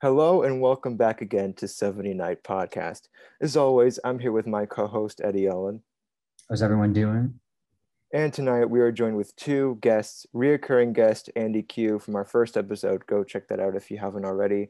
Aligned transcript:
Hello 0.00 0.42
and 0.42 0.60
welcome 0.60 0.96
back 0.96 1.20
again 1.20 1.52
to 1.54 1.68
70 1.68 2.14
Night 2.14 2.42
Podcast. 2.42 3.08
As 3.42 3.56
always, 3.58 4.00
I'm 4.04 4.18
here 4.18 4.32
with 4.32 4.46
my 4.46 4.64
co-host 4.64 5.20
Eddie 5.22 5.46
Ellen. 5.46 5.82
How's 6.48 6.62
everyone 6.62 6.94
doing? 6.94 7.40
And 8.14 8.30
tonight 8.30 8.66
we 8.66 8.80
are 8.80 8.92
joined 8.92 9.16
with 9.16 9.34
two 9.36 9.78
guests, 9.80 10.26
reoccurring 10.34 10.92
guest 10.92 11.30
Andy 11.34 11.62
Q 11.62 11.98
from 11.98 12.14
our 12.14 12.26
first 12.26 12.58
episode. 12.58 13.06
Go 13.06 13.24
check 13.24 13.48
that 13.48 13.58
out 13.58 13.74
if 13.74 13.90
you 13.90 13.96
haven't 13.96 14.26
already. 14.26 14.68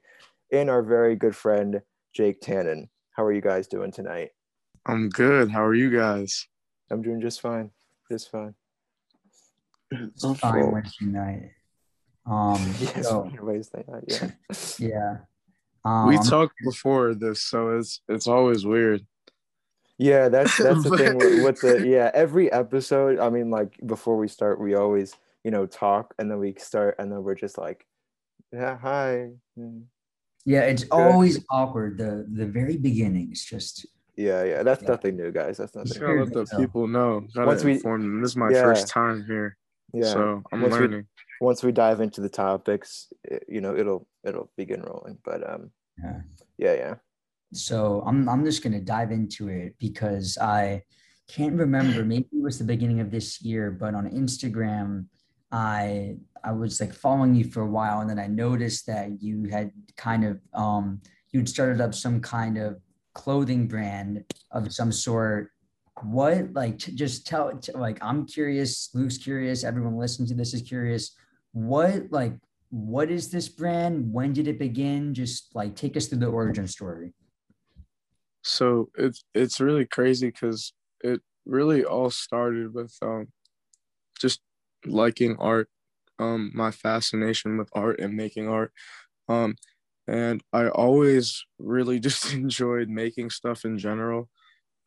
And 0.52 0.70
our 0.70 0.80
very 0.80 1.16
good 1.16 1.34
friend 1.34 1.82
Jake 2.14 2.40
Tannen. 2.40 2.88
How 3.10 3.24
are 3.24 3.32
you 3.32 3.40
guys 3.40 3.66
doing 3.66 3.90
tonight? 3.90 4.30
I'm 4.86 5.08
good. 5.08 5.50
How 5.50 5.64
are 5.64 5.74
you 5.74 5.90
guys? 5.90 6.46
I'm 6.88 7.02
doing 7.02 7.20
just 7.20 7.40
fine. 7.40 7.70
Just 8.08 8.30
fine. 8.30 8.54
It's 9.90 10.38
fine 10.38 10.70
Wednesday 10.70 11.06
night. 11.06 11.50
Um, 12.24 12.62
Yes, 12.80 13.08
so, 13.08 13.28
Wednesday 13.42 13.82
night. 13.88 14.04
Yeah. 14.06 14.30
yeah. 14.78 15.16
Um, 15.84 16.06
we 16.06 16.16
talked 16.18 16.54
before 16.64 17.14
this, 17.14 17.42
so 17.42 17.76
it's 17.76 18.02
it's 18.08 18.28
always 18.28 18.64
weird. 18.64 19.04
Yeah, 20.02 20.28
that's 20.28 20.56
that's 20.66 20.82
the 20.82 20.96
thing 20.96 21.16
with, 21.16 21.44
with 21.44 21.60
the 21.60 21.86
yeah. 21.86 22.10
Every 22.12 22.50
episode, 22.50 23.18
I 23.20 23.30
mean, 23.30 23.50
like 23.50 23.78
before 23.86 24.16
we 24.16 24.26
start, 24.28 24.60
we 24.60 24.74
always 24.74 25.14
you 25.44 25.50
know 25.54 25.66
talk, 25.66 26.14
and 26.18 26.30
then 26.30 26.38
we 26.38 26.54
start, 26.58 26.96
and 26.98 27.10
then 27.10 27.22
we're 27.22 27.36
just 27.46 27.56
like, 27.56 27.86
yeah, 28.52 28.76
hi. 28.78 29.30
Mm. 29.58 29.84
yeah, 30.44 30.62
it's 30.62 30.84
always 30.90 31.44
awkward. 31.50 31.98
The 31.98 32.26
the 32.40 32.46
very 32.46 32.76
beginning 32.76 33.30
is 33.32 33.44
just 33.44 33.86
Yeah, 34.16 34.42
yeah. 34.44 34.62
That's 34.62 34.82
Yeah. 34.82 34.90
nothing 34.94 35.16
new, 35.16 35.30
guys. 35.32 35.56
That's 35.56 35.72
Just 35.72 36.00
nothing. 36.00 36.18
gotta 36.18 36.36
let 36.36 36.48
the 36.50 36.56
people 36.58 36.86
know. 36.86 37.10
Gotta 37.34 37.46
Once 37.46 37.64
we- 37.64 37.72
inform 37.78 38.02
them. 38.02 38.20
This 38.22 38.32
is 38.32 38.36
my 38.36 38.50
Yeah. 38.50 38.62
first 38.68 38.88
time 38.88 39.24
here, 39.24 39.56
Yeah. 39.94 40.04
so 40.12 40.42
I'm 40.52 40.60
Once 40.62 40.74
we- 40.74 40.80
learning. 40.80 41.06
Once 41.40 41.62
we 41.64 41.72
dive 41.72 42.00
into 42.00 42.20
the 42.20 42.28
topics, 42.28 43.12
it, 43.24 43.42
you 43.48 43.60
know, 43.64 43.74
it'll 43.80 44.06
it'll 44.28 44.50
begin 44.56 44.82
rolling. 44.82 45.18
But 45.24 45.40
um, 45.48 45.70
yeah. 46.02 46.20
yeah, 46.58 46.74
yeah. 46.82 46.94
So 47.52 48.02
I'm 48.06 48.28
I'm 48.28 48.44
just 48.44 48.62
gonna 48.62 48.80
dive 48.80 49.12
into 49.12 49.48
it 49.48 49.76
because 49.78 50.38
I 50.38 50.82
can't 51.28 51.54
remember. 51.54 52.04
Maybe 52.04 52.28
it 52.32 52.42
was 52.42 52.58
the 52.58 52.64
beginning 52.64 53.00
of 53.00 53.10
this 53.10 53.42
year, 53.42 53.70
but 53.70 53.94
on 53.94 54.10
Instagram, 54.10 55.06
I 55.50 56.16
I 56.42 56.52
was 56.52 56.80
like 56.80 56.94
following 56.94 57.34
you 57.34 57.44
for 57.44 57.60
a 57.62 57.70
while, 57.70 58.00
and 58.00 58.10
then 58.10 58.18
I 58.18 58.26
noticed 58.26 58.86
that 58.86 59.22
you 59.22 59.44
had 59.44 59.70
kind 59.96 60.24
of 60.24 60.40
um 60.54 61.00
you'd 61.32 61.48
started 61.48 61.80
up 61.80 61.94
some 61.94 62.20
kind 62.20 62.58
of 62.58 62.80
clothing 63.14 63.68
brand 63.68 64.24
of 64.50 64.72
some 64.72 64.92
sort. 64.92 65.50
What 66.02 66.54
like 66.54 66.78
just 66.78 67.26
tell 67.26 67.60
like 67.74 67.98
I'm 68.02 68.26
curious, 68.26 68.90
Luke's 68.94 69.18
curious, 69.18 69.62
everyone 69.62 69.96
listening 69.98 70.28
to 70.28 70.34
this 70.34 70.54
is 70.54 70.62
curious. 70.62 71.14
What 71.52 72.10
like 72.10 72.32
what 72.70 73.10
is 73.10 73.30
this 73.30 73.50
brand? 73.50 74.10
When 74.10 74.32
did 74.32 74.48
it 74.48 74.58
begin? 74.58 75.12
Just 75.12 75.54
like 75.54 75.76
take 75.76 75.94
us 75.98 76.06
through 76.06 76.20
the 76.20 76.26
origin 76.26 76.66
story. 76.66 77.12
So 78.42 78.90
it's 78.96 79.24
it's 79.34 79.60
really 79.60 79.86
crazy 79.86 80.28
because 80.28 80.72
it 81.02 81.20
really 81.46 81.84
all 81.84 82.10
started 82.10 82.74
with 82.74 82.96
um 83.02 83.28
just 84.20 84.40
liking 84.86 85.36
art, 85.38 85.68
um 86.18 86.50
my 86.54 86.70
fascination 86.70 87.58
with 87.58 87.70
art 87.74 88.00
and 88.00 88.14
making 88.16 88.48
art, 88.48 88.72
um 89.28 89.56
and 90.08 90.42
I 90.52 90.68
always 90.68 91.44
really 91.58 92.00
just 92.08 92.32
enjoyed 92.34 92.88
making 92.88 93.30
stuff 93.30 93.64
in 93.64 93.78
general, 93.78 94.30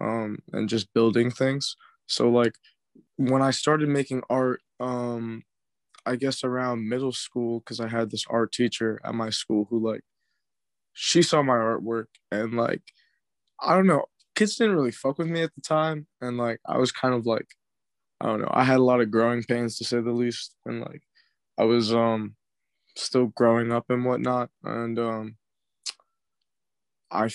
um 0.01 0.39
and 0.53 0.69
just 0.69 0.93
building 0.93 1.31
things. 1.31 1.75
So 2.07 2.29
like 2.29 2.55
when 3.17 3.41
I 3.43 3.51
started 3.51 3.89
making 3.89 4.23
art, 4.29 4.61
um 4.79 5.43
I 6.05 6.17
guess 6.17 6.43
around 6.43 6.89
middle 6.89 7.13
school 7.13 7.59
because 7.61 7.79
I 7.81 7.89
had 7.89 8.11
this 8.11 8.25
art 8.29 8.51
teacher 8.53 8.99
at 9.05 9.15
my 9.15 9.29
school 9.31 9.67
who 9.69 9.79
like 9.85 10.01
she 10.93 11.21
saw 11.21 11.41
my 11.43 11.55
artwork 11.55 12.07
and 12.31 12.53
like 12.53 12.81
I 13.61 13.75
don't 13.75 13.87
know. 13.87 14.05
Kids 14.35 14.57
didn't 14.57 14.75
really 14.75 14.91
fuck 14.91 15.17
with 15.17 15.27
me 15.27 15.41
at 15.43 15.55
the 15.55 15.61
time, 15.61 16.07
and 16.21 16.37
like 16.37 16.59
I 16.65 16.77
was 16.77 16.91
kind 16.91 17.13
of 17.15 17.25
like, 17.25 17.47
I 18.21 18.27
don't 18.27 18.41
know. 18.41 18.51
I 18.51 18.63
had 18.65 18.79
a 18.79 18.83
lot 18.83 19.01
of 19.01 19.11
growing 19.11 19.43
pains 19.43 19.77
to 19.79 19.85
say 19.85 20.01
the 20.01 20.11
least, 20.11 20.55
and 20.65 20.81
like 20.81 21.03
I 21.59 21.65
was 21.65 21.93
um 21.93 22.35
still 22.97 23.27
growing 23.27 23.71
up 23.73 23.85
and 23.89 24.05
whatnot, 24.05 24.49
and 24.63 24.99
um 24.99 25.37
I 27.11 27.29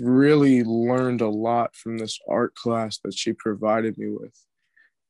really 0.00 0.62
learned 0.64 1.20
a 1.20 1.28
lot 1.28 1.74
from 1.76 1.98
this 1.98 2.18
art 2.28 2.54
class 2.54 2.98
that 3.04 3.14
she 3.14 3.32
provided 3.32 3.96
me 3.98 4.10
with, 4.10 4.34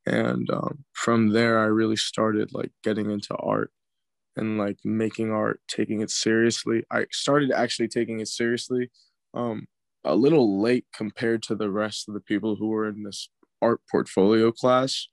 and 0.07 0.49
um, 0.51 0.85
from 0.93 1.31
there 1.31 1.59
I 1.61 1.67
really 1.67 1.97
started 1.97 2.53
like 2.55 2.73
getting 2.85 3.11
into 3.11 3.35
art 3.37 3.73
and 4.37 4.59
like 4.59 4.79
making 4.85 5.33
art, 5.33 5.61
taking 5.69 6.03
it 6.03 6.11
seriously. 6.11 6.85
I 6.91 7.07
started 7.13 7.53
actually 7.53 7.89
taking 7.89 8.21
it 8.21 8.29
seriously. 8.29 8.91
Um, 9.35 9.67
a 10.07 10.15
little 10.15 10.61
late 10.61 10.87
compared 10.95 11.43
to 11.45 11.55
the 11.55 11.71
rest 11.71 12.09
of 12.09 12.15
the 12.15 12.21
people 12.21 12.57
who 12.57 12.69
were 12.69 12.89
in 12.89 13.03
this 13.03 13.29
art 13.61 13.81
portfolio 13.91 14.53
class 14.53 15.09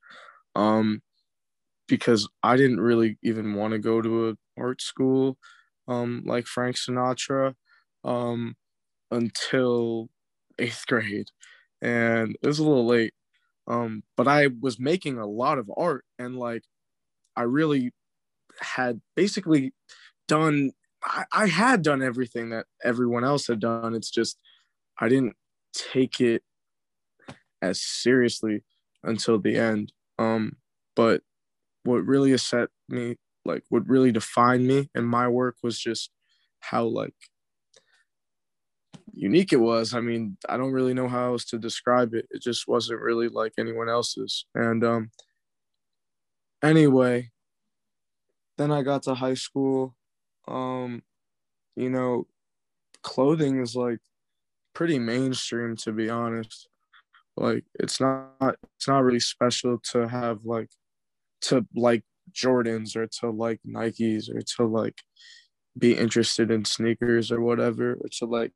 um, 0.55 1.01
because 1.87 2.27
i 2.43 2.55
didn't 2.55 2.79
really 2.81 3.17
even 3.23 3.55
want 3.55 3.73
to 3.73 3.79
go 3.79 4.01
to 4.01 4.29
an 4.29 4.37
art 4.57 4.81
school 4.81 5.37
um, 5.87 6.23
like 6.25 6.45
frank 6.47 6.75
sinatra 6.75 7.55
um, 8.03 8.55
until 9.11 10.09
eighth 10.59 10.85
grade 10.87 11.27
and 11.81 12.37
it 12.41 12.47
was 12.47 12.59
a 12.59 12.63
little 12.63 12.85
late 12.85 13.13
um, 13.67 14.03
but 14.17 14.27
i 14.27 14.47
was 14.61 14.79
making 14.79 15.17
a 15.17 15.25
lot 15.27 15.57
of 15.57 15.71
art 15.77 16.05
and 16.19 16.37
like 16.37 16.63
i 17.35 17.41
really 17.43 17.91
had 18.59 19.01
basically 19.15 19.73
done 20.27 20.71
I, 21.03 21.25
I 21.33 21.47
had 21.47 21.81
done 21.81 22.01
everything 22.01 22.49
that 22.51 22.65
everyone 22.83 23.23
else 23.23 23.47
had 23.47 23.59
done 23.59 23.95
it's 23.95 24.11
just 24.11 24.37
I 24.99 25.09
didn't 25.09 25.35
take 25.73 26.19
it 26.19 26.43
as 27.61 27.81
seriously 27.81 28.63
until 29.03 29.39
the 29.39 29.57
end. 29.57 29.91
Um, 30.19 30.57
but 30.95 31.21
what 31.83 32.05
really 32.05 32.37
set 32.37 32.69
me, 32.89 33.17
like, 33.45 33.63
what 33.69 33.87
really 33.87 34.11
defined 34.11 34.67
me 34.67 34.89
and 34.95 35.07
my 35.07 35.27
work 35.27 35.57
was 35.63 35.79
just 35.79 36.11
how 36.59 36.85
like 36.85 37.15
unique 39.13 39.53
it 39.53 39.57
was. 39.57 39.93
I 39.93 39.99
mean, 40.01 40.37
I 40.47 40.57
don't 40.57 40.71
really 40.71 40.93
know 40.93 41.07
how 41.07 41.31
else 41.33 41.45
to 41.45 41.57
describe 41.57 42.13
it. 42.13 42.27
It 42.31 42.41
just 42.41 42.67
wasn't 42.67 43.01
really 43.01 43.27
like 43.27 43.53
anyone 43.57 43.89
else's. 43.89 44.45
And 44.55 44.83
um, 44.83 45.11
anyway, 46.63 47.31
then 48.57 48.71
I 48.71 48.81
got 48.81 49.03
to 49.03 49.13
high 49.13 49.33
school. 49.35 49.95
Um, 50.47 51.03
you 51.75 51.89
know, 51.89 52.27
clothing 53.01 53.61
is 53.61 53.75
like 53.75 53.99
pretty 54.73 54.99
mainstream 54.99 55.75
to 55.77 55.91
be 55.91 56.09
honest. 56.09 56.67
Like 57.35 57.65
it's 57.75 57.99
not 57.99 58.57
it's 58.77 58.87
not 58.87 59.03
really 59.03 59.19
special 59.19 59.79
to 59.91 60.07
have 60.07 60.45
like 60.45 60.69
to 61.41 61.65
like 61.75 62.03
jordans 62.31 62.95
or 62.95 63.07
to 63.07 63.29
like 63.29 63.59
nikes 63.67 64.33
or 64.33 64.41
to 64.41 64.65
like 64.65 65.01
be 65.77 65.93
interested 65.93 66.51
in 66.51 66.65
sneakers 66.65 67.31
or 67.31 67.41
whatever 67.41 67.93
or 67.93 68.07
to 68.19 68.25
like 68.25 68.51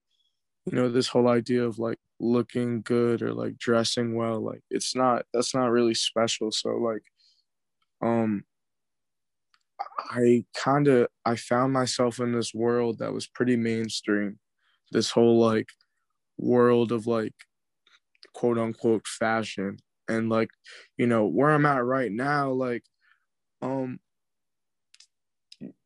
you 0.66 0.74
know 0.74 0.90
this 0.90 1.08
whole 1.08 1.28
idea 1.28 1.64
of 1.64 1.80
like 1.80 1.98
looking 2.20 2.82
good 2.82 3.22
or 3.22 3.34
like 3.34 3.58
dressing 3.58 4.16
well. 4.16 4.40
Like 4.42 4.62
it's 4.70 4.96
not 4.96 5.26
that's 5.34 5.56
not 5.56 5.72
really 5.72 5.94
special. 5.94 6.52
So 6.52 6.70
like 6.72 7.04
um 8.02 8.44
i 10.12 10.44
kind 10.56 10.88
of 10.88 11.08
i 11.26 11.36
found 11.36 11.72
myself 11.74 12.20
in 12.20 12.32
this 12.32 12.54
world 12.54 13.00
that 13.00 13.14
was 13.14 13.28
pretty 13.28 13.56
mainstream. 13.56 14.40
This 14.92 15.12
whole 15.12 15.40
like 15.40 15.70
world 16.38 16.92
of 16.92 17.08
like 17.08 17.34
quote 18.34 18.58
unquote 18.58 19.08
fashion. 19.08 19.78
And 20.10 20.30
like 20.30 20.50
you 20.98 21.06
know 21.06 21.26
where 21.26 21.50
i'm 21.52 21.66
at 21.66 21.84
right 21.84 22.12
now 22.12 22.50
like 22.50 22.84
um 23.62 24.00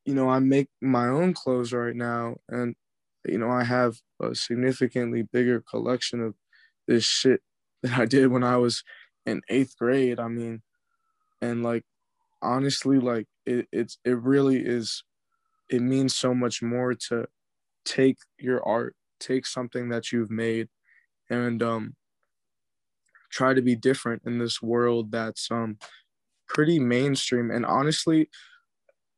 you 0.06 0.14
know 0.14 0.30
i 0.30 0.40
make 0.40 0.70
my 0.82 1.08
own 1.08 1.34
clothes 1.34 1.74
right 1.74 1.96
now. 1.96 2.38
And 2.50 2.76
you 3.26 3.38
know 3.38 3.50
i 3.50 3.64
have 3.64 3.98
a 4.22 4.36
significantly 4.36 5.22
bigger 5.24 5.62
collection 5.62 6.22
of 6.22 6.36
this 6.88 7.04
shit 7.04 7.42
that 7.84 8.00
i 8.00 8.06
did 8.06 8.28
when 8.32 8.44
i 8.44 8.58
was 8.58 8.84
in 9.26 9.42
eighth 9.50 9.78
grade 9.78 10.20
i 10.20 10.28
mean. 10.28 10.62
And 11.42 11.64
like 11.64 11.86
honestly 12.42 13.00
like 13.00 13.28
it, 13.46 13.68
it's 13.72 13.98
it 14.06 14.18
really 14.20 14.66
is 14.66 15.04
it 15.70 15.82
means 15.82 16.16
so 16.16 16.34
much 16.36 16.62
more 16.64 16.94
to 16.96 17.28
take 17.86 18.18
your 18.40 18.66
art 18.68 18.96
take 19.22 19.46
something 19.46 19.90
that 19.90 20.12
you've 20.12 20.32
made 20.32 20.68
and 21.30 21.64
um 21.64 21.96
try 23.32 23.54
to 23.54 23.62
be 23.62 23.76
different 23.76 24.22
in 24.26 24.40
this 24.40 24.62
world 24.62 25.12
that's 25.12 25.50
um 25.52 25.78
pretty 26.48 26.80
mainstream 26.80 27.50
and 27.50 27.66
honestly 27.66 28.30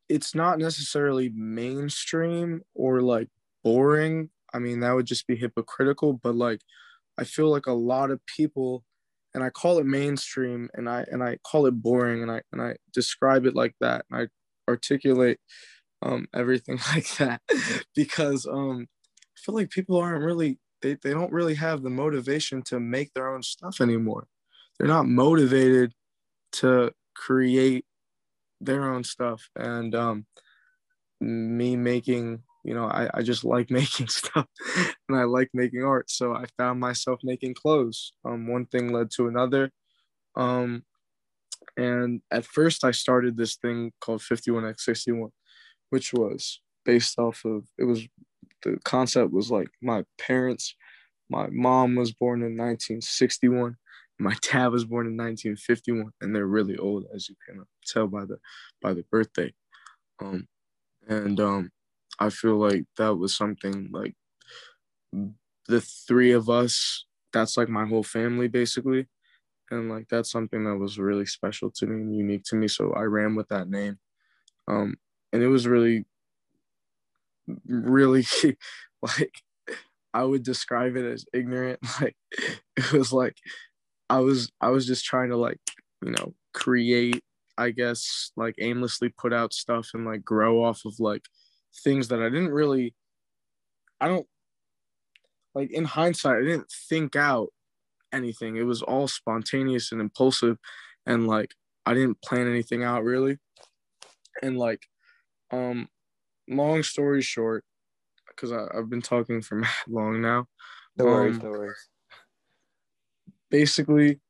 it's 0.08 0.34
not 0.34 0.58
necessarily 0.58 1.30
mainstream 1.30 2.62
or 2.74 3.00
like 3.00 3.28
boring. 3.62 4.30
I 4.52 4.58
mean, 4.58 4.80
that 4.80 4.92
would 4.92 5.06
just 5.06 5.26
be 5.26 5.36
hypocritical, 5.36 6.14
but 6.14 6.34
like 6.34 6.60
I 7.18 7.24
feel 7.24 7.50
like 7.50 7.66
a 7.66 7.72
lot 7.72 8.10
of 8.10 8.24
people 8.26 8.84
and 9.34 9.42
I 9.42 9.50
call 9.50 9.78
it 9.78 9.86
mainstream 9.86 10.68
and 10.74 10.88
I 10.88 11.04
and 11.10 11.22
I 11.22 11.38
call 11.44 11.66
it 11.66 11.72
boring 11.82 12.22
and 12.22 12.30
I 12.30 12.42
and 12.52 12.60
I 12.62 12.76
describe 12.92 13.46
it 13.46 13.54
like 13.54 13.74
that 13.80 14.04
and 14.10 14.22
I 14.22 14.70
articulate 14.70 15.38
um 16.02 16.26
everything 16.34 16.78
like 16.94 17.16
that 17.16 17.40
because 17.94 18.46
um 18.46 18.86
feel 19.44 19.54
like 19.54 19.70
people 19.70 19.98
aren't 19.98 20.24
really 20.24 20.58
they, 20.82 20.96
they 21.02 21.10
don't 21.10 21.32
really 21.32 21.54
have 21.54 21.82
the 21.82 21.90
motivation 21.90 22.62
to 22.62 22.78
make 22.78 23.12
their 23.14 23.32
own 23.34 23.42
stuff 23.42 23.80
anymore. 23.80 24.26
They're 24.78 24.88
not 24.88 25.06
motivated 25.06 25.94
to 26.52 26.92
create 27.14 27.86
their 28.60 28.92
own 28.92 29.04
stuff. 29.04 29.48
And 29.56 29.94
um 29.94 30.26
me 31.20 31.76
making 31.76 32.42
you 32.64 32.74
know 32.74 32.84
I, 32.86 33.08
I 33.14 33.22
just 33.22 33.44
like 33.44 33.70
making 33.80 34.08
stuff 34.08 34.46
and 35.08 35.16
i 35.16 35.24
like 35.24 35.50
making 35.54 35.84
art. 35.84 36.10
So 36.10 36.34
i 36.34 36.44
found 36.58 36.80
myself 36.80 37.20
making 37.22 37.54
clothes. 37.54 38.12
Um 38.24 38.46
one 38.46 38.66
thing 38.66 38.92
led 38.92 39.10
to 39.16 39.28
another. 39.28 39.70
Um 40.36 40.84
and 41.76 42.20
at 42.30 42.44
first 42.44 42.84
i 42.84 42.90
started 42.90 43.36
this 43.36 43.56
thing 43.56 43.90
called 44.00 44.20
51x61 44.20 45.30
which 45.90 46.12
was 46.12 46.60
based 46.84 47.18
off 47.18 47.44
of 47.44 47.64
it 47.78 47.84
was 47.84 48.06
the 48.64 48.78
concept 48.84 49.32
was 49.32 49.50
like 49.50 49.68
my 49.80 50.04
parents 50.18 50.74
my 51.30 51.46
mom 51.50 51.94
was 51.94 52.12
born 52.12 52.40
in 52.40 52.56
1961 52.56 53.76
my 54.18 54.34
dad 54.42 54.68
was 54.68 54.84
born 54.84 55.06
in 55.06 55.16
1951 55.16 56.12
and 56.20 56.34
they're 56.34 56.46
really 56.46 56.76
old 56.76 57.04
as 57.14 57.28
you 57.28 57.34
can 57.46 57.64
tell 57.86 58.06
by 58.06 58.24
the 58.24 58.38
by 58.80 58.94
the 58.94 59.04
birthday. 59.10 59.52
Um 60.20 60.46
and 61.06 61.38
um 61.40 61.70
i 62.18 62.30
feel 62.30 62.56
like 62.56 62.84
that 62.96 63.14
was 63.14 63.36
something 63.36 63.90
like 63.92 64.14
the 65.66 65.80
three 65.80 66.32
of 66.32 66.48
us 66.48 67.04
that's 67.32 67.56
like 67.56 67.68
my 67.68 67.84
whole 67.84 68.04
family 68.04 68.48
basically. 68.48 69.06
And 69.70 69.90
like 69.90 70.06
that's 70.08 70.30
something 70.30 70.64
that 70.64 70.76
was 70.76 70.98
really 70.98 71.26
special 71.26 71.70
to 71.72 71.86
me 71.86 71.94
and 71.96 72.16
unique 72.16 72.44
to 72.44 72.56
me 72.56 72.68
so 72.68 72.92
i 72.92 73.02
ran 73.02 73.34
with 73.34 73.48
that 73.48 73.68
name. 73.68 73.98
Um 74.68 74.94
and 75.32 75.42
it 75.42 75.48
was 75.48 75.66
really 75.66 76.04
really 77.66 78.26
like 79.02 79.34
i 80.12 80.22
would 80.22 80.42
describe 80.42 80.96
it 80.96 81.04
as 81.04 81.24
ignorant 81.32 81.78
like 82.00 82.16
it 82.76 82.92
was 82.92 83.12
like 83.12 83.36
i 84.08 84.18
was 84.18 84.50
i 84.60 84.68
was 84.68 84.86
just 84.86 85.04
trying 85.04 85.30
to 85.30 85.36
like 85.36 85.58
you 86.02 86.10
know 86.10 86.34
create 86.52 87.22
I 87.56 87.70
guess 87.70 88.32
like 88.36 88.54
aimlessly 88.58 89.10
put 89.10 89.32
out 89.32 89.52
stuff 89.52 89.90
and 89.94 90.04
like 90.04 90.24
grow 90.24 90.64
off 90.64 90.82
of 90.84 90.98
like 90.98 91.22
things 91.82 92.08
that 92.08 92.20
I 92.20 92.28
didn't 92.28 92.52
really 92.52 92.94
I 94.00 94.08
don't 94.08 94.26
like 95.54 95.70
in 95.70 95.84
hindsight 95.84 96.38
I 96.38 96.42
didn't 96.42 96.70
think 96.88 97.16
out 97.16 97.48
anything. 98.12 98.56
It 98.56 98.64
was 98.64 98.82
all 98.82 99.08
spontaneous 99.08 99.92
and 99.92 100.00
impulsive 100.00 100.58
and 101.06 101.26
like 101.26 101.54
I 101.86 101.94
didn't 101.94 102.22
plan 102.22 102.48
anything 102.48 102.82
out 102.82 103.04
really. 103.04 103.38
And 104.42 104.58
like 104.58 104.82
um 105.52 105.88
long 106.48 106.82
story 106.82 107.22
short 107.22 107.64
because 108.28 108.52
I've 108.52 108.90
been 108.90 109.02
talking 109.02 109.42
for 109.42 109.62
long 109.88 110.20
now. 110.20 110.46
No 110.96 111.04
worries, 111.06 111.36
um, 111.36 111.42
no 111.42 111.50
worries. 111.50 111.88
Basically, 113.50 114.20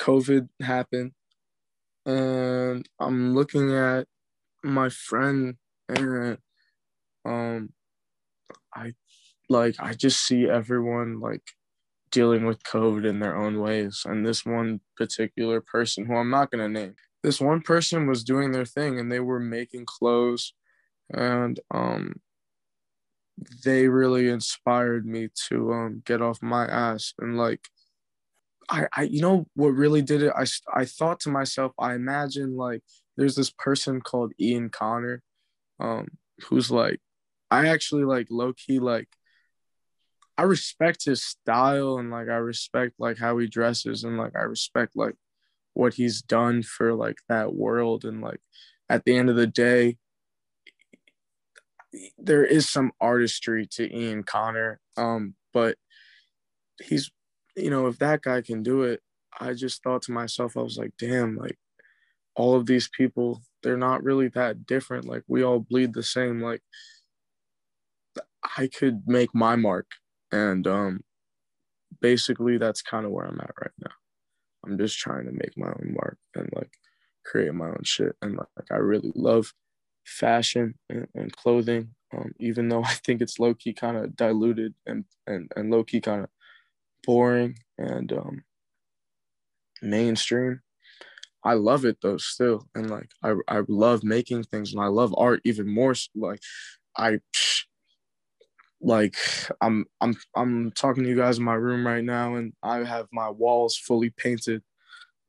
COVID 0.00 0.48
happened 0.60 1.12
and 2.04 2.88
I'm 3.00 3.34
looking 3.34 3.74
at 3.74 4.06
my 4.62 4.88
friend 4.88 5.56
and 5.88 6.38
um 7.24 7.70
I 8.74 8.94
like 9.48 9.76
I 9.78 9.94
just 9.94 10.24
see 10.24 10.48
everyone 10.48 11.20
like 11.20 11.42
dealing 12.10 12.46
with 12.46 12.62
COVID 12.62 13.04
in 13.06 13.18
their 13.20 13.36
own 13.36 13.60
ways. 13.60 14.02
And 14.06 14.24
this 14.24 14.46
one 14.46 14.80
particular 14.96 15.60
person 15.60 16.06
who 16.06 16.14
I'm 16.14 16.30
not 16.30 16.50
gonna 16.50 16.68
name, 16.68 16.94
this 17.22 17.40
one 17.40 17.60
person 17.60 18.06
was 18.06 18.24
doing 18.24 18.52
their 18.52 18.64
thing 18.64 18.98
and 18.98 19.10
they 19.10 19.20
were 19.20 19.40
making 19.40 19.84
clothes 19.86 20.54
and 21.12 21.60
um 21.72 22.20
they 23.64 23.88
really 23.88 24.28
inspired 24.28 25.06
me 25.06 25.28
to 25.48 25.72
um 25.72 26.02
get 26.04 26.22
off 26.22 26.42
my 26.42 26.66
ass 26.66 27.12
and 27.18 27.36
like 27.36 27.68
I, 28.68 28.86
I 28.92 29.02
you 29.02 29.20
know 29.20 29.46
what 29.54 29.68
really 29.68 30.02
did 30.02 30.22
it? 30.22 30.32
I, 30.34 30.44
I 30.74 30.84
thought 30.84 31.20
to 31.20 31.30
myself 31.30 31.72
i 31.78 31.94
imagine 31.94 32.56
like 32.56 32.82
there's 33.16 33.36
this 33.36 33.50
person 33.50 34.00
called 34.00 34.32
ian 34.40 34.70
connor 34.70 35.22
um 35.78 36.08
who's 36.48 36.70
like 36.70 37.00
i 37.50 37.68
actually 37.68 38.04
like 38.04 38.26
low-key 38.30 38.78
like 38.78 39.08
i 40.38 40.42
respect 40.42 41.04
his 41.04 41.22
style 41.22 41.98
and 41.98 42.10
like 42.10 42.28
i 42.28 42.36
respect 42.36 42.94
like 42.98 43.18
how 43.18 43.38
he 43.38 43.46
dresses 43.46 44.02
and 44.02 44.16
like 44.16 44.34
i 44.34 44.42
respect 44.42 44.96
like 44.96 45.14
what 45.74 45.94
he's 45.94 46.22
done 46.22 46.62
for 46.62 46.94
like 46.94 47.18
that 47.28 47.54
world 47.54 48.04
and 48.04 48.22
like 48.22 48.40
at 48.88 49.04
the 49.04 49.16
end 49.16 49.28
of 49.28 49.36
the 49.36 49.46
day 49.46 49.96
there 52.18 52.44
is 52.44 52.68
some 52.68 52.92
artistry 53.00 53.66
to 53.66 53.94
ian 53.94 54.22
connor 54.22 54.80
um 54.96 55.34
but 55.52 55.76
he's 56.82 57.10
you 57.56 57.70
know, 57.70 57.86
if 57.86 57.98
that 57.98 58.22
guy 58.22 58.42
can 58.42 58.62
do 58.62 58.82
it, 58.82 59.00
I 59.40 59.54
just 59.54 59.82
thought 59.82 60.02
to 60.02 60.12
myself, 60.12 60.56
I 60.56 60.60
was 60.60 60.76
like, 60.76 60.92
damn, 60.98 61.36
like 61.36 61.58
all 62.34 62.54
of 62.54 62.66
these 62.66 62.88
people, 62.88 63.42
they're 63.62 63.78
not 63.78 64.04
really 64.04 64.28
that 64.28 64.66
different. 64.66 65.06
Like 65.06 65.22
we 65.26 65.42
all 65.42 65.60
bleed 65.60 65.94
the 65.94 66.02
same. 66.02 66.42
Like 66.42 66.62
I 68.56 68.68
could 68.68 69.02
make 69.06 69.34
my 69.34 69.56
mark. 69.56 69.86
And 70.30 70.66
um 70.66 71.00
basically 72.00 72.58
that's 72.58 72.82
kind 72.82 73.06
of 73.06 73.12
where 73.12 73.26
I'm 73.26 73.40
at 73.40 73.54
right 73.60 73.70
now. 73.80 73.92
I'm 74.64 74.76
just 74.76 74.98
trying 74.98 75.26
to 75.26 75.32
make 75.32 75.56
my 75.56 75.68
own 75.68 75.94
mark 75.94 76.18
and 76.34 76.48
like 76.54 76.72
create 77.24 77.54
my 77.54 77.68
own 77.68 77.82
shit. 77.84 78.14
And 78.20 78.36
like, 78.36 78.48
like 78.56 78.70
I 78.70 78.76
really 78.76 79.12
love 79.14 79.52
fashion 80.06 80.74
and, 80.88 81.06
and 81.14 81.36
clothing. 81.36 81.90
Um, 82.16 82.32
even 82.38 82.68
though 82.68 82.82
I 82.84 82.94
think 82.94 83.20
it's 83.20 83.38
low 83.38 83.54
key 83.54 83.74
kind 83.74 83.96
of 83.96 84.16
diluted 84.16 84.74
and, 84.86 85.04
and, 85.26 85.50
and 85.56 85.70
low 85.70 85.84
key 85.84 86.00
kind 86.00 86.22
of 86.22 86.30
boring 87.04 87.58
and 87.78 88.12
um, 88.12 88.44
mainstream. 89.82 90.60
I 91.44 91.54
love 91.54 91.84
it 91.84 91.98
though 92.02 92.16
still, 92.16 92.66
and 92.74 92.90
like 92.90 93.10
I 93.22 93.34
I 93.46 93.62
love 93.68 94.02
making 94.02 94.42
things, 94.44 94.72
and 94.72 94.82
I 94.82 94.88
love 94.88 95.14
art 95.16 95.40
even 95.44 95.72
more. 95.72 95.94
Like 96.16 96.40
I 96.96 97.20
like 98.80 99.16
I'm 99.60 99.86
I'm 100.00 100.16
I'm 100.34 100.72
talking 100.72 101.04
to 101.04 101.08
you 101.08 101.16
guys 101.16 101.38
in 101.38 101.44
my 101.44 101.54
room 101.54 101.86
right 101.86 102.02
now, 102.02 102.34
and 102.34 102.52
I 102.64 102.82
have 102.82 103.06
my 103.12 103.30
walls 103.30 103.76
fully 103.76 104.10
painted. 104.10 104.62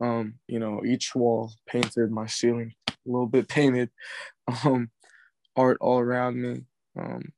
Um, 0.02 0.36
you 0.48 0.60
know, 0.60 0.84
each 0.84 1.14
wall 1.14 1.52
painted, 1.68 2.10
my 2.12 2.26
ceiling 2.26 2.74
a 2.90 2.94
little 3.06 3.28
bit 3.28 3.48
painted. 3.48 3.90
Um, 4.64 4.92
art 5.58 5.78
all 5.82 6.00
around 6.00 6.42
me. 6.42 6.62
Um, 6.98 7.34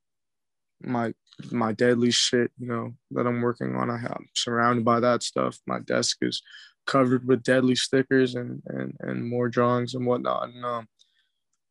my 0.81 1.13
my 1.51 1.71
deadly 1.71 2.11
shit, 2.11 2.51
you 2.59 2.67
know, 2.67 2.93
that 3.11 3.25
I'm 3.25 3.41
working 3.41 3.75
on. 3.75 3.89
I 3.89 3.95
am 3.95 4.27
surrounded 4.35 4.85
by 4.85 4.99
that 4.99 5.23
stuff. 5.23 5.59
My 5.65 5.79
desk 5.79 6.17
is 6.21 6.41
covered 6.85 7.27
with 7.27 7.43
deadly 7.43 7.75
stickers 7.75 8.35
and 8.35 8.61
and 8.67 8.95
and 8.99 9.27
more 9.27 9.49
drawings 9.49 9.95
and 9.95 10.05
whatnot. 10.05 10.49
And 10.49 10.65
um, 10.65 10.87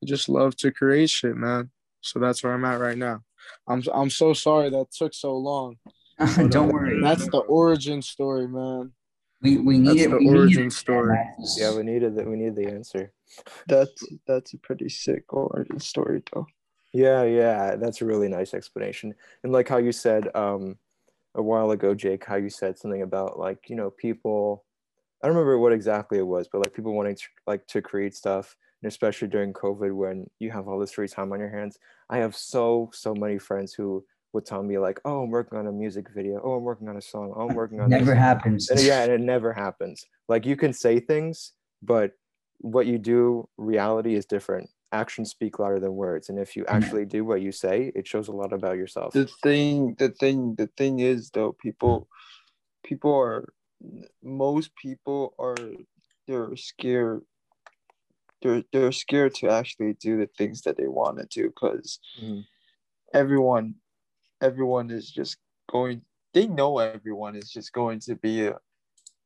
I 0.02 0.06
just 0.06 0.28
love 0.28 0.56
to 0.56 0.72
create 0.72 1.10
shit, 1.10 1.36
man. 1.36 1.70
So 2.00 2.18
that's 2.18 2.42
where 2.42 2.54
I'm 2.54 2.64
at 2.64 2.80
right 2.80 2.98
now. 2.98 3.20
I'm 3.66 3.82
I'm 3.92 4.10
so 4.10 4.32
sorry 4.32 4.70
that 4.70 4.90
took 4.92 5.14
so 5.14 5.36
long. 5.36 5.76
But, 6.18 6.50
Don't 6.50 6.70
uh, 6.70 6.72
worry. 6.72 7.00
That's 7.00 7.28
the 7.28 7.38
origin 7.38 8.02
story, 8.02 8.48
man. 8.48 8.90
We 9.40 9.58
we 9.58 9.78
need 9.78 10.10
the 10.10 10.18
we 10.18 10.26
origin 10.26 10.66
it. 10.66 10.72
story. 10.72 11.16
Yeah, 11.56 11.76
we 11.76 11.84
needed 11.84 12.16
that. 12.16 12.26
We 12.26 12.36
need 12.36 12.56
the 12.56 12.66
answer. 12.66 13.12
That's 13.66 14.06
that's 14.26 14.54
a 14.54 14.58
pretty 14.58 14.88
sick 14.88 15.24
origin 15.32 15.80
story, 15.80 16.22
though. 16.32 16.46
Yeah, 16.92 17.24
yeah, 17.24 17.76
that's 17.76 18.00
a 18.00 18.06
really 18.06 18.28
nice 18.28 18.54
explanation. 18.54 19.14
And 19.42 19.52
like 19.52 19.68
how 19.68 19.76
you 19.76 19.92
said 19.92 20.34
um, 20.34 20.76
a 21.34 21.42
while 21.42 21.70
ago, 21.70 21.94
Jake, 21.94 22.24
how 22.24 22.36
you 22.36 22.48
said 22.48 22.78
something 22.78 23.02
about 23.02 23.38
like 23.38 23.68
you 23.68 23.76
know 23.76 23.90
people. 23.90 24.64
I 25.22 25.26
don't 25.26 25.36
remember 25.36 25.58
what 25.58 25.72
exactly 25.72 26.18
it 26.18 26.26
was, 26.26 26.48
but 26.50 26.58
like 26.58 26.74
people 26.74 26.94
wanting 26.94 27.16
to 27.16 27.22
like 27.46 27.66
to 27.68 27.82
create 27.82 28.14
stuff, 28.14 28.56
and 28.82 28.88
especially 28.88 29.28
during 29.28 29.52
COVID 29.52 29.94
when 29.94 30.30
you 30.38 30.50
have 30.50 30.68
all 30.68 30.78
this 30.78 30.92
free 30.92 31.08
time 31.08 31.32
on 31.32 31.40
your 31.40 31.50
hands. 31.50 31.78
I 32.08 32.18
have 32.18 32.36
so 32.36 32.90
so 32.92 33.14
many 33.14 33.38
friends 33.38 33.74
who 33.74 34.04
would 34.32 34.46
tell 34.46 34.62
me 34.62 34.78
like, 34.78 35.00
"Oh, 35.04 35.22
I'm 35.22 35.30
working 35.30 35.58
on 35.58 35.66
a 35.66 35.72
music 35.72 36.06
video. 36.14 36.40
Oh, 36.42 36.52
I'm 36.52 36.62
working 36.62 36.88
on 36.88 36.96
a 36.96 37.02
song. 37.02 37.34
Oh, 37.36 37.48
I'm 37.48 37.54
working 37.54 37.80
on." 37.80 37.90
Never 37.90 38.12
this. 38.12 38.18
happens. 38.18 38.70
And 38.70 38.80
yeah, 38.80 39.02
and 39.02 39.12
it 39.12 39.20
never 39.20 39.52
happens. 39.52 40.04
Like 40.28 40.46
you 40.46 40.56
can 40.56 40.72
say 40.72 41.00
things, 41.00 41.52
but 41.82 42.12
what 42.58 42.86
you 42.86 42.98
do, 42.98 43.48
reality 43.56 44.14
is 44.14 44.26
different. 44.26 44.68
Actions 44.92 45.30
speak 45.30 45.58
louder 45.58 45.78
than 45.80 45.94
words. 45.94 46.28
And 46.28 46.38
if 46.38 46.56
you 46.56 46.64
actually 46.66 47.04
do 47.04 47.24
what 47.24 47.40
you 47.42 47.52
say 47.52 47.92
it 47.94 48.06
shows 48.06 48.28
a 48.28 48.32
lot 48.32 48.52
about 48.52 48.76
yourself. 48.76 49.12
The 49.12 49.26
thing 49.42 49.94
the 49.98 50.10
thing 50.10 50.54
the 50.56 50.68
thing 50.76 51.00
is 51.00 51.30
though 51.30 51.52
people 51.52 52.08
people 52.84 53.14
are 53.14 53.52
most 54.22 54.74
people 54.76 55.34
are 55.38 55.56
they're 56.26 56.56
scared 56.56 57.22
they're 58.42 58.62
they're 58.72 58.92
scared 58.92 59.34
to 59.36 59.48
actually 59.48 59.92
do 59.94 60.16
the 60.16 60.28
things 60.38 60.62
that 60.62 60.76
they 60.76 60.88
want 60.88 61.18
to 61.18 61.26
do 61.26 61.48
because 61.48 61.98
Mhm. 62.22 62.44
everyone 63.12 63.74
everyone 64.40 64.90
is 64.90 65.10
just 65.10 65.36
going 65.70 66.02
they 66.34 66.46
know 66.46 66.78
everyone 66.78 67.34
is 67.36 67.50
just 67.50 67.72
going 67.72 67.98
to 68.00 68.14
be 68.14 68.46
a 68.46 68.58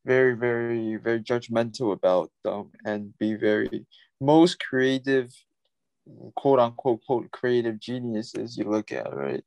very 0.05 0.35
very 0.35 0.97
very 0.97 1.21
judgmental 1.21 1.93
about 1.93 2.31
them 2.45 2.71
and 2.85 3.17
be 3.19 3.35
very 3.35 3.87
most 4.21 4.59
creative 4.59 5.31
quote 6.35 6.59
unquote 6.59 7.01
quote 7.07 7.31
creative 7.31 7.79
geniuses 7.79 8.57
you 8.57 8.65
look 8.65 8.91
at 8.93 9.15
right? 9.15 9.45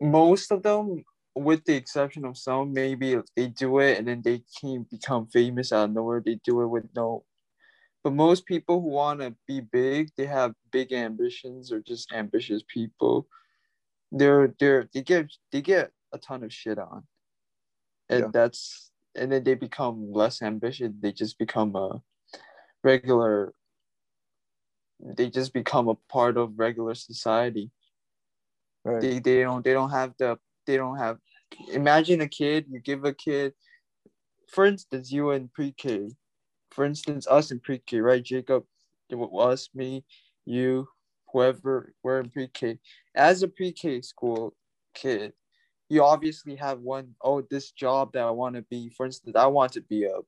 Most 0.00 0.50
of 0.50 0.62
them 0.62 1.04
with 1.34 1.64
the 1.64 1.74
exception 1.74 2.24
of 2.24 2.38
some 2.38 2.72
maybe 2.72 3.16
they 3.36 3.48
do 3.48 3.78
it 3.80 3.98
and 3.98 4.08
then 4.08 4.22
they 4.22 4.42
can 4.60 4.86
become 4.90 5.26
famous 5.26 5.72
out 5.72 5.84
of 5.84 5.92
nowhere 5.92 6.22
they 6.24 6.38
do 6.44 6.62
it 6.62 6.68
with 6.68 6.84
no 6.94 7.24
but 8.04 8.12
most 8.12 8.44
people 8.44 8.82
who 8.82 8.88
want 8.88 9.20
to 9.20 9.34
be 9.48 9.60
big 9.60 10.10
they 10.16 10.26
have 10.26 10.54
big 10.70 10.92
ambitions 10.92 11.72
or 11.72 11.80
just 11.80 12.12
ambitious 12.12 12.62
people. 12.68 13.26
They're 14.12 14.54
they're 14.60 14.88
they 14.92 15.02
get 15.02 15.32
they 15.50 15.62
get 15.62 15.90
a 16.12 16.18
ton 16.18 16.44
of 16.44 16.52
shit 16.52 16.78
on. 16.78 17.04
And 18.10 18.24
Yeah. 18.24 18.30
that's 18.30 18.92
and 19.16 19.32
then 19.32 19.44
they 19.44 19.54
become 19.54 20.12
less 20.12 20.42
ambitious. 20.42 20.92
They 21.00 21.12
just 21.12 21.38
become 21.38 21.74
a 21.76 22.02
regular 22.82 23.54
they 25.00 25.28
just 25.28 25.52
become 25.52 25.88
a 25.88 25.96
part 26.08 26.36
of 26.36 26.58
regular 26.58 26.94
society. 26.94 27.70
Right. 28.84 29.00
they, 29.00 29.18
they 29.18 29.42
don't 29.42 29.64
they 29.64 29.72
don't 29.72 29.90
have 29.90 30.12
the 30.18 30.38
they 30.66 30.76
don't 30.76 30.98
have 30.98 31.18
imagine 31.72 32.20
a 32.20 32.28
kid 32.28 32.66
you 32.68 32.80
give 32.80 33.04
a 33.04 33.14
kid 33.14 33.54
for 34.48 34.66
instance 34.66 35.10
you 35.10 35.30
in 35.30 35.48
pre-k 35.48 36.10
for 36.70 36.84
instance 36.84 37.26
us 37.26 37.50
in 37.50 37.60
pre-k 37.60 38.00
right 38.00 38.22
jacob? 38.22 38.64
Us 39.10 39.70
me 39.74 40.04
you 40.44 40.88
whoever 41.32 41.94
we're 42.02 42.20
in 42.20 42.28
pre-k. 42.28 42.78
As 43.14 43.42
a 43.42 43.48
pre-k 43.48 44.02
school 44.02 44.54
kid 44.94 45.32
you 45.88 46.02
obviously 46.02 46.56
have 46.56 46.80
one 46.80 47.14
oh 47.22 47.42
this 47.50 47.70
job 47.70 48.12
that 48.12 48.22
i 48.24 48.30
want 48.30 48.54
to 48.54 48.62
be 48.62 48.88
for 48.88 49.06
instance 49.06 49.36
i 49.36 49.46
want 49.46 49.72
to 49.72 49.80
be 49.82 50.04
a, 50.04 50.18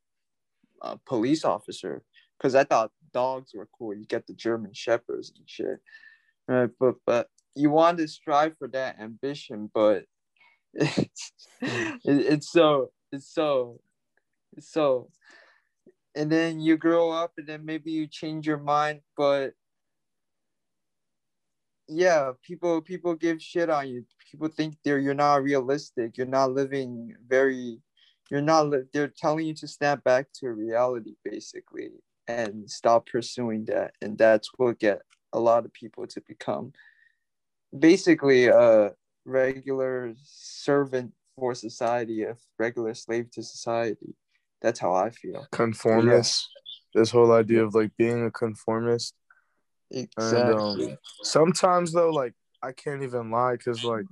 a 0.83 0.99
police 1.07 1.45
officer 1.45 2.03
because 2.39 2.55
i 2.55 2.65
thought 2.65 2.91
dogs 3.13 3.53
were 3.55 3.69
cool 3.79 3.95
you 3.95 4.05
get 4.07 4.27
the 4.27 4.35
german 4.35 4.73
shepherds 4.73 5.33
and 5.37 5.49
shit. 5.49 5.79
Right 6.49 6.71
but 6.79 6.97
but 7.07 7.29
you 7.55 7.71
want 7.71 7.99
to 7.99 8.09
strive 8.09 8.57
for 8.59 8.69
that 8.69 9.01
ambition 9.01 9.71
but 9.73 10.05
it's, 10.75 11.33
it, 11.61 12.01
it's 12.05 12.53
so 12.53 12.91
it's 13.11 13.33
so 13.33 13.81
it's 14.57 14.71
so 14.71 15.09
and 16.15 16.31
then 16.31 16.61
you 16.61 16.77
grow 16.77 17.11
up 17.11 17.33
and 17.37 17.47
then 17.47 17.65
maybe 17.65 17.91
you 17.91 18.07
change 18.07 18.47
your 18.47 18.59
mind 18.59 19.01
but 19.17 19.55
yeah 21.89 22.33
people 22.43 22.81
people 22.81 23.15
give 23.15 23.41
shit 23.41 23.71
on 23.71 23.89
you. 23.89 24.05
People 24.31 24.49
think 24.49 24.77
they're 24.85 24.99
you're 24.99 25.15
not 25.15 25.43
realistic. 25.43 26.17
You're 26.17 26.27
not 26.27 26.53
living 26.53 27.15
very 27.27 27.81
you're 28.31 28.41
not 28.43 28.69
li- 28.69 28.85
they're 28.93 29.09
telling 29.09 29.47
you 29.47 29.55
to 29.55 29.69
snap 29.69 30.03
back 30.03 30.27
to 30.35 30.51
reality 30.51 31.15
basically 31.25 31.91
and 32.29 32.69
stop 32.69 33.07
pursuing 33.07 33.65
that. 33.67 33.93
And 34.03 34.19
that's 34.19 34.51
what 34.57 34.81
get 34.81 35.03
a 35.33 35.39
lot 35.39 35.65
of 35.65 35.73
people 35.73 36.07
to 36.09 36.21
become 36.23 36.73
basically 37.77 38.47
a 38.47 38.93
regular 39.25 40.15
servant 40.23 41.13
for 41.37 41.55
society 41.55 42.23
a 42.23 42.37
regular 42.59 42.95
slave 42.95 43.31
to 43.33 43.43
society. 43.43 44.15
That's 44.63 44.81
how 44.81 44.95
i 44.95 45.11
feel. 45.11 45.47
Conformist. 45.53 46.49
This 46.95 47.11
whole 47.11 47.33
idea 47.33 47.65
of 47.65 47.75
like 47.75 47.91
being 47.99 48.25
a 48.25 48.31
conformist. 48.31 49.15
Exactly 49.91 50.93
um, 50.93 50.99
Sometimes 51.23 51.93
though, 51.93 52.11
like 52.11 52.35
I 52.63 52.73
can't 52.73 53.03
even 53.03 53.31
lie 53.31 53.53
because 53.57 53.85
like 53.85 54.07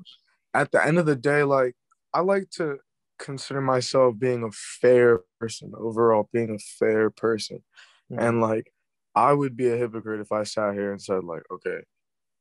at 0.53 0.71
the 0.73 0.85
end 0.85 0.99
of 0.99 1.07
the 1.07 1.17
day, 1.17 1.43
like 1.43 1.75
I 2.13 2.21
like 2.21 2.51
to 2.51 2.79
consider 3.19 3.61
myself 3.61 4.19
being 4.19 4.43
a 4.45 4.51
fair 4.53 5.21
person 5.41 5.73
overall, 5.77 6.29
being 6.33 6.51
a 6.51 6.59
fair 6.59 7.11
person. 7.11 7.63
Mhm. 8.11 8.19
And 8.29 8.41
like 8.41 8.73
I 9.15 9.33
would 9.33 9.57
be 9.57 9.69
a 9.69 9.77
hypocrite 9.77 10.21
if 10.21 10.33
I 10.33 10.45
sat 10.45 10.75
here 10.75 10.91
and 10.93 11.01
said, 11.01 11.25
like, 11.25 11.43
okay, 11.51 11.81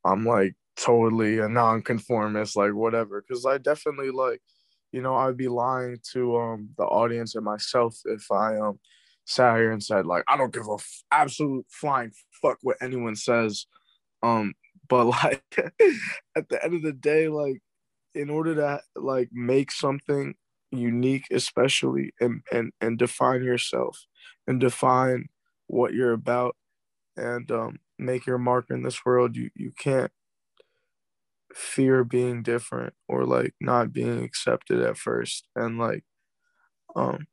I'm 0.05 0.25
like 0.25 0.55
totally 0.75 1.39
a 1.39 1.47
nonconformist, 1.49 2.55
like 2.55 2.73
whatever. 2.73 3.21
Cause 3.21 3.45
I 3.45 3.57
definitely 3.57 4.11
like, 4.11 4.41
you 4.91 5.01
know, 5.01 5.15
I'd 5.15 5.37
be 5.37 5.47
lying 5.47 5.97
to 6.13 6.37
um 6.37 6.69
the 6.77 6.83
audience 6.85 7.35
and 7.35 7.45
myself 7.45 7.97
if 8.05 8.31
I 8.31 8.57
um 8.57 8.79
sat 9.25 9.57
here 9.57 9.71
and 9.71 9.83
said, 9.83 10.05
like, 10.05 10.23
I 10.27 10.37
don't 10.37 10.53
give 10.53 10.67
a 10.67 10.75
f- 10.75 11.03
absolute 11.11 11.65
flying 11.69 12.11
fuck 12.41 12.57
what 12.61 12.77
anyone 12.81 13.15
says. 13.15 13.65
Um, 14.23 14.53
but 14.89 15.05
like 15.23 15.43
at 16.35 16.49
the 16.49 16.63
end 16.63 16.75
of 16.75 16.81
the 16.83 16.93
day, 16.93 17.27
like 17.27 17.61
in 18.15 18.29
order 18.29 18.55
to 18.55 18.81
like 18.95 19.29
make 19.31 19.71
something 19.71 20.35
unique, 20.71 21.25
especially 21.31 22.13
and 22.19 22.41
and 22.51 22.71
and 22.81 22.97
define 22.97 23.43
yourself 23.43 24.05
and 24.47 24.59
define 24.59 25.27
what 25.67 25.93
you're 25.93 26.13
about 26.13 26.55
and 27.17 27.51
um, 27.51 27.79
make 27.99 28.25
your 28.25 28.37
mark 28.37 28.65
in 28.69 28.83
this 28.83 29.05
world 29.05 29.35
you 29.35 29.49
you 29.55 29.71
can't 29.77 30.11
fear 31.53 32.03
being 32.03 32.41
different 32.41 32.93
or 33.07 33.25
like 33.25 33.53
not 33.61 33.93
being 33.93 34.23
accepted 34.23 34.81
at 34.81 34.97
first 34.97 35.47
and 35.55 35.77
like 35.77 36.03
um 36.95 37.27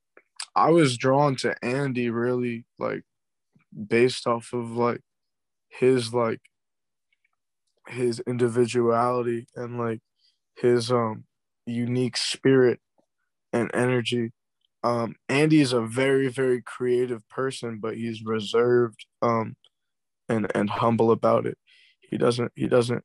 i 0.54 0.71
was 0.71 0.97
drawn 0.97 1.37
to 1.37 1.54
andy 1.64 2.11
really 2.11 2.64
like 2.78 3.02
based 3.88 4.26
off 4.26 4.52
of 4.52 4.73
like 4.73 5.00
his 5.71 6.12
like 6.14 6.40
his 7.88 8.21
individuality 8.26 9.47
and 9.57 9.78
like 9.78 10.00
his 10.57 10.90
um 10.92 11.25
unique 11.66 12.16
spirit 12.16 12.80
and 13.52 13.71
energy. 13.75 14.33
Um 14.85 15.16
andy 15.28 15.61
is 15.61 15.73
a 15.73 15.83
very 15.83 16.28
very 16.28 16.62
creative 16.62 17.28
person 17.28 17.78
but 17.80 17.97
he's 17.97 18.25
reserved 18.25 19.07
um 19.23 19.57
and 20.28 20.50
and 20.54 20.71
humble 20.71 21.11
about 21.12 21.47
it. 21.47 21.59
He 22.00 22.19
doesn't 22.19 22.52
he 22.57 22.69
doesn't 22.69 23.04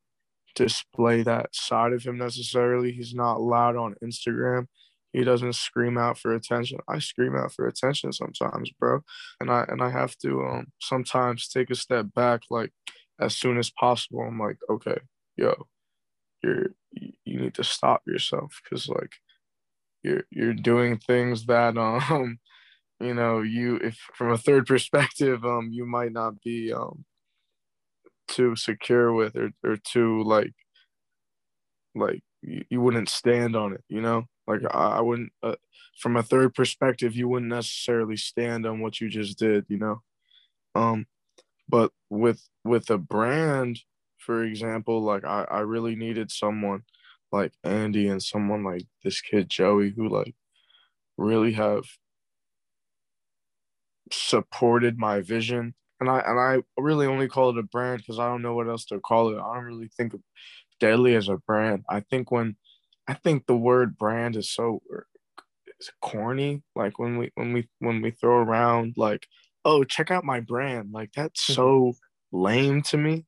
display 0.56 1.24
that 1.24 1.56
side 1.56 1.94
of 1.94 2.04
him 2.04 2.18
necessarily. 2.18 2.92
He's 2.94 3.14
not 3.16 3.42
loud 3.42 3.76
on 3.78 3.96
instagram 4.04 4.68
he 5.16 5.24
doesn't 5.24 5.54
scream 5.56 5.98
out 5.98 6.18
for 6.18 6.34
attention. 6.34 6.80
I 6.88 7.00
scream 7.00 7.36
out 7.36 7.54
for 7.54 7.68
attention 7.68 8.12
sometimes 8.14 8.72
bro. 8.80 9.02
And 9.40 9.52
i 9.52 9.66
and 9.68 9.82
i 9.82 9.90
have 9.90 10.18
to 10.20 10.42
um 10.44 10.68
sometimes 10.82 11.48
take 11.48 11.70
a 11.70 11.76
step 11.76 12.08
back 12.16 12.42
like 12.50 12.72
as 13.20 13.38
soon 13.38 13.58
as 13.58 13.72
possible. 13.72 14.22
I'm 14.22 14.40
like 14.40 14.58
okay 14.70 15.00
yo 15.38 15.68
you're 16.44 16.68
you 17.26 17.40
need 17.40 17.54
to 17.56 17.64
stop 17.64 18.02
yourself 18.08 18.62
because 18.64 18.88
like 18.88 19.14
you're 20.04 20.24
you're 20.32 20.54
doing 20.54 20.98
things 20.98 21.46
that 21.46 21.78
um 21.88 22.40
you 23.00 23.14
know 23.14 23.42
you 23.42 23.78
if 23.78 23.98
from 24.14 24.32
a 24.32 24.38
third 24.38 24.66
perspective 24.66 25.46
um 25.46 25.70
you 25.72 25.86
might 25.86 26.12
not 26.12 26.42
be 26.42 26.72
um 26.74 27.06
too 28.28 28.56
secure 28.56 29.14
with 29.14 29.36
or, 29.36 29.52
or 29.64 29.78
too 29.78 30.24
like 30.24 30.54
like 31.96 32.22
you, 32.42 32.64
you 32.70 32.82
wouldn't 32.82 33.10
stand 33.10 33.56
on 33.56 33.74
it 33.74 33.84
you 33.88 34.02
know 34.02 34.26
like 34.48 34.62
i, 34.72 34.98
I 34.98 35.02
wouldn't 35.02 35.32
uh, 35.44 35.56
from 36.00 36.18
a 36.18 36.24
third 36.24 36.54
perspective 36.54 37.16
you 37.16 37.28
wouldn't 37.28 37.50
necessarily 37.52 38.18
stand 38.18 38.66
on 38.66 38.82
what 38.82 39.00
you 39.02 39.10
just 39.10 39.38
did 39.40 39.66
you 39.70 39.78
know? 39.78 40.02
Um 40.76 41.06
but 41.70 41.92
with 42.10 42.42
with 42.64 42.90
a 42.90 42.98
brand 42.98 43.80
for 44.18 44.44
example 44.44 45.02
like 45.02 45.24
i 45.26 45.46
i 45.50 45.60
really 45.60 45.96
needed 45.96 46.32
someone 46.32 46.84
like 47.32 47.54
andy 47.64 48.08
and 48.08 48.22
someone 48.22 48.64
like 48.64 48.84
this 49.04 49.22
kid 49.22 49.50
joey 49.50 49.94
who 49.96 50.10
like 50.10 50.36
really 51.18 51.54
have 51.54 51.84
supported 54.12 54.98
my 54.98 55.22
vision. 55.22 55.74
And 56.00 56.10
i 56.10 56.20
and 56.20 56.40
i 56.40 56.62
really 56.78 57.08
only 57.08 57.30
call 57.30 57.52
it 57.52 57.58
a 57.58 57.64
brand 57.64 58.00
because 58.00 58.20
i 58.20 58.28
don't 58.28 58.42
know 58.42 58.54
what 58.54 58.68
else 58.68 58.86
to 58.86 59.00
call 59.00 59.30
it. 59.30 59.40
I 59.40 59.56
don't 59.56 59.64
really 59.64 59.90
think 59.96 60.14
of 60.14 60.22
deadly 60.80 61.16
as 61.16 61.30
a 61.30 61.38
brand. 61.38 61.84
I 61.90 62.02
think 62.02 62.32
when 62.32 62.58
i 63.08 63.14
think 63.14 63.46
the 63.46 63.56
word 63.56 63.98
brand 63.98 64.36
is 64.36 64.50
so 64.50 64.82
is 65.80 65.92
corny? 66.02 66.64
Like 66.76 67.00
when 67.00 67.18
we 67.18 67.32
when 67.36 67.54
we 67.54 67.68
when 67.80 68.02
we 68.02 68.12
throw 68.12 68.38
around 68.38 68.96
like 68.98 69.28
oh 69.64 69.84
check 69.84 70.12
out 70.12 70.24
my 70.24 70.40
brand 70.40 70.92
like 70.92 71.12
that's 71.16 71.42
so 71.42 71.94
lame 72.32 72.82
to 72.84 72.98
me. 72.98 73.26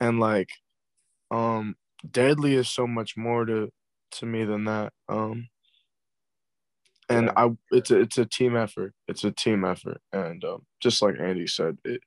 And 0.00 0.20
like 0.20 0.50
um 1.30 1.76
deadly 2.10 2.54
is 2.54 2.68
so 2.68 2.86
much 2.86 3.16
more 3.16 3.44
to 3.44 3.70
to 4.12 4.26
me 4.26 4.44
than 4.44 4.64
that 4.64 4.92
um 5.08 5.48
and 7.08 7.26
Yeah. 7.26 7.32
i 7.36 7.50
it's 7.70 7.90
a, 7.90 8.00
it's 8.00 8.18
a 8.18 8.26
team 8.26 8.56
effort. 8.56 8.94
It's 9.08 9.24
a 9.24 9.30
team 9.32 9.64
effort. 9.64 10.00
And 10.12 10.44
um, 10.44 10.66
just 10.80 11.02
like 11.02 11.16
andy 11.20 11.46
said 11.46 11.78
it, 11.84 12.00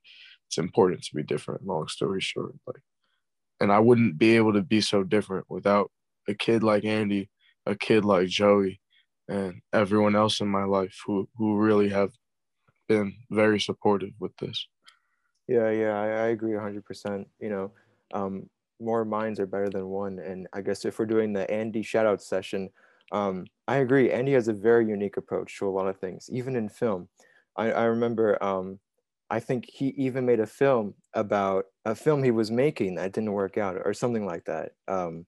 it's 0.48 0.58
important 0.58 1.04
to 1.04 1.16
be 1.16 1.24
different 1.24 1.66
long 1.66 1.88
story 1.88 2.22
short 2.22 2.54
like 2.66 2.82
and 3.60 3.72
i 3.72 3.80
wouldn't 3.80 4.18
be 4.18 4.36
able 4.38 4.54
to 4.54 4.62
be 4.62 4.82
so 4.82 5.04
different 5.04 5.46
without 5.50 5.92
a 6.28 6.34
kid 6.36 6.64
like 6.64 6.86
andy 6.86 7.30
a 7.66 7.76
kid 7.76 8.06
like 8.06 8.28
joey 8.28 8.80
and 9.30 9.62
everyone 9.74 10.16
else 10.16 10.40
in 10.40 10.48
my 10.48 10.64
life 10.64 10.96
who 11.06 11.28
who 11.36 11.58
really 11.58 11.90
have 11.90 12.12
been 12.88 13.14
very 13.32 13.60
supportive 13.60 14.12
with 14.20 14.36
this 14.38 14.68
Yeah, 15.48 15.70
yeah, 15.70 16.00
I, 16.00 16.08
I 16.08 16.28
agree 16.28 16.54
100%. 16.54 17.28
You 17.40 17.50
know, 17.50 17.72
um, 18.14 18.50
more 18.80 19.06
minds 19.06 19.40
are 19.40 19.46
better 19.46 19.70
than 19.70 19.88
one. 19.88 20.20
And 20.20 20.48
I 20.54 20.62
guess 20.62 20.86
if 20.86 21.00
we're 21.00 21.06
doing 21.06 21.34
the 21.34 21.50
Andy 21.50 21.82
shoutout 21.82 22.22
session, 22.22 22.70
um, 23.12 23.46
I 23.68 23.78
agree. 23.78 24.12
Andy 24.12 24.34
has 24.34 24.48
a 24.48 24.54
very 24.54 24.88
unique 24.88 25.18
approach 25.18 25.58
to 25.60 25.68
a 25.68 25.72
lot 25.72 25.88
of 25.88 26.00
things, 26.00 26.30
even 26.32 26.56
in 26.56 26.70
film. 26.70 27.10
I, 27.56 27.72
I 27.72 27.84
remember, 27.86 28.42
um, 28.44 28.80
I 29.30 29.40
think 29.40 29.66
he 29.70 29.88
even 29.90 30.26
made 30.26 30.40
a 30.40 30.48
film 30.48 30.96
about 31.14 31.66
a 31.86 31.96
film 31.96 32.24
he 32.24 32.32
was 32.32 32.52
making 32.52 32.96
that 32.96 33.14
didn't 33.14 33.34
work 33.34 33.58
out 33.58 33.78
or 33.84 33.94
something 33.94 34.26
like 34.26 34.46
that. 34.46 34.74
Um, 34.88 35.26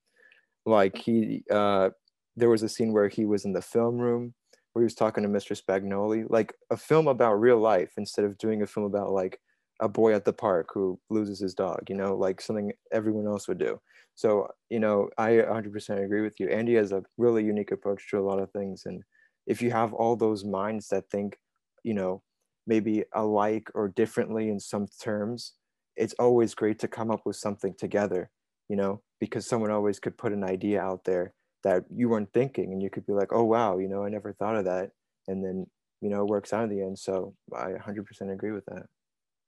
like 0.70 0.98
he, 0.98 1.44
uh, 1.52 1.90
there 2.36 2.50
was 2.50 2.64
a 2.64 2.70
scene 2.70 2.94
where 2.94 3.10
he 3.10 3.26
was 3.26 3.46
in 3.46 3.54
the 3.54 3.62
film 3.62 3.98
room 3.98 4.34
where 4.74 4.82
he 4.82 4.86
was 4.86 4.96
talking 4.96 5.24
to 5.24 5.30
Mr. 5.30 5.60
Spagnoli, 5.60 6.26
like 6.30 6.54
a 6.70 6.78
film 6.78 7.08
about 7.08 7.40
real 7.40 7.58
life 7.58 7.94
instead 7.98 8.26
of 8.26 8.38
doing 8.38 8.62
a 8.62 8.68
film 8.68 8.86
about 8.86 9.12
like 9.12 9.40
a 9.82 9.90
boy 9.90 10.14
at 10.14 10.26
the 10.26 10.34
park 10.34 10.70
who 10.74 11.00
loses 11.10 11.40
his 11.40 11.54
dog, 11.54 11.84
you 11.90 11.96
know, 11.96 12.16
like 12.16 12.42
something 12.42 12.72
everyone 12.92 13.26
else 13.26 13.48
would 13.48 13.58
do. 13.58 13.80
So, 14.16 14.50
you 14.70 14.80
know, 14.80 15.10
I 15.18 15.32
100% 15.32 16.04
agree 16.04 16.22
with 16.22 16.40
you. 16.40 16.50
Andy 16.50 16.76
has 16.76 16.92
a 16.92 17.04
really 17.18 17.44
unique 17.44 17.72
approach 17.72 18.10
to 18.10 18.20
a 18.20 18.22
lot 18.22 18.40
of 18.40 18.52
things. 18.52 18.84
And 18.86 19.04
if 19.48 19.62
you 19.62 19.72
have 19.72 19.94
all 19.94 20.16
those 20.16 20.44
minds 20.44 20.90
that 20.90 21.10
think, 21.10 21.38
you 21.84 21.94
know, 21.94 22.22
maybe 22.68 23.06
alike 23.14 23.70
or 23.74 23.88
differently 23.88 24.50
in 24.50 24.60
some 24.60 24.88
terms, 25.02 25.54
it's 25.96 26.14
always 26.20 26.54
great 26.54 26.80
to 26.80 26.88
come 26.88 27.10
up 27.10 27.22
with 27.26 27.38
something 27.38 27.74
together, 27.78 28.30
you 28.68 28.76
know, 28.76 29.02
because 29.20 29.46
someone 29.48 29.72
always 29.72 30.00
could 30.00 30.18
put 30.18 30.34
an 30.34 30.44
idea 30.44 30.82
out 30.82 31.04
there 31.06 31.34
that 31.64 31.84
you 31.94 32.08
weren't 32.10 32.32
thinking 32.34 32.72
and 32.72 32.82
you 32.82 32.90
could 32.90 33.06
be 33.06 33.14
like, 33.14 33.34
oh, 33.34 33.44
wow, 33.44 33.78
you 33.78 33.88
know, 33.90 34.04
I 34.04 34.10
never 34.10 34.34
thought 34.34 34.56
of 34.56 34.66
that. 34.66 34.92
And 35.28 35.44
then, 35.44 35.68
you 36.02 36.10
know, 36.10 36.22
it 36.22 36.28
works 36.30 36.54
out 36.54 36.64
in 36.64 36.70
the 36.70 36.82
end. 36.82 36.98
So 36.98 37.36
I 37.54 37.72
100% 37.74 38.32
agree 38.32 38.52
with 38.52 38.66
that. 38.68 38.86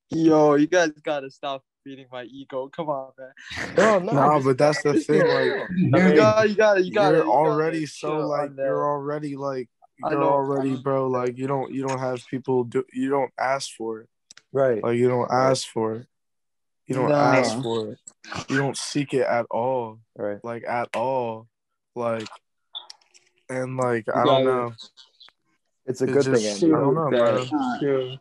Yo, 0.09 0.55
you 0.55 0.67
guys 0.67 0.91
gotta 1.03 1.31
stop 1.31 1.63
feeding 1.85 2.05
my 2.11 2.23
ego. 2.23 2.67
Come 2.67 2.89
on, 2.89 3.11
man. 3.17 3.75
No, 3.77 3.99
no, 4.11 4.11
Nah, 4.11 4.35
just- 4.35 4.45
but 4.45 4.57
that's 4.57 4.83
the 4.83 4.93
thing, 4.99 5.21
chill. 5.21 5.33
like, 5.33 5.69
You 5.77 5.89
Very- 5.91 6.15
gotta, 6.17 6.49
you 6.49 6.55
gotta, 6.55 6.81
you 6.83 6.91
gotta. 6.93 7.17
you're 7.17 7.25
you 7.25 7.31
already 7.31 7.85
so 7.85 8.17
like 8.27 8.51
you're 8.57 8.85
already 8.85 9.37
like 9.37 9.69
you're 10.09 10.23
already 10.23 10.75
bro 10.75 11.07
like 11.07 11.37
you 11.37 11.45
don't 11.47 11.71
you 11.71 11.87
don't 11.87 11.99
have 11.99 12.25
people 12.27 12.63
do 12.63 12.83
you 12.91 13.09
don't 13.09 13.31
ask 13.39 13.69
for 13.77 13.99
it 14.01 14.09
right. 14.51 14.83
like 14.83 14.97
you 14.97 15.07
don't 15.07 15.29
Right. 15.29 15.51
ask 15.51 15.67
for 15.67 15.93
it 15.95 16.07
you 16.91 17.01
don't 17.01 17.09
Nah. 17.09 17.33
ask 17.39 17.61
for 17.61 17.91
it 17.93 17.99
you 18.49 18.57
don't 18.57 18.77
seek 18.77 19.13
it 19.13 19.25
at 19.25 19.45
all 19.49 19.99
Right. 20.15 20.39
like 20.43 20.63
at 20.67 20.89
all 20.95 21.47
like 21.95 22.27
and 23.49 23.77
like 23.77 24.05
I 24.13 24.23
don't 24.23 24.45
know 24.45 24.73
It's 25.85 26.01
a 26.01 26.05
It's 26.05 26.13
good 26.13 26.25
just- 26.35 26.59
thing, 26.61 26.73
I 26.75 26.79
don't 26.79 26.95
know, 26.95 27.09
man. 27.09 27.79
Chill. 27.79 28.19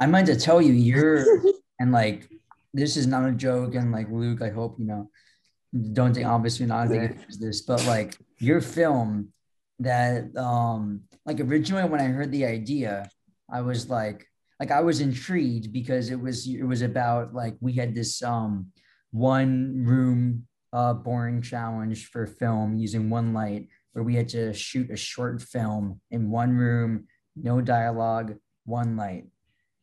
I 0.00 0.06
meant 0.06 0.26
to 0.26 0.36
tell 0.36 0.60
you, 0.60 0.72
you're 0.72 1.24
and 1.80 1.92
like 1.92 2.28
this 2.74 2.96
is 2.96 3.06
not 3.06 3.24
a 3.28 3.32
joke, 3.32 3.74
and 3.74 3.92
like 3.92 4.08
Luke, 4.10 4.42
I 4.42 4.50
hope 4.50 4.76
you 4.78 4.84
know. 4.86 5.08
Don't 5.92 6.12
think 6.12 6.26
obviously 6.26 6.66
not 6.66 6.88
think 6.88 7.12
it 7.12 7.16
this, 7.40 7.62
but 7.62 7.80
like 7.86 8.18
your 8.38 8.60
film 8.60 9.32
that 9.78 10.36
um 10.36 11.02
like 11.24 11.40
originally 11.40 11.88
when 11.88 12.00
I 12.00 12.08
heard 12.08 12.30
the 12.32 12.44
idea, 12.44 13.08
I 13.48 13.60
was 13.62 13.88
like 13.88 14.26
like 14.60 14.70
I 14.70 14.80
was 14.80 15.00
intrigued 15.00 15.72
because 15.72 16.10
it 16.10 16.20
was 16.20 16.46
it 16.48 16.64
was 16.64 16.82
about 16.82 17.34
like 17.34 17.56
we 17.60 17.72
had 17.74 17.94
this 17.94 18.22
um 18.22 18.66
one 19.10 19.84
room 19.84 20.46
uh 20.72 20.92
boring 20.94 21.42
challenge 21.42 22.06
for 22.10 22.26
film 22.26 22.76
using 22.76 23.08
one 23.10 23.32
light 23.32 23.68
where 23.92 24.02
we 24.04 24.14
had 24.14 24.28
to 24.30 24.52
shoot 24.52 24.90
a 24.90 24.96
short 24.96 25.40
film 25.42 26.00
in 26.10 26.30
one 26.30 26.54
room, 26.56 27.06
no 27.34 27.60
dialogue, 27.62 28.34
one 28.64 28.96
light. 28.96 29.24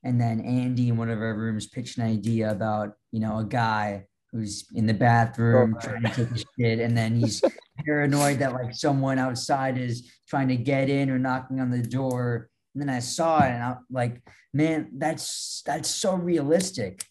And 0.04 0.20
then 0.20 0.40
Andy 0.42 0.90
in 0.90 0.98
one 0.98 1.10
of 1.10 1.20
our 1.20 1.34
rooms 1.34 1.68
pitched 1.68 1.98
an 1.98 2.04
idea 2.06 2.52
about, 2.52 2.94
you 3.12 3.20
know, 3.20 3.40
a 3.40 3.44
guy 3.46 4.06
who's 4.32 4.68
in 4.76 4.86
the 4.86 4.94
bathroom 4.94 5.76
Oh. 5.78 5.80
trying 5.88 6.04
to 6.04 6.10
take 6.10 6.32
a 6.32 6.38
shit, 6.60 6.80
and 6.80 6.96
then 6.98 7.16
he's 7.16 7.42
paranoid 7.86 8.40
that 8.40 8.54
like 8.54 8.76
someone 8.76 9.18
outside 9.18 9.78
is 9.78 10.12
trying 10.28 10.48
to 10.50 10.58
get 10.58 10.90
in 10.90 11.10
or 11.10 11.18
knocking 11.18 11.60
on 11.60 11.72
the 11.72 11.82
door. 11.82 12.50
And 12.74 12.82
then 12.82 12.90
I 12.90 13.00
saw 13.00 13.44
it, 13.44 13.52
and 13.52 13.64
I'm 13.64 13.78
like, 13.92 14.22
man, 14.54 14.90
that's 14.98 15.62
that's 15.66 15.90
so 15.90 16.16
realistic. 16.16 17.06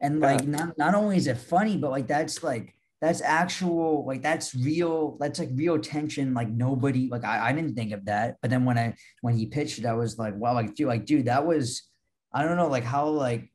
And 0.00 0.20
like, 0.20 0.46
not 0.46 0.78
not 0.78 0.94
only 0.94 1.16
is 1.16 1.26
it 1.26 1.38
funny, 1.38 1.76
but 1.76 1.90
like 1.90 2.06
that's 2.06 2.42
like 2.42 2.74
that's 3.00 3.20
actual 3.20 4.04
like 4.06 4.22
that's 4.22 4.54
real 4.54 5.16
that's 5.18 5.38
like 5.38 5.50
real 5.52 5.78
tension. 5.78 6.34
Like 6.34 6.48
nobody 6.48 7.08
like 7.08 7.24
I, 7.24 7.48
I 7.48 7.52
didn't 7.52 7.74
think 7.74 7.92
of 7.92 8.04
that. 8.06 8.36
But 8.40 8.50
then 8.50 8.64
when 8.64 8.78
i 8.78 8.94
when 9.22 9.36
he 9.36 9.46
pitched 9.46 9.78
it 9.78 9.86
i 9.86 9.92
was 9.92 10.18
like 10.18 10.34
wow 10.36 10.54
like 10.54 10.74
dude 10.74 10.88
like 10.88 11.04
dude 11.04 11.26
that 11.26 11.46
was 11.46 11.82
i 12.32 12.42
don't 12.42 12.56
know 12.56 12.68
like 12.68 12.84
how 12.84 13.06
like 13.06 13.50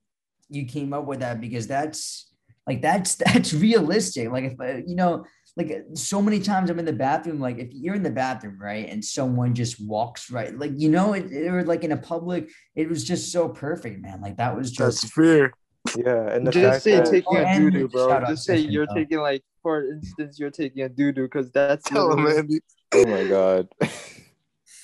you 0.49 0.65
came 0.65 0.93
up 0.93 1.06
with 1.06 1.19
that 1.19 1.41
because 1.41 1.67
that's 1.67 2.34
like 2.67 2.82
that's 2.82 3.15
that's 3.26 3.54
realistic. 3.54 4.32
Like 4.32 4.45
if 4.45 4.60
uh, 4.60 4.82
you 4.86 4.95
know 4.95 5.26
like 5.56 5.70
uh, 5.72 5.96
so 5.96 6.22
many 6.22 6.39
times 6.39 6.70
i'm 6.70 6.80
in 6.80 6.86
the 6.86 6.94
bathroom 6.94 7.39
like 7.39 7.60
if 7.60 7.70
you're 7.72 7.96
in 7.96 8.04
the 8.04 8.10
bathroom 8.10 8.58
right 8.60 8.89
and 8.89 9.04
someone 9.04 9.54
just 9.54 9.80
walks 9.86 10.32
right 10.32 10.58
like 10.58 10.72
you 10.76 10.89
know 10.89 11.13
it, 11.13 11.32
it 11.32 11.48
or 11.48 11.63
like 11.63 11.84
in 11.84 11.92
a 11.92 11.98
public 11.98 12.50
it 12.76 12.89
was 12.89 13.04
just 13.04 13.32
so 13.32 13.48
perfect 13.50 14.02
man 14.02 14.20
like 14.22 14.38
that 14.38 14.56
was 14.56 14.70
just 14.72 14.80
that's 14.80 15.02
just 15.02 15.13
fear 15.13 15.54
Yeah, 15.98 16.32
and 16.34 16.48
the 16.48 16.52
Just 16.52 16.72
fact 16.72 16.84
say 16.84 16.96
that 16.96 17.06
taking 17.06 17.38
Oh, 17.38 17.44
a 17.46 17.58
doo 17.60 17.70
doo, 17.70 17.88
bro. 17.89 18.08
shout 18.08 18.28
Just 18.30 18.46
say 18.46 18.58
you're 18.58 18.88
though. 18.88 18.96
taking 18.96 19.20
like, 19.20 19.44
for 19.62 19.84
instance, 19.92 20.39
you're 20.39 20.50
taking 20.50 20.84
a 20.84 20.89
doo 20.89 21.12
doo 21.12 21.24
because 21.24 21.52
that's 21.52 21.84
tell 21.89 22.10
him 22.13 22.24
literally- 22.24 22.39
Andy 22.39 22.60
oh 22.94 23.06
my 23.06 23.24
god. 23.28 23.68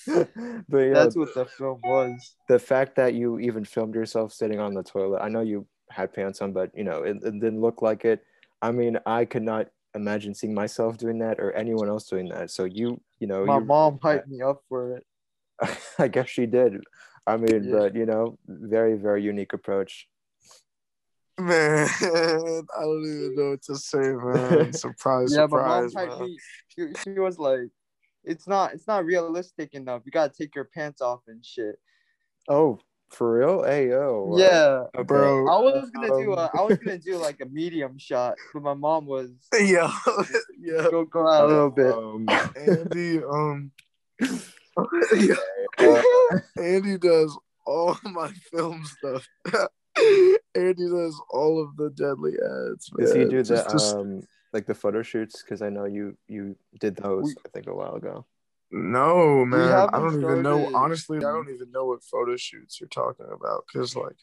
but 0.08 0.78
yeah, 0.78 0.94
that's 0.94 1.16
what 1.16 1.34
the 1.34 1.46
film 1.46 1.80
was. 1.84 2.36
the 2.48 2.60
fact 2.60 2.96
that 2.98 3.14
you 3.14 3.40
even 3.40 3.64
filmed 3.64 3.96
yourself 3.96 4.34
sitting 4.34 4.60
on 4.60 4.74
the 4.74 4.84
toilet. 4.84 5.20
I 5.22 5.30
know 5.30 5.42
you 5.42 5.66
had 5.90 6.14
pants 6.14 6.42
on, 6.42 6.52
but 6.54 6.72
you 6.76 6.84
know 6.84 7.04
it, 7.04 7.18
it 7.24 7.32
didn't 7.40 7.62
look 7.62 7.82
like 7.82 8.06
it. 8.06 8.24
I 8.62 8.72
mean, 8.72 8.98
I 9.06 9.26
could 9.26 9.44
not 9.44 9.68
imagine 9.96 10.34
seeing 10.34 10.54
myself 10.54 10.98
doing 10.98 11.20
that 11.20 11.40
or 11.40 11.52
anyone 11.54 11.90
else 11.90 12.06
doing 12.08 12.30
that. 12.30 12.52
So 12.52 12.66
you, 12.66 13.02
you 13.20 13.28
know, 13.28 13.46
My 13.46 13.56
you, 13.58 13.66
mom 13.66 14.00
hyped 14.00 14.28
me 14.28 14.42
up 14.42 14.62
for 14.70 14.98
it. 14.98 15.06
I 16.00 16.08
guess 16.08 16.30
she 16.30 16.46
did. 16.46 16.82
I 17.28 17.38
mean, 17.38 17.66
Yeah. 17.66 17.72
but 17.80 17.96
you 17.96 18.06
know, 18.06 18.38
very 18.48 18.96
very 18.98 19.24
unique 19.24 19.54
approach. 19.54 20.08
man 21.40 21.88
I 22.02 22.82
don't 22.82 23.06
even 23.06 23.36
know 23.36 23.50
what 23.52 23.62
to 23.64 23.76
say 23.76 23.98
man 24.00 24.74
surprise 24.86 25.34
yeah, 25.34 25.46
my 25.46 25.66
mom 25.66 25.90
surprise 25.90 26.20
man. 26.20 26.28
me. 26.28 26.38
She, 26.68 26.88
she 27.04 27.20
was 27.20 27.38
like, 27.40 27.70
"It's 28.24 28.48
not, 28.48 28.74
it's 28.74 28.88
not 28.88 29.06
realistic 29.06 29.74
enough. 29.74 30.04
You 30.06 30.12
gotta 30.12 30.34
take 30.34 30.56
your 30.56 30.66
pants 30.66 31.02
off 31.02 31.22
and 31.28 31.46
shit." 31.46 31.80
Oh, 32.48 32.80
for 33.12 33.38
real? 33.40 33.64
Hey 33.64 33.90
yo. 33.90 34.36
Yeah, 34.38 34.84
Okay. 34.96 35.04
bro 35.04 35.48
I 35.48 35.60
was 35.60 35.90
gonna 35.92 36.08
do, 36.08 36.34
Um, 36.34 36.40
a, 36.40 36.52
I 36.58 36.62
was 36.62 36.78
gonna 36.78 36.98
do 36.98 37.18
like 37.18 37.40
a 37.42 37.46
medium 37.46 37.98
shot, 37.98 38.36
but 38.54 38.64
my 38.64 38.74
mom 38.74 39.06
was 39.06 39.30
yeah 39.60 39.92
yeah 40.60 40.88
go 40.92 41.06
go 41.06 41.28
out 41.28 41.46
a 41.46 41.48
little 41.48 41.70
bit. 41.70 41.94
Um, 41.94 42.28
Andy, 42.56 43.24
um, 43.24 43.72
uh, 44.78 46.02
Andy 46.62 46.98
does 46.98 47.38
all 47.66 47.98
my 48.04 48.32
film 48.52 48.84
stuff. 48.86 49.28
Andy 50.56 50.88
does 50.90 51.22
all 51.30 51.62
of 51.62 51.76
the 51.78 51.90
deadly 51.92 52.34
ads. 52.34 52.90
does 52.98 53.14
he 53.14 53.20
man. 53.20 53.30
do 53.30 53.38
the 53.38 53.44
Just- 53.44 53.70
just- 53.70 53.96
um 53.96 54.22
like 54.52 54.66
the 54.66 54.74
photo 54.74 55.04
shoots? 55.04 55.44
Because 55.44 55.62
I 55.62 55.70
know 55.70 55.86
you 55.86 56.18
you 56.28 56.56
did 56.80 56.96
those. 56.96 57.24
We- 57.26 57.36
I 57.46 57.50
think 57.50 57.68
a 57.68 57.76
while 57.76 57.96
ago. 57.96 58.26
No, 58.72 59.46
man. 59.46 59.90
I 59.94 60.00
don't 60.00 60.22
even 60.22 60.44
know. 60.44 60.70
Honestly, 60.74 61.18
I 61.18 61.22
don't 61.22 61.50
even 61.54 61.72
know 61.72 61.86
what 61.86 62.04
photo 62.04 62.36
shoots 62.38 62.80
you're 62.80 62.90
talking 62.90 63.26
about 63.32 63.66
because, 63.72 63.96
like, 63.96 64.16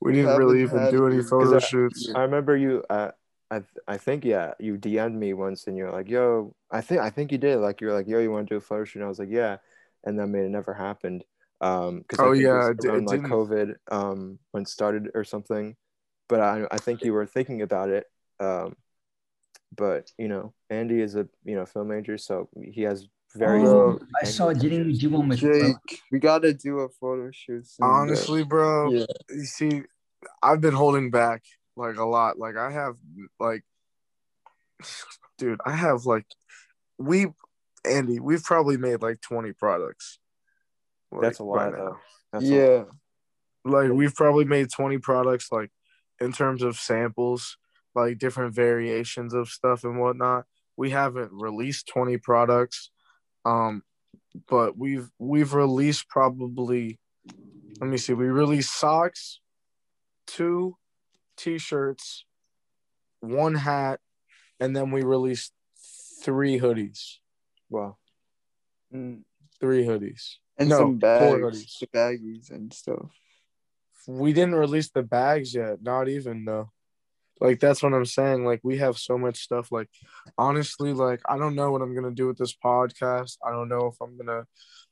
we 0.00 0.12
didn't 0.12 0.36
really 0.36 0.62
even 0.62 0.90
do 0.90 1.06
any 1.06 1.22
photo 1.22 1.58
shoots. 1.58 2.10
I 2.14 2.22
remember 2.22 2.56
you. 2.56 2.84
Uh, 2.90 3.12
I 3.50 3.62
I 3.86 3.96
think 3.96 4.24
yeah, 4.24 4.54
you 4.58 4.76
DM'd 4.76 5.14
me 5.14 5.32
once, 5.32 5.66
and 5.66 5.76
you're 5.76 5.92
like, 5.92 6.08
"Yo," 6.08 6.54
I 6.70 6.80
think 6.80 7.00
I 7.00 7.10
think 7.10 7.30
you 7.32 7.38
did. 7.38 7.58
Like 7.58 7.80
you 7.80 7.86
were 7.86 7.92
like, 7.92 8.08
"Yo, 8.08 8.18
you 8.18 8.30
want 8.30 8.48
to 8.48 8.54
do 8.54 8.58
a 8.58 8.60
photo 8.60 8.84
shoot?" 8.84 8.98
And 8.98 9.04
I 9.04 9.08
was 9.08 9.18
like, 9.18 9.30
"Yeah," 9.30 9.58
and 10.04 10.18
then 10.18 10.24
I 10.24 10.28
mean, 10.28 10.44
it 10.44 10.50
never 10.50 10.74
happened. 10.74 11.24
Um, 11.60 12.00
because 12.00 12.18
Oh, 12.20 12.32
yeah, 12.32 12.70
it 12.70 12.84
around 12.84 13.06
like. 13.06 13.22
COVID, 13.22 13.76
um, 13.90 14.38
when 14.50 14.66
started 14.66 15.10
or 15.14 15.24
something. 15.24 15.76
But 16.28 16.40
I 16.40 16.66
I 16.70 16.78
think 16.78 17.02
you 17.04 17.12
were 17.12 17.26
thinking 17.26 17.62
about 17.62 17.90
it. 17.90 18.06
Um, 18.40 18.76
but 19.76 20.10
you 20.18 20.28
know, 20.28 20.52
Andy 20.70 21.00
is 21.00 21.14
a 21.14 21.28
you 21.44 21.54
know 21.54 21.66
film 21.66 21.88
major, 21.88 22.18
so 22.18 22.48
he 22.60 22.82
has 22.82 23.08
very. 23.36 23.62
Oh, 23.62 23.98
I 24.22 24.26
saw 24.26 24.52
didn't 24.52 24.90
you 24.90 24.96
do 24.96 25.10
one 25.10 25.28
with 25.28 25.38
Jake, 25.40 26.02
We 26.10 26.18
gotta 26.18 26.52
do 26.54 26.80
a 26.80 26.88
photo 26.88 27.30
shoot. 27.32 27.66
Soon, 27.66 27.86
honestly, 27.86 28.44
bro, 28.44 28.90
Yeah. 28.90 29.06
you 29.30 29.44
see, 29.44 29.82
I've 30.42 30.60
been 30.60 30.74
holding 30.74 31.10
back 31.10 31.42
like 31.76 31.96
a 31.96 32.04
lot. 32.04 32.38
Like, 32.38 32.56
I 32.56 32.70
have, 32.70 32.96
like, 33.40 33.64
dude, 35.38 35.60
I 35.64 35.72
have 35.72 36.06
like, 36.06 36.26
we, 36.98 37.26
Andy, 37.84 38.20
we've 38.20 38.44
probably 38.44 38.76
made 38.76 39.02
like 39.02 39.20
20 39.20 39.52
products. 39.52 40.18
That's 41.20 41.38
a 41.38 41.44
lot, 41.44 41.72
now. 41.72 41.76
though. 41.76 41.96
That's 42.32 42.44
a 42.44 42.48
lot. 42.48 42.56
yeah, 42.56 42.84
like 43.64 43.90
we've 43.92 44.14
probably 44.14 44.44
made 44.44 44.70
20 44.70 44.98
products 44.98 45.50
like 45.52 45.70
in 46.20 46.32
terms 46.32 46.62
of 46.62 46.76
samples 46.76 47.56
like 47.94 48.18
different 48.18 48.54
variations 48.54 49.32
of 49.32 49.48
stuff 49.48 49.84
and 49.84 49.98
whatnot 50.00 50.44
we 50.76 50.90
haven't 50.90 51.30
released 51.32 51.86
20 51.88 52.18
products 52.18 52.90
um 53.44 53.82
but 54.48 54.76
we've 54.76 55.10
we've 55.18 55.54
released 55.54 56.08
probably 56.08 56.98
let 57.80 57.88
me 57.88 57.96
see 57.96 58.12
we 58.12 58.26
released 58.26 58.78
socks 58.78 59.40
two 60.26 60.76
t-shirts, 61.36 62.24
one 63.20 63.54
hat, 63.54 64.00
and 64.60 64.74
then 64.74 64.90
we 64.90 65.02
released 65.02 65.52
three 66.22 66.58
hoodies. 66.58 67.16
Wow. 67.68 67.96
Mm. 68.94 69.22
Three 69.60 69.84
hoodies. 69.84 70.36
And 70.58 70.68
No, 70.68 70.78
some 70.78 70.98
bags, 70.98 71.82
baggies 71.92 72.50
and 72.50 72.72
stuff. 72.72 73.10
We 74.06 74.32
didn't 74.32 74.54
release 74.54 74.90
the 74.90 75.02
bags 75.02 75.54
yet. 75.54 75.82
Not 75.82 76.08
even 76.08 76.44
though. 76.44 76.70
Like 77.40 77.60
that's 77.60 77.82
what 77.82 77.94
I'm 77.94 78.04
saying. 78.04 78.44
Like 78.44 78.60
we 78.62 78.78
have 78.78 78.96
so 78.96 79.18
much 79.18 79.38
stuff. 79.38 79.72
Like 79.72 79.88
honestly, 80.38 80.92
like 80.92 81.20
I 81.28 81.38
don't 81.38 81.54
know 81.54 81.70
what 81.70 81.82
I'm 81.82 81.94
gonna 81.94 82.12
do 82.12 82.26
with 82.26 82.38
this 82.38 82.54
podcast. 82.54 83.38
I 83.44 83.50
don't 83.50 83.68
know 83.68 83.86
if 83.86 83.96
I'm 84.00 84.16
gonna 84.16 84.46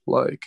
like 0.07 0.43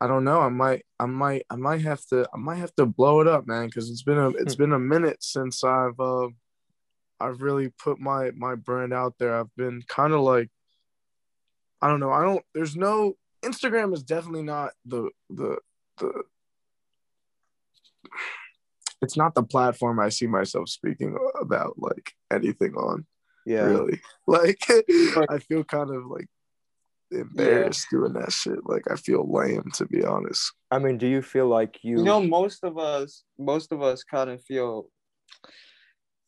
I 0.00 0.06
don't 0.06 0.24
know. 0.24 0.40
I 0.40 0.48
might 0.48 0.84
I 1.00 1.06
might 1.06 1.42
I 1.50 1.56
might 1.56 1.82
have 1.82 2.04
to 2.06 2.28
I 2.32 2.36
might 2.36 2.56
have 2.56 2.74
to 2.76 2.86
blow 2.86 3.20
it 3.20 3.26
up, 3.26 3.46
man, 3.46 3.66
because 3.66 3.90
it's 3.90 4.02
been 4.02 4.18
a 4.18 4.30
it's 4.30 4.54
been 4.54 4.72
a 4.72 4.78
minute 4.78 5.22
since 5.22 5.64
I've 5.64 5.98
uh 5.98 6.28
I've 7.20 7.42
really 7.42 7.70
put 7.82 7.98
my 7.98 8.30
my 8.32 8.54
brand 8.54 8.92
out 8.92 9.14
there. 9.18 9.34
I've 9.34 9.54
been 9.56 9.82
kind 9.88 10.12
of 10.12 10.20
like 10.20 10.50
I 11.80 11.88
don't 11.88 12.00
know. 12.00 12.12
I 12.12 12.22
don't 12.22 12.44
there's 12.54 12.76
no 12.76 13.14
Instagram 13.42 13.94
is 13.94 14.02
definitely 14.02 14.42
not 14.42 14.72
the 14.84 15.10
the 15.30 15.58
the 15.98 16.22
it's 19.00 19.16
not 19.16 19.34
the 19.34 19.42
platform 19.42 20.00
I 20.00 20.08
see 20.08 20.26
myself 20.26 20.68
speaking 20.68 21.16
about 21.40 21.74
like 21.78 22.12
anything 22.32 22.74
on 22.74 23.06
Yeah. 23.46 23.64
really. 23.66 24.00
Like 24.26 24.58
I 25.30 25.38
feel 25.38 25.64
kind 25.64 25.90
of 25.94 26.06
like 26.06 26.26
embarrassed 27.10 27.86
doing 27.90 28.12
that 28.14 28.32
shit. 28.32 28.58
Like 28.64 28.90
I 28.90 28.96
feel 28.96 29.26
lame 29.30 29.70
to 29.74 29.86
be 29.86 30.04
honest. 30.04 30.52
I 30.70 30.78
mean, 30.78 30.98
do 30.98 31.06
you 31.06 31.22
feel 31.22 31.46
like 31.48 31.78
you? 31.82 31.98
You 31.98 32.04
know, 32.04 32.22
most 32.22 32.62
of 32.64 32.76
us, 32.78 33.24
most 33.38 33.72
of 33.72 33.80
us 33.82 34.02
kind 34.04 34.28
of 34.30 34.42
feel 34.44 34.90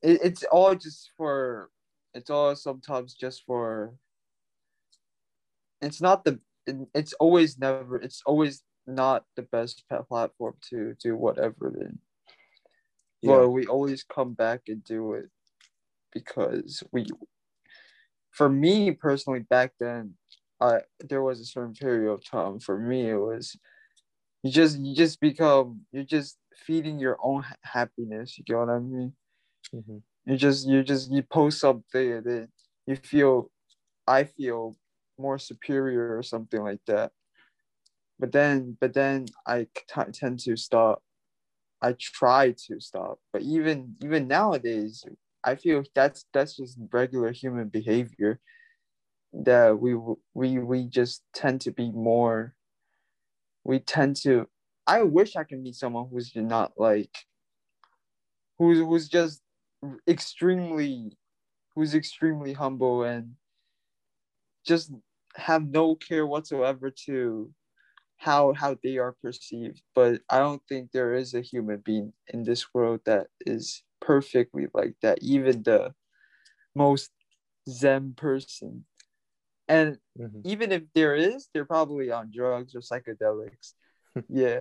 it, 0.03 0.21
it's 0.25 0.45
all 0.45 0.75
just 0.75 1.11
for, 1.17 1.69
it's 2.15 2.31
all 2.31 2.57
sometimes 2.57 3.15
just 3.15 3.45
for. 3.47 3.95
It's 5.83 6.01
not 6.01 6.25
the. 6.25 6.41
It's 6.95 7.13
always 7.15 7.59
never. 7.59 7.97
It's 7.97 8.23
always 8.27 8.63
not 8.87 9.25
the 9.37 9.43
best 9.43 9.85
pa- 9.89 10.03
platform 10.03 10.55
to 10.71 10.95
do 11.03 11.17
whatever. 11.17 11.73
Then, 11.77 11.99
Yeah. 13.23 13.39
but 13.39 13.51
we 13.51 13.67
always 13.67 14.03
come 14.05 14.35
back 14.35 14.63
and 14.69 14.83
do 14.85 15.15
it 15.15 15.31
because 16.13 16.83
we. 16.93 17.07
For 18.31 18.49
me 18.49 18.93
personally, 18.93 19.41
back 19.41 19.73
then, 19.81 20.15
I 20.61 20.83
there 21.01 21.23
was 21.23 21.41
a 21.41 21.45
certain 21.45 21.75
period 21.75 22.11
of 22.11 22.25
time. 22.25 22.61
For 22.61 22.79
me, 22.79 23.11
it 23.11 23.17
was 23.17 23.57
you 24.43 24.51
just 24.51 24.79
you 24.79 24.95
just 24.95 25.21
become 25.21 25.87
you're 25.93 26.05
just 26.05 26.39
feeding 26.55 26.99
your 26.99 27.19
own 27.23 27.43
ha- 27.43 27.57
happiness 27.63 28.37
you 28.39 28.45
get 28.45 28.57
what 28.57 28.69
i 28.69 28.79
mean 28.79 29.15
Mhm. 29.73 30.03
you 30.25 30.37
just 30.37 30.67
you 30.69 30.83
just 30.83 31.11
you 31.11 31.23
post 31.23 31.61
something 31.61 32.13
and 32.13 32.25
then 32.27 32.49
you 32.87 32.97
feel 32.97 33.51
i 34.07 34.25
feel 34.25 34.77
more 35.19 35.39
superior 35.39 36.17
or 36.17 36.23
something 36.23 36.63
like 36.63 36.81
that 36.87 37.13
but 38.19 38.33
then 38.33 38.77
but 38.81 38.93
then 38.95 39.27
i 39.47 39.65
t- 39.65 40.13
tend 40.13 40.39
to 40.41 40.57
stop 40.57 41.03
i 41.83 41.95
try 41.99 42.53
to 42.53 42.81
stop 42.81 43.19
but 43.33 43.43
even 43.43 43.95
even 44.03 44.29
nowadays 44.29 45.05
i 45.45 45.55
feel 45.55 45.83
that's 45.95 46.25
that's 46.33 46.57
just 46.57 46.79
regular 46.93 47.33
human 47.33 47.69
behavior 47.69 48.41
that 49.33 49.79
we 49.79 49.95
we 50.35 50.59
we 50.59 50.85
just 50.85 51.23
tend 51.33 51.61
to 51.61 51.71
be 51.71 51.91
more 51.91 52.55
we 53.65 53.79
tend 53.79 54.17
to 54.17 54.47
i 54.87 55.03
wish 55.03 55.37
i 55.37 55.45
can 55.45 55.63
meet 55.63 55.75
someone 55.75 56.09
who's 56.11 56.33
not 56.35 56.73
like 56.77 57.17
who's 58.59 58.79
who's 58.79 59.09
just 59.09 59.41
extremely 60.09 61.17
who's 61.75 61.95
extremely 61.95 62.53
humble 62.53 63.05
and 63.05 63.35
just 64.67 64.93
have 65.37 65.67
no 65.67 65.95
care 65.95 66.27
whatsoever 66.27 66.91
to 66.91 67.51
how 68.21 68.53
how 68.53 68.77
they 68.85 68.99
are 68.99 69.15
perceived 69.23 69.81
but 69.95 70.21
i 70.29 70.39
don't 70.39 70.61
think 70.69 70.93
there 70.93 71.15
is 71.15 71.33
a 71.33 71.41
human 71.41 71.79
being 71.79 72.13
in 72.29 72.43
this 72.45 72.63
world 72.75 73.01
that 73.07 73.27
is 73.47 73.83
perfectly 74.01 74.67
like 74.75 74.95
that 75.01 75.19
even 75.23 75.63
the 75.63 75.93
most 76.75 77.11
zen 77.69 78.13
person 78.15 78.85
and 79.69 79.99
Mhm. 80.19 80.43
even 80.45 80.73
if 80.73 80.83
there 80.95 81.15
is, 81.15 81.49
they're 81.55 81.65
probably 81.65 82.11
on 82.11 82.33
drugs 82.35 82.75
or 82.75 82.81
psychedelics. 82.81 83.75
yeah. 84.29 84.61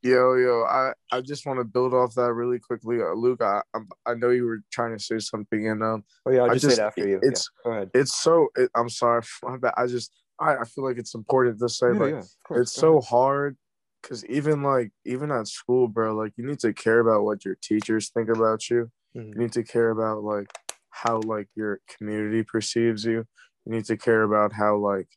Yo, 0.00 0.34
yo, 0.34 0.62
I, 0.62 0.92
I 1.10 1.20
just 1.22 1.44
want 1.44 1.58
to 1.58 1.64
build 1.64 1.92
off 1.92 2.14
that 2.14 2.32
really 2.32 2.60
quickly. 2.60 3.00
Uh, 3.02 3.14
Luke, 3.14 3.42
I, 3.42 3.62
I'm- 3.74 3.88
I 4.06 4.14
know 4.14 4.30
you 4.30 4.44
were 4.44 4.60
trying 4.70 4.96
to 4.96 5.02
say 5.02 5.18
something, 5.18 5.66
and 5.68 5.82
um, 5.82 6.04
Oh 6.24 6.30
yeah, 6.30 6.42
I'll 6.44 6.50
just, 6.54 6.62
just- 6.66 6.76
say 6.76 6.82
it 6.82 6.86
after 6.86 7.08
you. 7.08 7.16
it's- 7.16 7.48
yeah. 7.64 7.64
Go 7.64 7.70
ahead. 7.76 7.90
it's 7.94 8.14
so. 8.22 8.48
It, 8.54 8.70
I'm 8.76 8.88
sorry, 8.88 9.22
my 9.42 9.56
bad. 9.56 9.74
I 9.76 9.88
just, 9.88 10.12
I, 10.40 10.56
I 10.58 10.64
feel 10.64 10.84
like 10.84 10.98
it's 10.98 11.14
important 11.14 11.58
to 11.60 11.68
say, 11.68 11.88
Yeah, 11.88 11.98
like, 11.98 12.14
yeah, 12.14 12.22
course, 12.44 12.62
it's 12.62 12.72
so 12.72 12.98
ahead. 12.98 13.04
hard 13.08 13.56
because 14.02 14.24
even 14.26 14.62
like, 14.62 14.92
even 15.04 15.30
at 15.30 15.48
school, 15.48 15.88
bro, 15.88 16.14
like, 16.14 16.32
you 16.36 16.46
need 16.46 16.58
to 16.60 16.72
care 16.72 17.00
about 17.00 17.24
what 17.24 17.44
your 17.44 17.56
teachers 17.62 18.10
think 18.10 18.28
about 18.28 18.68
you. 18.68 18.90
Mhm. 19.16 19.34
You 19.34 19.38
need 19.38 19.52
to 19.52 19.62
care 19.62 19.90
about 19.90 20.22
like 20.22 20.48
how 20.90 21.20
like 21.20 21.48
your 21.54 21.80
community 21.96 22.42
perceives 22.42 23.04
you. 23.04 23.24
You 23.64 23.72
need 23.72 23.84
to 23.86 23.96
care 23.96 24.22
about 24.22 24.52
how 24.52 24.76
like 24.76 25.08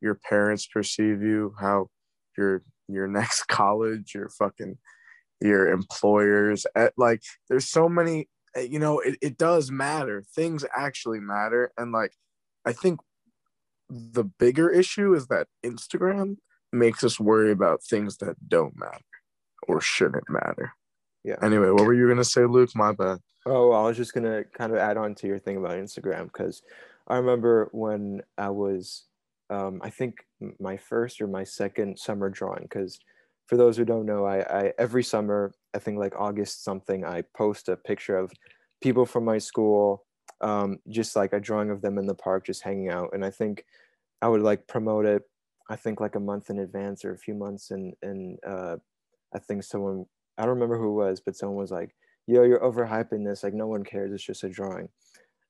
your 0.00 0.14
parents 0.14 0.66
perceive 0.66 1.22
you, 1.22 1.54
how 1.58 1.88
your 2.36 2.62
your 2.88 3.06
next 3.18 3.44
college, 3.44 4.14
your 4.14 4.28
fucking 4.28 4.78
your 5.40 5.68
employers 5.70 6.66
at 6.74 6.92
like 6.96 7.22
there's 7.48 7.68
so 7.68 7.88
many 7.88 8.28
uh, 8.56 8.60
you 8.60 8.78
know 8.78 9.00
it, 9.00 9.16
it 9.20 9.36
does 9.36 9.70
matter 9.70 10.22
things 10.34 10.64
actually 10.74 11.20
matter 11.20 11.72
and 11.76 11.92
like 11.92 12.12
i 12.64 12.72
think 12.72 13.00
the 13.88 14.24
bigger 14.24 14.70
issue 14.70 15.14
is 15.14 15.26
that 15.28 15.46
instagram 15.64 16.36
makes 16.72 17.04
us 17.04 17.20
worry 17.20 17.52
about 17.52 17.82
things 17.82 18.16
that 18.18 18.36
don't 18.48 18.76
matter 18.78 19.04
or 19.68 19.80
shouldn't 19.80 20.28
matter 20.28 20.72
Yeah. 21.22 21.36
anyway 21.42 21.70
what 21.70 21.84
were 21.86 21.94
you 21.94 22.08
gonna 22.08 22.24
say 22.24 22.44
luke 22.44 22.70
my 22.74 22.92
bad 22.92 23.18
Oh, 23.46 23.72
I 23.72 23.82
was 23.82 23.98
just 23.98 24.14
gonna 24.14 24.42
kind 24.44 24.72
of 24.72 24.78
add 24.78 24.96
on 24.96 25.14
to 25.16 25.26
your 25.26 25.38
thing 25.38 25.58
about 25.58 25.72
Instagram 25.72 26.24
because 26.32 26.62
I 27.06 27.16
remember 27.16 27.68
when 27.72 28.22
I 28.38 28.48
was, 28.48 29.04
um, 29.50 29.82
I 29.84 29.90
think 29.90 30.14
my 30.58 30.78
first 30.78 31.20
or 31.20 31.26
my 31.26 31.44
second 31.44 31.98
summer 31.98 32.30
drawing. 32.30 32.62
Because 32.62 32.98
for 33.46 33.58
those 33.58 33.76
who 33.76 33.84
don't 33.84 34.06
know, 34.06 34.24
I, 34.24 34.38
I 34.60 34.72
every 34.78 35.04
summer, 35.04 35.52
I 35.74 35.78
think 35.78 35.98
like 35.98 36.14
August 36.18 36.64
something, 36.64 37.04
I 37.04 37.22
post 37.36 37.68
a 37.68 37.76
picture 37.76 38.16
of 38.16 38.32
people 38.80 39.04
from 39.04 39.26
my 39.26 39.36
school, 39.36 40.03
um, 40.40 40.78
just 40.88 41.16
like 41.16 41.32
a 41.32 41.40
drawing 41.40 41.70
of 41.70 41.80
them 41.82 41.98
in 41.98 42.06
the 42.06 42.14
park, 42.14 42.46
just 42.46 42.62
hanging 42.62 42.88
out. 42.90 43.10
And 43.12 43.24
I 43.24 43.30
think 43.30 43.64
I 44.22 44.28
would 44.28 44.42
like 44.42 44.66
promote 44.66 45.06
it. 45.06 45.22
I 45.70 45.76
think 45.76 46.00
like 46.00 46.14
a 46.14 46.20
month 46.20 46.50
in 46.50 46.58
advance 46.58 47.04
or 47.04 47.12
a 47.12 47.18
few 47.18 47.34
months, 47.34 47.70
and 47.70 47.94
and 48.02 48.38
uh, 48.46 48.76
I 49.34 49.38
think 49.38 49.62
someone 49.62 50.06
I 50.36 50.42
don't 50.42 50.54
remember 50.54 50.78
who 50.78 50.88
it 51.00 51.04
was, 51.06 51.20
but 51.20 51.36
someone 51.36 51.58
was 51.58 51.70
like 51.70 51.94
yo, 52.26 52.42
you're 52.42 52.60
overhyping 52.60 53.22
this. 53.24 53.42
Like, 53.44 53.52
no 53.52 53.66
one 53.66 53.84
cares. 53.84 54.10
It's 54.10 54.24
just 54.24 54.44
a 54.44 54.48
drawing. 54.48 54.88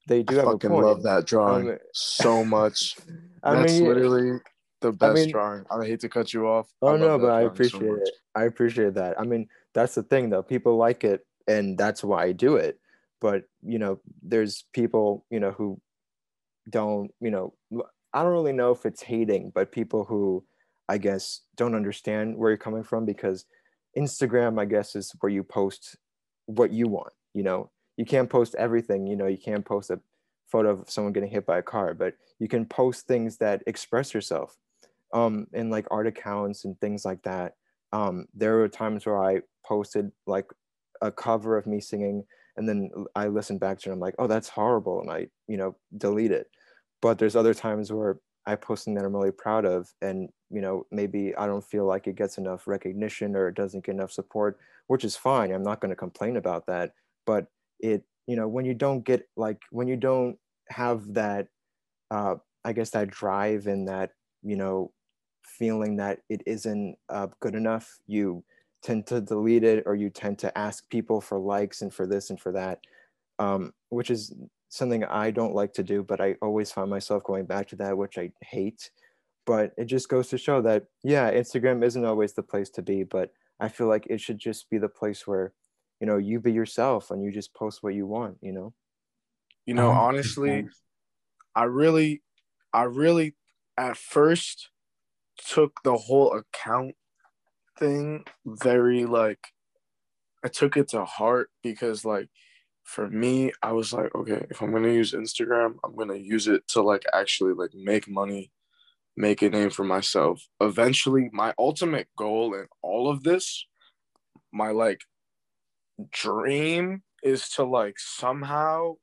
They 0.08 0.22
do 0.24 0.34
i 0.34 0.38
have 0.42 0.46
fucking 0.52 0.70
a 0.70 0.74
point. 0.74 0.86
love 0.86 1.02
that 1.04 1.24
drawing 1.24 1.70
Um, 1.70 1.78
so 1.92 2.44
much 2.44 2.96
I 3.44 3.54
that's 3.54 3.72
mean, 3.74 3.86
literally 3.88 4.40
the 4.82 4.92
best 4.92 5.14
mean- 5.14 5.30
drawing 5.30 5.64
i 5.70 5.82
hate 5.86 6.00
to 6.00 6.08
cut 6.10 6.34
you 6.34 6.46
off 6.46 6.68
oh 6.82 6.96
no, 6.96 7.16
but 7.18 7.30
I 7.30 7.44
drawing 7.44 7.46
so 7.46 7.46
appreciate 7.52 7.98
it. 8.02 8.10
I 8.34 8.42
appreciate 8.44 8.94
that. 8.94 9.18
I 9.18 9.24
mean, 9.24 9.48
that's 9.72 9.94
the 9.94 10.02
thing, 10.02 10.28
though. 10.30 10.42
People 10.42 10.76
like 10.76 11.04
it, 11.04 11.24
and 11.48 11.78
that's 11.78 12.02
why 12.04 12.24
I 12.24 12.32
do 12.32 12.56
it. 12.56 12.78
But 13.24 13.44
you 13.62 13.78
know, 13.78 14.00
there's 14.22 14.66
people, 14.74 15.24
you 15.30 15.40
know, 15.40 15.52
who 15.52 15.80
don't, 16.68 17.10
you 17.22 17.30
know, 17.30 17.54
I 18.12 18.22
don't 18.22 18.32
really 18.32 18.52
know 18.52 18.70
if 18.70 18.84
it's 18.84 19.00
hating, 19.00 19.50
but 19.54 19.72
people 19.72 20.04
who, 20.04 20.44
I 20.90 20.98
guess, 20.98 21.40
don't 21.56 21.74
understand 21.74 22.36
where 22.36 22.50
you're 22.50 22.58
coming 22.58 22.82
from 22.84 23.06
because 23.06 23.46
Instagram, 23.96 24.60
I 24.60 24.66
guess, 24.66 24.94
is 24.94 25.10
where 25.20 25.32
you 25.32 25.42
post 25.42 25.96
what 26.44 26.70
you 26.70 26.86
want. 26.86 27.14
You 27.32 27.44
know, 27.44 27.70
you 27.96 28.04
can't 28.04 28.28
post 28.28 28.56
everything. 28.56 29.06
You 29.06 29.16
know, 29.16 29.26
you 29.26 29.38
can't 29.38 29.64
post 29.64 29.88
a 29.88 30.00
photo 30.52 30.72
of 30.72 30.90
someone 30.90 31.14
getting 31.14 31.30
hit 31.30 31.46
by 31.46 31.56
a 31.56 31.62
car, 31.62 31.94
but 31.94 32.16
you 32.38 32.46
can 32.46 32.66
post 32.66 33.06
things 33.06 33.38
that 33.38 33.62
express 33.66 34.12
yourself. 34.12 34.54
Um, 35.14 35.46
in 35.54 35.70
like 35.70 35.86
art 35.90 36.08
accounts 36.08 36.66
and 36.66 36.78
things 36.78 37.06
like 37.06 37.22
that. 37.22 37.54
Um, 37.90 38.26
there 38.34 38.56
were 38.56 38.68
times 38.68 39.06
where 39.06 39.24
I 39.24 39.40
posted 39.64 40.12
like 40.26 40.44
a 41.00 41.10
cover 41.10 41.56
of 41.56 41.66
me 41.66 41.80
singing, 41.80 42.24
and 42.56 42.68
then 42.68 42.90
I 43.14 43.28
listen 43.28 43.58
back 43.58 43.78
to 43.80 43.90
it. 43.90 43.92
I'm 43.92 44.00
like, 44.00 44.14
oh, 44.18 44.26
that's 44.26 44.48
horrible, 44.48 45.00
and 45.00 45.10
I, 45.10 45.28
you 45.48 45.56
know, 45.56 45.76
delete 45.96 46.32
it. 46.32 46.48
But 47.02 47.18
there's 47.18 47.36
other 47.36 47.54
times 47.54 47.92
where 47.92 48.18
I 48.46 48.56
post 48.56 48.84
something 48.84 49.00
that 49.00 49.06
I'm 49.06 49.14
really 49.14 49.32
proud 49.32 49.64
of, 49.64 49.92
and 50.02 50.28
you 50.50 50.60
know, 50.60 50.86
maybe 50.92 51.34
I 51.36 51.46
don't 51.46 51.64
feel 51.64 51.84
like 51.84 52.06
it 52.06 52.16
gets 52.16 52.38
enough 52.38 52.66
recognition 52.66 53.34
or 53.34 53.48
it 53.48 53.56
doesn't 53.56 53.84
get 53.84 53.96
enough 53.96 54.12
support, 54.12 54.58
which 54.86 55.04
is 55.04 55.16
fine. 55.16 55.52
I'm 55.52 55.64
not 55.64 55.80
going 55.80 55.90
to 55.90 55.96
complain 55.96 56.36
about 56.36 56.66
that. 56.66 56.92
But 57.26 57.46
it, 57.80 58.04
you 58.26 58.36
know, 58.36 58.46
when 58.46 58.64
you 58.64 58.74
don't 58.74 59.04
get 59.04 59.28
like 59.36 59.60
when 59.70 59.88
you 59.88 59.96
don't 59.96 60.38
have 60.68 61.14
that, 61.14 61.48
uh, 62.10 62.36
I 62.64 62.72
guess 62.72 62.90
that 62.90 63.10
drive 63.10 63.66
and 63.66 63.88
that, 63.88 64.12
you 64.42 64.56
know, 64.56 64.92
feeling 65.44 65.96
that 65.96 66.20
it 66.28 66.42
isn't 66.46 66.96
uh, 67.08 67.26
good 67.40 67.54
enough, 67.54 67.98
you 68.06 68.44
tend 68.84 69.06
to 69.06 69.20
delete 69.20 69.64
it 69.64 69.82
or 69.86 69.94
you 69.94 70.10
tend 70.10 70.38
to 70.40 70.56
ask 70.56 70.88
people 70.90 71.20
for 71.20 71.38
likes 71.38 71.82
and 71.82 71.92
for 71.92 72.06
this 72.06 72.30
and 72.30 72.38
for 72.38 72.52
that, 72.52 72.80
um, 73.38 73.72
which 73.88 74.10
is 74.10 74.34
something 74.68 75.04
I 75.04 75.30
don't 75.30 75.54
like 75.54 75.72
to 75.74 75.82
do, 75.82 76.02
but 76.02 76.20
I 76.20 76.36
always 76.42 76.70
find 76.70 76.90
myself 76.90 77.24
going 77.24 77.46
back 77.46 77.68
to 77.68 77.76
that, 77.76 77.96
which 77.96 78.18
I 78.18 78.30
hate. 78.42 78.90
But 79.46 79.72
it 79.78 79.86
just 79.86 80.08
goes 80.08 80.28
to 80.28 80.38
show 80.38 80.60
that, 80.62 80.84
yeah, 81.02 81.32
Instagram 81.32 81.82
isn't 81.84 82.04
always 82.04 82.34
the 82.34 82.42
place 82.42 82.70
to 82.70 82.82
be, 82.82 83.04
but 83.04 83.30
I 83.58 83.68
feel 83.68 83.86
like 83.86 84.06
it 84.08 84.20
should 84.20 84.38
just 84.38 84.68
be 84.68 84.78
the 84.78 84.88
place 84.88 85.26
where, 85.26 85.52
you 86.00 86.06
know, 86.06 86.18
you 86.18 86.40
be 86.40 86.52
yourself 86.52 87.10
and 87.10 87.22
you 87.22 87.32
just 87.32 87.54
post 87.54 87.82
what 87.82 87.94
you 87.94 88.06
want, 88.06 88.36
you 88.42 88.52
know? 88.52 88.74
You 89.64 89.74
know, 89.74 89.88
100%. 89.88 89.96
honestly, 89.96 90.68
I 91.54 91.64
really, 91.64 92.22
I 92.72 92.82
really 92.82 93.34
at 93.78 93.96
first 93.96 94.68
took 95.38 95.80
the 95.84 95.96
whole 95.96 96.32
account 96.32 96.96
thing 97.78 98.24
very 98.46 99.04
like, 99.04 99.40
I 100.44 100.48
took 100.48 100.76
it 100.76 100.88
to 100.88 101.04
heart 101.04 101.50
because 101.62 102.04
like 102.04 102.28
for 102.84 103.08
me, 103.08 103.52
I 103.62 103.72
was 103.72 103.92
like, 103.92 104.14
okay, 104.14 104.46
if 104.50 104.60
I'm 104.60 104.72
gonna 104.72 104.92
use 104.92 105.12
Instagram, 105.12 105.76
I'm 105.84 105.96
gonna 105.96 106.16
use 106.16 106.48
it 106.48 106.66
to 106.68 106.82
like 106.82 107.04
actually 107.14 107.54
like 107.54 107.74
make 107.74 108.08
money, 108.08 108.50
make 109.16 109.42
a 109.42 109.48
name 109.48 109.70
for 109.70 109.84
myself. 109.84 110.46
Eventually, 110.60 111.30
my 111.32 111.54
ultimate 111.58 112.08
goal 112.16 112.54
in 112.54 112.66
all 112.82 113.08
of 113.08 113.22
this, 113.22 113.66
my 114.52 114.70
like 114.70 115.00
dream 116.10 117.02
is 117.22 117.48
to 117.50 117.64
like 117.64 117.94
somehow 117.98 118.94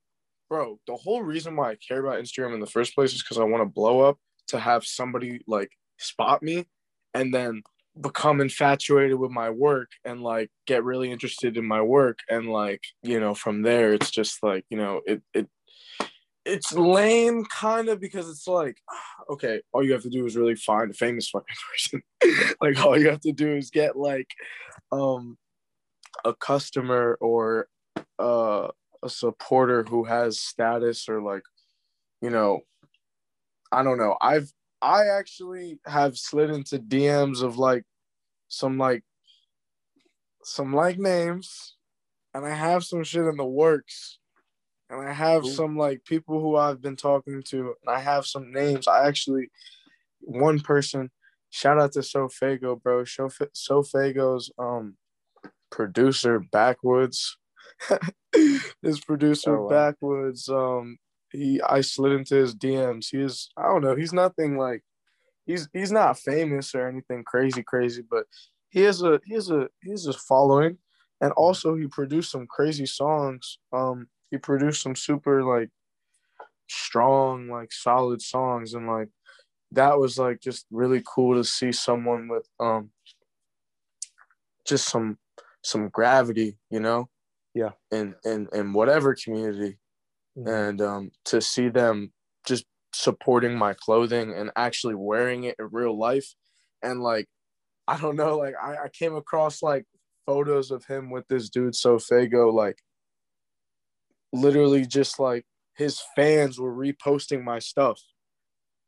bro, 0.51 0.77
the 0.85 0.97
whole 0.97 1.23
reason 1.23 1.55
why 1.55 1.71
I 1.71 1.75
care 1.75 2.05
about 2.05 2.21
Instagram 2.21 2.53
in 2.53 2.59
the 2.59 2.67
first 2.67 2.93
place 2.93 3.13
is 3.13 3.23
because 3.23 3.37
I 3.37 3.45
want 3.45 3.61
to 3.61 3.73
blow 3.73 4.01
up 4.01 4.17
to 4.47 4.59
have 4.59 4.83
somebody 4.83 5.39
like 5.47 5.71
spot 5.97 6.43
me 6.43 6.65
and 7.13 7.33
then 7.33 7.61
become 7.99 8.39
infatuated 8.39 9.17
with 9.17 9.31
my 9.31 9.49
work 9.49 9.89
and 10.05 10.21
like 10.21 10.49
get 10.65 10.83
really 10.83 11.11
interested 11.11 11.57
in 11.57 11.65
my 11.65 11.81
work. 11.81 12.19
And 12.29 12.47
like 12.49 12.81
you 13.03 13.19
know 13.19 13.33
from 13.33 13.61
there 13.61 13.93
it's 13.93 14.11
just 14.11 14.41
like 14.43 14.65
you 14.69 14.77
know 14.77 15.01
it 15.05 15.21
it 15.33 15.47
it's 16.43 16.73
lame 16.73 17.45
kind 17.45 17.89
of 17.89 17.99
because 17.99 18.29
it's 18.29 18.47
like 18.47 18.77
okay 19.29 19.61
all 19.73 19.83
you 19.83 19.93
have 19.93 20.03
to 20.03 20.09
do 20.09 20.25
is 20.25 20.35
really 20.35 20.55
find 20.55 20.91
a 20.91 20.93
famous 20.93 21.29
fucking 21.29 21.55
person. 22.21 22.53
Like 22.61 22.83
all 22.83 22.97
you 22.97 23.09
have 23.09 23.21
to 23.21 23.31
do 23.31 23.55
is 23.55 23.69
get 23.69 23.97
like 23.97 24.29
um 24.91 25.37
a 26.23 26.33
customer 26.33 27.17
or 27.19 27.67
uh 28.19 28.67
a 29.03 29.09
supporter 29.09 29.83
who 29.83 30.03
has 30.03 30.39
status 30.39 31.09
or 31.09 31.21
like 31.21 31.41
you 32.21 32.29
know 32.29 32.59
i 33.71 33.83
don't 33.83 33.97
know. 33.97 34.17
I've 34.21 34.51
i 34.81 35.07
actually 35.07 35.79
have 35.85 36.17
slid 36.17 36.49
into 36.49 36.79
dms 36.79 37.43
of 37.43 37.57
like 37.57 37.83
some 38.47 38.77
like 38.77 39.03
some 40.43 40.73
like 40.73 40.97
names 40.97 41.75
and 42.33 42.45
i 42.45 42.49
have 42.53 42.83
some 42.83 43.03
shit 43.03 43.25
in 43.25 43.37
the 43.37 43.45
works 43.45 44.19
and 44.89 45.07
i 45.07 45.13
have 45.13 45.45
some 45.45 45.77
like 45.77 46.03
people 46.05 46.41
who 46.41 46.55
i've 46.55 46.81
been 46.81 46.95
talking 46.95 47.43
to 47.43 47.73
and 47.85 47.95
i 47.95 47.99
have 47.99 48.25
some 48.25 48.51
names. 48.51 48.87
I 48.87 49.07
actually 49.07 49.49
one 50.19 50.59
person 50.59 51.11
shout 51.49 51.79
out 51.79 51.91
to 51.93 51.99
Sofaygo 51.99 52.81
bro. 52.81 53.03
Sof- 53.03 53.51
Sofaygo's 53.53 54.51
um 54.57 54.95
producer 55.69 56.39
backwoods. 56.39 57.37
His 58.81 58.99
producer 58.99 59.57
Oh, 59.57 59.63
wow. 59.63 59.69
backwoods 59.69 60.49
um 60.49 60.97
he 61.31 61.61
i 61.61 61.81
slid 61.81 62.11
into 62.11 62.35
his 62.35 62.55
dms 62.55 63.07
he 63.11 63.19
is 63.19 63.49
i 63.57 63.63
don't 63.63 63.81
know 63.81 63.95
he's 63.95 64.13
nothing 64.13 64.57
like 64.57 64.81
he's 65.45 65.69
he's 65.73 65.91
not 65.91 66.17
famous 66.17 66.73
or 66.75 66.87
anything 66.87 67.23
crazy 67.23 67.63
crazy 67.63 68.03
but 68.09 68.25
he 68.71 68.81
has 68.81 69.03
a 69.03 69.19
he 69.25 69.35
has 69.35 69.51
a 69.51 69.67
he 69.83 69.91
has 69.91 70.07
a 70.07 70.13
following. 70.13 70.77
And 71.19 71.31
also 71.33 71.75
he 71.75 71.85
produced 71.85 72.31
some 72.31 72.47
crazy 72.47 72.87
songs. 72.87 73.59
Um 73.71 74.07
he 74.31 74.37
produced 74.37 74.81
some 74.81 74.95
super 74.95 75.43
like 75.43 75.69
strong 76.67 77.49
like 77.49 77.71
solid 77.71 78.21
songs. 78.21 78.73
And 78.73 78.87
like 78.87 79.09
that 79.73 79.99
was 79.99 80.17
like 80.17 80.39
just 80.41 80.65
really 80.71 81.03
cool 81.05 81.35
to 81.35 81.43
see 81.43 81.71
someone 81.71 82.27
with 82.27 82.47
um 82.59 82.89
just 84.65 84.87
some 84.89 85.17
some 85.63 85.89
gravity 85.89 86.57
you 86.71 86.79
know? 86.79 87.09
Yeah. 87.53 87.71
in 87.91 88.15
in 88.23 88.47
in 88.53 88.71
whatever 88.71 89.13
community 89.13 89.77
Mhm. 90.37 90.47
and 90.47 90.81
um 90.81 91.11
to 91.25 91.41
see 91.41 91.69
them 91.69 92.13
just 92.45 92.65
supporting 92.93 93.57
my 93.57 93.73
clothing 93.73 94.33
and 94.33 94.51
actually 94.55 94.95
wearing 94.95 95.43
it 95.45 95.55
in 95.59 95.69
real 95.71 95.97
life 95.97 96.33
and 96.81 97.01
like 97.01 97.27
i 97.87 97.97
don't 97.97 98.15
know 98.15 98.37
like 98.37 98.55
i, 98.61 98.75
I 98.85 98.89
came 98.89 99.15
across 99.15 99.61
like 99.61 99.85
photos 100.25 100.71
of 100.71 100.85
him 100.85 101.09
with 101.09 101.27
this 101.27 101.49
dude 101.49 101.73
Sofaygo 101.73 102.53
like 102.53 102.77
literally 104.33 104.85
just 104.85 105.19
like 105.19 105.45
his 105.75 106.01
fans 106.15 106.59
were 106.59 106.73
reposting 106.73 107.43
my 107.43 107.59
stuff 107.59 107.99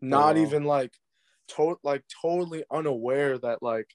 not 0.01 0.35
wow. 0.35 0.41
even 0.41 0.63
like 0.63 0.91
to- 1.49 1.79
like 1.83 2.03
totally 2.21 2.63
unaware 2.71 3.37
that 3.37 3.61
like 3.61 3.87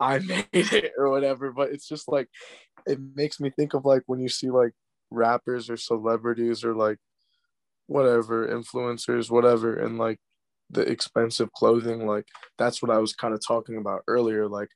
i 0.00 0.18
made 0.18 0.46
it 0.52 0.92
or 0.96 1.10
whatever 1.10 1.52
but 1.52 1.70
it's 1.70 1.88
just 1.88 2.08
like 2.08 2.28
it 2.86 2.98
makes 3.14 3.40
me 3.40 3.50
think 3.50 3.74
of 3.74 3.84
like 3.84 4.02
when 4.06 4.20
you 4.20 4.28
see 4.28 4.50
like 4.50 4.72
rappers 5.10 5.70
or 5.70 5.76
celebrities 5.76 6.64
or 6.64 6.74
like 6.74 6.98
whatever 7.86 8.46
influencers 8.46 9.30
whatever 9.30 9.74
and 9.74 9.98
like 9.98 10.18
the 10.70 10.82
expensive 10.82 11.50
clothing 11.52 12.06
like 12.06 12.26
that's 12.58 12.82
what 12.82 12.90
i 12.90 12.98
was 12.98 13.14
kind 13.14 13.32
of 13.32 13.40
talking 13.46 13.76
about 13.78 14.02
earlier 14.06 14.46
like 14.46 14.68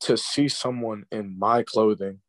to 0.00 0.16
see 0.16 0.48
someone 0.48 1.04
in 1.12 1.38
my 1.38 1.62
clothing 1.62 2.20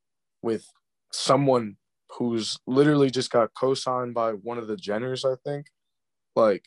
with 0.41 0.67
someone 1.11 1.77
who's 2.17 2.57
literally 2.67 3.09
just 3.09 3.31
got 3.31 3.49
co-signed 3.57 4.13
by 4.13 4.31
one 4.31 4.57
of 4.57 4.67
the 4.67 4.75
jenners 4.75 5.23
i 5.23 5.35
think 5.45 5.67
like 6.35 6.65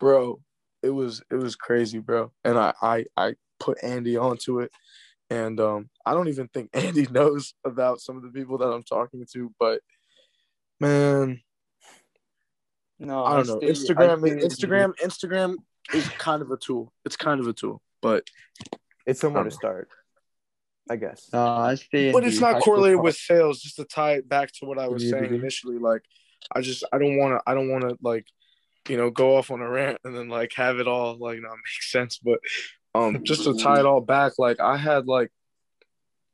bro 0.00 0.40
it 0.82 0.90
was 0.90 1.22
it 1.30 1.36
was 1.36 1.56
crazy 1.56 1.98
bro. 1.98 2.32
And 2.44 2.58
i 2.58 2.72
i, 2.82 3.04
I 3.16 3.34
put 3.60 3.78
andy 3.82 4.16
onto 4.16 4.60
it 4.60 4.70
and 5.30 5.60
um 5.60 5.88
i 6.06 6.12
don't 6.14 6.28
even 6.28 6.48
think 6.48 6.70
andy 6.74 7.06
knows 7.10 7.54
about 7.64 8.00
some 8.00 8.16
of 8.16 8.22
the 8.22 8.30
people 8.30 8.58
that 8.58 8.68
i'm 8.68 8.82
talking 8.82 9.24
to 9.32 9.52
but 9.58 9.80
man 10.80 11.40
No, 12.98 13.24
I 13.24 13.36
don't 13.36 13.46
know. 13.46 13.58
stay- 13.58 13.66
I 13.68 13.70
Instagram, 13.70 14.20
Instagram, 14.42 14.92
Instagram 15.02 15.54
is 15.94 16.08
kind 16.18 16.42
of 16.42 16.50
a 16.50 16.56
tool. 16.56 16.92
It's 17.04 17.16
kind 17.16 17.40
of 17.40 17.46
a 17.46 17.52
tool, 17.52 17.80
but 18.02 18.24
It's 19.06 19.20
somewhere 19.20 19.44
to 19.44 19.50
start, 19.50 19.88
I 20.90 20.96
guess. 20.96 21.28
No, 21.32 21.44
I 21.46 21.74
stay. 21.76 22.10
but 22.12 22.24
it's 22.24 22.40
not 22.40 22.60
correlated 22.62 23.00
with 23.00 23.16
sales. 23.16 23.60
Just 23.60 23.76
to 23.76 23.84
tie 23.84 24.14
it 24.14 24.28
back 24.28 24.50
to 24.54 24.66
what 24.66 24.78
I 24.78 24.88
was 24.88 25.02
saying 25.10 25.32
initially, 25.34 25.78
like 25.78 26.02
I 26.54 26.60
just 26.60 26.84
I 26.92 26.98
don't 26.98 27.16
want 27.16 27.38
to 27.38 27.50
I 27.50 27.54
don't 27.54 27.70
want 27.70 27.84
to 27.88 27.96
like 28.02 28.26
you 28.88 28.96
know 28.96 29.10
go 29.10 29.36
off 29.36 29.50
on 29.50 29.60
a 29.60 29.68
rant 29.68 29.98
and 30.04 30.16
then 30.16 30.28
like 30.28 30.52
have 30.54 30.78
it 30.80 30.88
all 30.88 31.16
like 31.18 31.40
not 31.40 31.52
make 31.56 31.82
sense. 31.96 32.18
But 32.18 32.40
um, 32.98 33.20
just 33.24 33.44
to 33.44 33.54
tie 33.54 33.80
it 33.80 33.86
all 33.86 34.00
back, 34.00 34.32
like 34.38 34.60
I 34.60 34.76
had 34.76 35.06
like 35.06 35.30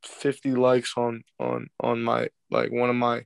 fifty 0.02 0.52
likes 0.52 0.94
on 0.96 1.22
on 1.38 1.68
on 1.80 2.02
my 2.02 2.28
like 2.50 2.70
one 2.70 2.90
of 2.90 2.96
my 2.96 3.24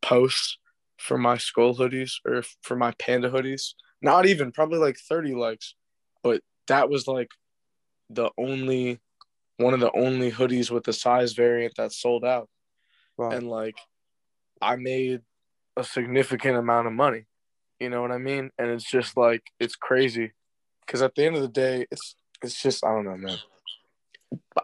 posts 0.00 0.58
for 0.98 1.18
my 1.18 1.36
skull 1.36 1.74
hoodies 1.74 2.12
or 2.26 2.42
for 2.62 2.76
my 2.76 2.92
panda 2.98 3.30
hoodies. 3.30 3.74
Not 4.00 4.26
even 4.26 4.52
probably 4.52 4.78
like 4.78 4.96
30 4.96 5.34
likes, 5.34 5.74
but 6.22 6.42
that 6.68 6.88
was 6.88 7.06
like 7.06 7.30
the 8.10 8.30
only 8.38 9.00
one 9.58 9.74
of 9.74 9.80
the 9.80 9.92
only 9.92 10.30
hoodies 10.30 10.70
with 10.70 10.84
the 10.84 10.92
size 10.92 11.32
variant 11.32 11.74
that 11.76 11.92
sold 11.92 12.24
out. 12.24 12.48
Wow. 13.16 13.30
And 13.30 13.48
like 13.48 13.76
I 14.60 14.76
made 14.76 15.20
a 15.76 15.84
significant 15.84 16.56
amount 16.56 16.86
of 16.86 16.92
money. 16.92 17.26
You 17.80 17.90
know 17.90 18.00
what 18.00 18.12
I 18.12 18.18
mean? 18.18 18.50
And 18.58 18.70
it's 18.70 18.88
just 18.88 19.16
like 19.16 19.42
it's 19.58 19.76
crazy. 19.76 20.32
Cause 20.86 21.02
at 21.02 21.14
the 21.14 21.24
end 21.24 21.36
of 21.36 21.42
the 21.42 21.48
day, 21.48 21.86
it's 21.90 22.16
it's 22.42 22.60
just 22.62 22.84
I 22.84 22.88
don't 22.88 23.04
know, 23.04 23.16
man. 23.16 23.38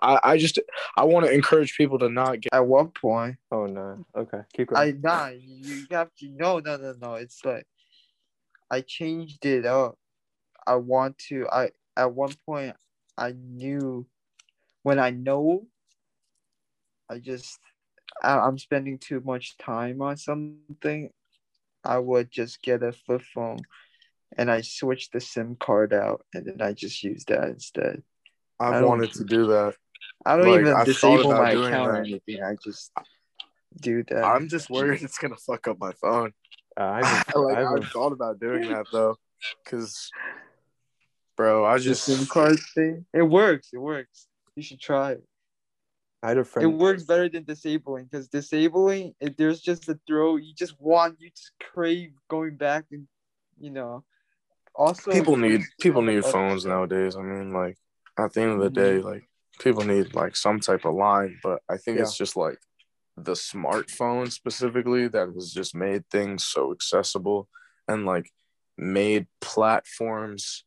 I, 0.03 0.21
I 0.23 0.39
just 0.39 0.59
I 0.97 1.05
want 1.05 1.27
to 1.27 1.33
encourage 1.33 1.77
people 1.77 1.99
to 2.01 2.09
not 2.09 2.41
get 2.41 2.53
At 2.53 2.67
one 2.67 2.89
point, 2.89 3.37
oh 3.51 3.67
no. 3.67 4.05
Okay, 4.17 4.41
keep 4.53 4.69
going. 4.69 4.81
I 4.81 4.93
nah, 5.01 5.29
you 5.29 5.87
have 5.91 6.15
to 6.19 6.29
no 6.29 6.59
no 6.59 6.77
no 6.77 6.95
no. 7.01 7.15
It's 7.15 7.45
like 7.45 7.67
I 8.71 8.83
changed 8.83 9.45
it 9.47 9.65
up. 9.65 9.97
I 10.67 10.77
want 10.77 11.19
to. 11.29 11.47
I 11.51 11.71
at 11.97 12.13
one 12.13 12.35
point 12.47 12.77
I 13.17 13.33
knew 13.33 14.07
when 14.83 14.99
I 14.99 15.11
know. 15.11 15.67
I 17.11 17.19
just 17.19 17.59
I, 18.23 18.39
I'm 18.39 18.59
spending 18.59 18.99
too 18.99 19.23
much 19.25 19.57
time 19.57 20.03
on 20.03 20.17
something. 20.17 21.11
I 21.85 21.99
would 21.99 22.31
just 22.31 22.61
get 22.63 22.83
a 22.83 22.93
flip 22.93 23.23
phone, 23.35 23.61
and 24.37 24.51
I 24.51 24.61
switch 24.61 25.11
the 25.11 25.21
SIM 25.21 25.57
card 25.59 25.93
out, 25.93 26.25
and 26.35 26.47
then 26.47 26.61
I 26.61 26.73
just 26.73 27.03
use 27.03 27.25
that 27.27 27.49
instead. 27.49 28.03
I 28.61 28.69
I 28.69 28.83
wanted 28.83 29.13
to 29.13 29.25
do 29.25 29.47
that. 29.49 29.75
I 30.27 30.37
don't 30.37 30.49
Like, 30.49 30.61
even 30.61 30.75
I've 30.75 30.87
disable 30.87 31.31
my 31.31 31.53
doing 31.53 31.73
account 31.73 31.91
or 31.91 31.97
anything. 31.97 32.43
I 32.43 32.57
just 32.63 32.93
do 33.81 34.03
that. 34.05 34.25
I'm 34.25 34.49
just 34.49 34.69
worried 34.69 35.03
it's 35.03 35.19
gonna 35.19 35.37
fuck 35.37 35.69
up 35.69 35.79
my 35.79 35.93
phone. 35.93 36.33
Uh, 36.79 36.85
I 36.85 37.07
haven't, 37.07 37.45
like 37.45 37.59
I 37.59 37.75
I've 37.75 37.89
thought 37.89 38.13
about 38.13 38.41
doing 38.41 38.69
that 38.69 38.87
though, 38.93 39.17
because, 39.65 40.11
bro, 41.37 41.65
I 41.65 41.79
the 41.79 41.85
just 41.85 42.05
SIM 42.05 42.27
card 42.27 42.59
thing. 42.75 43.07
It 43.13 43.23
works. 43.23 43.71
It 43.73 43.79
works. 43.79 44.27
You 44.57 44.63
should 44.63 44.81
try 44.81 45.13
it. 45.13 45.25
I 46.23 46.29
had 46.31 46.39
a 46.39 46.45
friend. 46.45 46.69
It 46.69 46.77
works 46.77 47.05
better 47.05 47.29
than 47.29 47.45
disabling 47.45 48.07
because 48.07 48.29
disabling, 48.29 49.15
if 49.21 49.37
there's 49.37 49.61
just 49.61 49.89
a 49.89 49.99
throw, 50.07 50.37
you 50.37 50.53
just 50.53 50.75
want, 50.81 51.21
you 51.21 51.31
just 51.31 51.53
crave 51.73 52.11
going 52.29 52.57
back 52.57 52.87
and, 52.91 53.07
you 53.61 53.71
know. 53.71 54.05
Also, 54.79 55.11
people 55.11 55.37
need 55.37 55.63
people 55.81 56.03
need 56.03 56.25
phones 56.25 56.65
nowadays. 56.65 57.17
I 57.17 57.23
mean, 57.23 57.53
like 57.53 57.77
at 58.17 58.33
the 58.33 58.43
end 58.43 58.53
of 58.53 58.61
the 58.61 58.71
day, 58.71 58.99
Mhm. 59.01 59.05
like 59.05 59.29
people 59.59 59.83
need 59.85 60.15
like 60.15 60.37
some 60.37 60.61
type 60.61 60.85
of 60.85 60.95
line, 60.95 61.39
but 61.43 61.63
I 61.69 61.77
think 61.77 61.97
Yeah. 61.97 62.05
it's 62.05 62.17
just 62.17 62.37
like 62.37 62.59
the 63.17 63.33
smartphone 63.33 64.31
specifically 64.31 65.09
that 65.09 65.29
has 65.35 65.53
just 65.53 65.75
made 65.75 66.09
things 66.09 66.45
so 66.45 66.71
accessible 66.71 67.49
and 67.89 68.07
like 68.07 68.31
made 68.77 69.27
platforms 69.41 70.65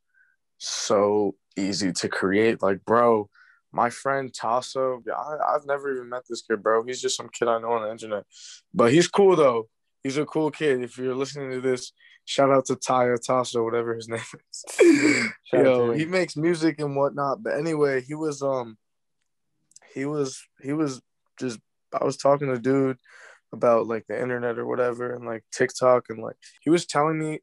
so 0.57 1.35
easy 1.55 1.93
to 1.93 2.09
create. 2.09 2.61
Like, 2.61 2.83
bro, 2.83 3.29
my 3.71 3.89
friend 3.89 4.33
Tasso, 4.33 5.01
I, 5.15 5.55
I've 5.55 5.65
never 5.65 5.93
even 5.95 6.09
met 6.09 6.23
this 6.27 6.41
kid, 6.41 6.61
bro. 6.61 6.83
He's 6.83 7.01
just 7.01 7.15
some 7.15 7.29
kid 7.29 7.47
I 7.47 7.59
know 7.59 7.71
on 7.71 7.83
the 7.83 7.91
internet, 7.91 8.25
but 8.73 8.91
he's 8.91 9.07
cool 9.07 9.37
though. 9.37 9.69
He's 10.03 10.17
a 10.17 10.25
cool 10.25 10.51
kid. 10.51 10.81
If 10.83 10.97
you're 10.97 11.15
listening 11.15 11.51
to 11.51 11.61
this, 11.61 11.93
shout 12.25 12.51
out 12.51 12.65
to 12.65 12.75
Taya 12.75 13.19
Tasso, 13.19 13.63
whatever 13.63 13.95
his 13.95 14.07
name 14.09 14.19
is. 14.19 14.65
Yo, 15.53 15.91
he 15.91 16.05
makes 16.05 16.35
music 16.35 16.79
and 16.79 16.95
whatnot. 16.95 17.43
But 17.43 17.57
anyway, 17.57 18.01
he 18.01 18.15
was 18.15 18.41
um, 18.41 18.77
he 19.93 20.05
was 20.05 20.41
he 20.61 20.73
was 20.73 21.01
just. 21.39 21.59
I 21.93 22.05
was 22.05 22.15
talking 22.15 22.47
to 22.47 22.57
dude 22.57 22.97
about 23.51 23.85
like 23.85 24.05
the 24.07 24.19
internet 24.19 24.57
or 24.57 24.65
whatever, 24.65 25.13
and 25.13 25.25
like 25.25 25.43
TikTok, 25.51 26.05
and 26.09 26.21
like 26.23 26.37
he 26.61 26.69
was 26.69 26.85
telling 26.85 27.19
me 27.19 27.39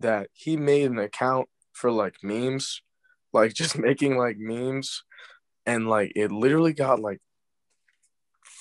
that 0.00 0.28
he 0.32 0.56
made 0.56 0.90
an 0.90 0.98
account 0.98 1.48
for 1.72 1.90
like 1.90 2.16
memes, 2.22 2.82
like 3.32 3.54
just 3.54 3.78
making 3.78 4.16
like 4.16 4.36
memes, 4.38 5.04
and 5.66 5.88
like 5.88 6.12
it 6.16 6.32
literally 6.32 6.72
got 6.72 7.00
like 7.00 7.20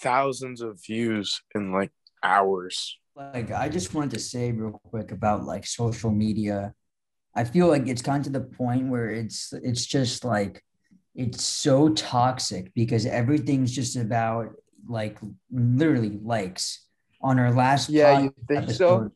thousands 0.01 0.61
of 0.61 0.79
views 0.85 1.41
in 1.55 1.71
like 1.71 1.91
hours. 2.23 2.97
Like 3.15 3.51
I 3.51 3.69
just 3.69 3.93
wanted 3.93 4.11
to 4.11 4.19
say 4.19 4.51
real 4.51 4.79
quick 4.85 5.11
about 5.11 5.43
like 5.45 5.65
social 5.65 6.11
media. 6.11 6.73
I 7.35 7.43
feel 7.43 7.67
like 7.67 7.87
it's 7.87 8.01
gotten 8.01 8.23
to 8.23 8.29
the 8.29 8.41
point 8.41 8.89
where 8.89 9.09
it's 9.09 9.53
it's 9.53 9.85
just 9.85 10.25
like 10.25 10.63
it's 11.15 11.43
so 11.43 11.89
toxic 11.89 12.73
because 12.73 13.05
everything's 13.05 13.71
just 13.71 13.95
about 13.95 14.49
like 14.87 15.19
literally 15.51 16.19
likes. 16.23 16.87
On 17.21 17.37
our 17.37 17.51
last 17.51 17.89
Yeah, 17.89 18.19
you 18.21 18.33
think 18.47 18.71
so? 18.71 19.11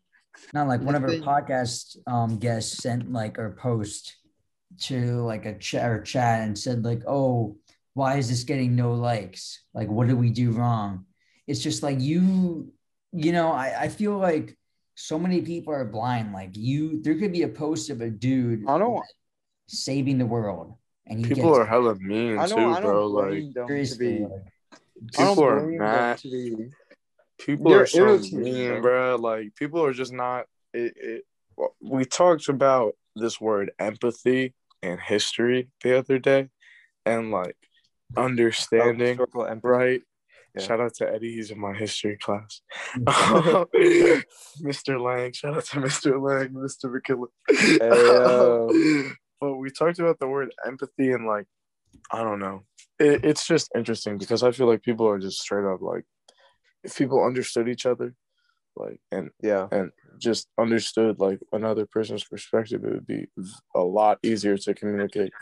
not 0.53 0.67
like 0.67 0.81
one 0.81 0.95
of 0.95 1.03
our 1.03 1.09
podcast 1.09 1.97
um 2.07 2.37
guests 2.37 2.77
sent 2.83 3.11
like 3.11 3.39
our 3.39 3.51
post 3.51 4.15
to 4.81 5.21
like 5.23 5.45
a 5.45 5.57
chat 5.57 5.89
or 5.89 6.01
chat 6.01 6.41
and 6.41 6.57
said 6.57 6.83
like, 6.83 7.01
"Oh, 7.07 7.57
why 7.93 8.17
is 8.17 8.29
this 8.29 8.43
getting 8.43 8.75
no 8.75 8.93
likes? 8.93 9.63
Like, 9.73 9.89
what 9.89 10.07
did 10.07 10.17
we 10.19 10.29
do 10.29 10.51
wrong?" 10.51 11.05
It's 11.47 11.61
just 11.61 11.83
like 11.83 11.99
you, 11.99 12.71
you 13.15 13.31
know, 13.31 13.51
I, 13.51 13.83
I 13.83 13.87
feel 13.89 14.17
like 14.17 14.57
so 14.95 15.17
many 15.19 15.41
people 15.41 15.73
are 15.73 15.85
blind. 15.85 16.33
Like 16.33 16.51
you, 16.55 17.01
there 17.01 17.15
could 17.15 17.31
be 17.31 17.43
a 17.43 17.47
post 17.47 17.89
of 17.89 18.01
a 18.01 18.09
dude 18.09 18.67
I 18.67 18.77
don't- 18.77 19.03
saving 19.67 20.17
the 20.17 20.25
world, 20.25 20.75
and 21.07 21.19
he 21.19 21.25
People 21.25 21.49
gets 21.51 21.57
are 21.59 21.65
hella 21.65 21.95
mean 21.95 22.37
I 22.37 22.47
too, 22.47 22.55
don't, 22.55 22.73
I 22.73 22.81
bro. 22.81 22.93
don't 22.93 23.13
Like 23.13 23.89
to 23.89 23.97
be. 23.97 24.19
like, 24.19 24.31
I 25.17 25.23
don't 25.23 25.35
people 25.35 25.43
are 25.45 25.65
mad. 25.65 26.21
be. 26.23 26.69
people 27.39 27.71
They're 27.71 27.81
are 27.81 27.87
so 27.87 28.17
mean, 28.37 28.81
bro. 28.81 28.81
bro. 28.81 29.15
Like 29.17 29.55
people 29.55 29.83
are 29.83 29.93
just 29.93 30.13
not. 30.13 30.45
It, 30.73 30.93
it, 30.95 31.23
we 31.81 32.05
talked 32.05 32.49
about 32.49 32.95
this 33.15 33.39
word 33.39 33.71
empathy 33.79 34.53
and 34.83 34.99
history 34.99 35.69
the 35.83 35.97
other 35.97 36.19
day, 36.19 36.49
and 37.05 37.31
like 37.31 37.55
understanding, 38.15 39.17
historical 39.17 39.59
right? 39.63 40.01
Yeah. 40.55 40.63
Shout 40.63 40.79
out 40.81 40.93
to 40.95 41.11
Eddie. 41.11 41.33
He's 41.33 41.51
in 41.51 41.59
my 41.59 41.73
history 41.73 42.17
class. 42.17 42.61
Mr. 44.63 45.01
Lang. 45.01 45.33
Shout 45.33 45.55
out 45.57 45.65
to 45.65 45.77
Mr. 45.79 46.21
Lang, 46.21 46.49
Mr. 46.49 46.93
McKillop. 46.93 47.29
yo. 47.79 49.09
but 49.41 49.55
we 49.55 49.69
talked 49.69 49.99
about 49.99 50.19
the 50.19 50.27
word 50.27 50.53
empathy 50.65 51.11
and 51.11 51.27
like, 51.27 51.45
I 52.11 52.23
don't 52.23 52.39
know. 52.39 52.63
It, 52.99 53.25
it's 53.25 53.45
just 53.47 53.71
interesting 53.75 54.17
because 54.17 54.43
I 54.43 54.51
feel 54.51 54.67
like 54.67 54.83
people 54.83 55.07
are 55.07 55.19
just 55.19 55.39
straight 55.41 55.65
up 55.65 55.81
like, 55.81 56.05
if 56.83 56.95
people 56.97 57.23
understood 57.25 57.67
each 57.67 57.85
other, 57.85 58.13
like, 58.75 58.99
and 59.11 59.29
Yeah. 59.41 59.67
and 59.71 59.91
just 60.19 60.47
understood 60.59 61.19
like 61.19 61.39
another 61.51 61.85
person's 61.85 62.23
perspective, 62.23 62.83
it 62.83 62.93
would 62.93 63.07
be 63.07 63.27
a 63.75 63.81
lot 63.81 64.19
easier 64.23 64.57
to 64.57 64.73
communicate 64.73 65.33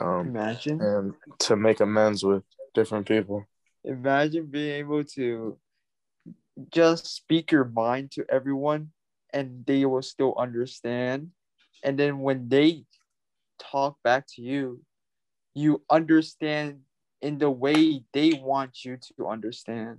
um, 0.00 0.28
Imagine, 0.28 0.80
and 0.80 1.14
to 1.40 1.56
make 1.56 1.80
amends 1.80 2.22
with 2.24 2.44
different 2.74 3.06
people. 3.08 3.44
Imagine 3.88 4.46
being 4.46 4.74
able 4.74 5.02
to 5.04 5.58
just 6.70 7.06
speak 7.06 7.50
your 7.50 7.64
mind 7.64 8.10
to 8.12 8.24
everyone, 8.28 8.90
and 9.32 9.64
they 9.66 9.84
will 9.84 10.02
still 10.02 10.34
understand. 10.38 11.30
And 11.82 11.98
then 11.98 12.20
when 12.20 12.48
they 12.48 12.84
talk 13.58 13.96
back 14.04 14.26
to 14.34 14.42
you, 14.42 14.82
you 15.54 15.82
understand 15.90 16.80
in 17.20 17.38
the 17.38 17.50
way 17.50 18.04
they 18.12 18.32
want 18.34 18.84
you 18.84 18.98
to 19.16 19.26
understand. 19.26 19.98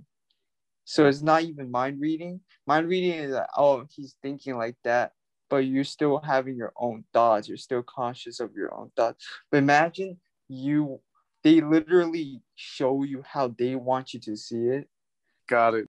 So 0.84 1.06
it's 1.06 1.22
not 1.22 1.42
even 1.42 1.70
mind 1.70 2.00
reading. 2.00 2.40
Mind 2.66 2.88
reading 2.88 3.12
is 3.12 3.32
like, 3.32 3.46
oh, 3.56 3.84
he's 3.90 4.16
thinking 4.22 4.56
like 4.56 4.76
that, 4.84 5.12
but 5.48 5.58
you're 5.58 5.84
still 5.84 6.18
having 6.18 6.56
your 6.56 6.72
own 6.76 7.04
thoughts. 7.12 7.48
You're 7.48 7.58
still 7.58 7.82
conscious 7.82 8.40
of 8.40 8.54
your 8.54 8.74
own 8.74 8.90
thoughts. 8.96 9.24
But 9.50 9.58
imagine 9.58 10.18
you, 10.48 11.00
they 11.42 11.60
literally 11.60 12.42
show 12.54 13.02
you 13.02 13.22
how 13.26 13.48
they 13.48 13.74
want 13.74 14.14
you 14.14 14.20
to 14.20 14.36
see 14.36 14.66
it. 14.66 14.88
Got 15.48 15.74
it. 15.74 15.86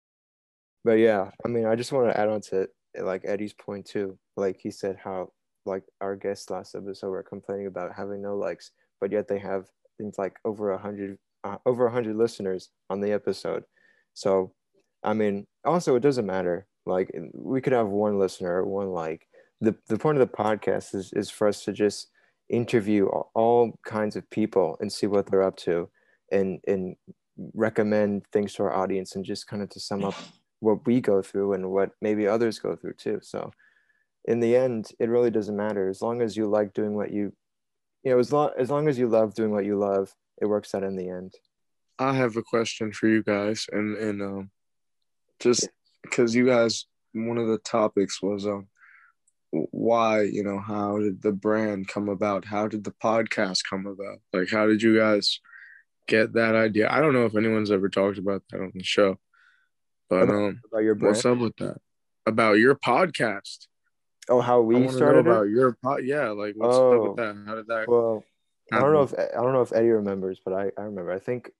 But 0.84 0.94
yeah, 0.94 1.32
I 1.46 1.48
mean, 1.48 1.66
I 1.66 1.76
just 1.76 1.92
want 1.92 2.12
to 2.12 2.20
add 2.20 2.30
on 2.30 2.42
to 2.42 2.68
like 3.00 3.24
Eddie's 3.26 3.54
point 3.54 3.86
too. 3.86 4.18
Like 4.36 4.60
he 4.62 4.72
said, 4.72 4.98
how 5.04 5.32
like 5.66 5.84
our 6.00 6.16
guests 6.16 6.50
last 6.50 6.76
episode 6.76 7.10
were 7.10 7.24
complaining 7.24 7.68
about 7.68 7.94
having 7.96 8.22
no 8.22 8.36
likes, 8.36 8.72
but 9.00 9.12
yet 9.12 9.28
they 9.28 9.40
have 9.40 9.66
things 9.98 10.16
like 10.18 10.36
over 10.44 10.72
a 10.72 10.78
hundred, 10.78 11.18
uh, 11.44 11.58
over 11.66 11.86
a 11.86 11.92
hundred 11.92 12.16
listeners 12.16 12.70
on 12.90 13.00
the 13.02 13.12
episode. 13.12 13.64
So, 14.14 14.54
I 15.04 15.14
mean, 15.14 15.46
also 15.64 15.96
it 15.96 16.02
doesn't 16.02 16.26
matter. 16.26 16.66
Like 16.86 17.12
we 17.34 17.62
could 17.62 17.74
have 17.74 17.88
one 17.88 18.18
listener, 18.18 18.66
one 18.66 18.90
like. 18.90 19.28
The 19.64 19.76
the 19.88 20.00
point 20.00 20.18
of 20.18 20.28
the 20.28 20.36
podcast 20.36 20.96
is 20.96 21.14
is 21.14 21.30
for 21.30 21.48
us 21.48 21.64
to 21.66 21.74
just 21.74 22.10
interview 22.52 23.08
all, 23.08 23.80
kinds 23.86 24.16
of 24.16 24.30
people 24.30 24.78
and 24.80 24.92
see 24.92 25.08
what 25.08 25.26
they're 25.26 25.42
up 25.42 25.56
to, 25.56 25.90
and 26.32 26.60
and 26.68 26.96
recommend 27.54 28.28
things 28.28 28.54
to 28.54 28.64
our 28.64 28.74
audience, 28.74 29.16
and 29.16 29.26
just 29.26 29.48
kind 29.48 29.64
of 29.64 29.70
to 29.70 29.80
sum 29.80 30.04
up 30.04 30.16
what 30.60 30.86
we 30.86 31.02
go 31.02 31.22
through 31.22 31.54
and 31.54 31.72
what 31.72 31.92
maybe 32.02 32.28
others 32.28 32.60
go 32.60 32.76
through 32.76 32.94
too. 32.94 33.20
So 33.24 33.52
in 34.26 34.40
the 34.40 34.56
end, 34.56 34.92
it 35.00 35.10
really 35.10 35.32
doesn't 35.32 35.56
matter 35.56 35.90
as 35.90 36.02
long 36.02 36.22
as 36.22 36.38
you 36.38 36.48
like 36.48 36.74
doing 36.74 36.94
what 36.94 37.12
you, 37.12 37.34
you 38.04 38.12
know, 38.12 38.20
as 38.20 38.32
long 38.32 38.52
as 38.58 38.70
long 38.70 38.88
as 38.88 39.00
you 39.00 39.08
love 39.08 39.34
doing 39.34 39.52
what 39.52 39.66
you 39.66 39.78
love, 39.78 40.14
it 40.40 40.46
works 40.46 40.76
out 40.76 40.84
in 40.84 40.96
the 40.96 41.10
end. 41.10 41.34
I 41.98 42.14
have 42.14 42.36
a 42.36 42.44
question 42.44 42.92
for 42.92 43.08
you 43.08 43.24
guys, 43.24 43.66
and 43.72 43.98
and 43.98 44.22
um, 44.22 44.52
just 45.40 45.70
because 46.04 46.36
you 46.36 46.46
guys, 46.46 46.86
one 47.14 47.38
of 47.38 47.48
the 47.48 47.60
topics 47.60 48.22
was 48.22 48.46
um, 48.46 48.68
why 49.52 50.22
you 50.24 50.44
know 50.44 50.60
how 50.60 50.98
did 51.00 51.22
the 51.22 51.32
brand 51.32 51.88
come 51.88 52.10
about? 52.10 52.46
How 52.46 52.68
did 52.68 52.84
the 52.84 52.92
podcast 52.92 53.64
come 53.70 53.86
about? 53.86 54.20
Like, 54.34 54.50
how 54.50 54.66
did 54.68 54.82
you 54.82 54.98
guys 54.98 55.40
get 56.08 56.34
that 56.34 56.56
idea? 56.56 56.90
I 56.90 57.02
don't 57.02 57.14
know 57.14 57.26
if 57.26 57.36
anyone's 57.36 57.72
ever 57.72 57.90
talked 57.90 58.18
about 58.18 58.44
that 58.52 58.62
on 58.62 58.72
the 58.74 58.84
show, 58.84 59.20
but 60.10 60.30
um, 60.30 60.62
About 60.72 60.84
your 60.84 60.96
brand. 60.96 61.16
what's 61.16 61.26
up 61.26 61.38
with 61.38 61.56
that? 61.58 61.78
About 62.26 62.54
your 62.60 62.76
podcast. 62.76 63.68
Oh, 64.30 64.40
how 64.40 64.62
we 64.62 64.76
want 64.76 64.86
to 64.88 64.92
know 64.92 64.98
started 64.98 65.28
about 65.28 65.50
your 65.50 65.78
pod. 65.84 66.02
Yeah, 66.06 66.30
like 66.30 66.54
what's 66.56 66.76
up 66.78 66.82
Oh. 66.84 67.08
with 67.10 67.18
that? 67.18 67.36
How 67.46 67.56
did 67.56 67.68
that? 67.68 67.86
Well, 67.90 68.24
I 68.72 68.80
don't 68.80 68.94
know 68.94 69.02
if 69.02 69.14
I 69.14 69.42
don't 69.42 69.52
know 69.52 69.64
if 69.64 69.74
Eddie 69.74 69.90
remembers, 69.90 70.40
but 70.46 70.54
I, 70.54 70.72
I 70.78 70.84
remember. 70.84 71.12
I 71.12 71.20
think 71.20 71.52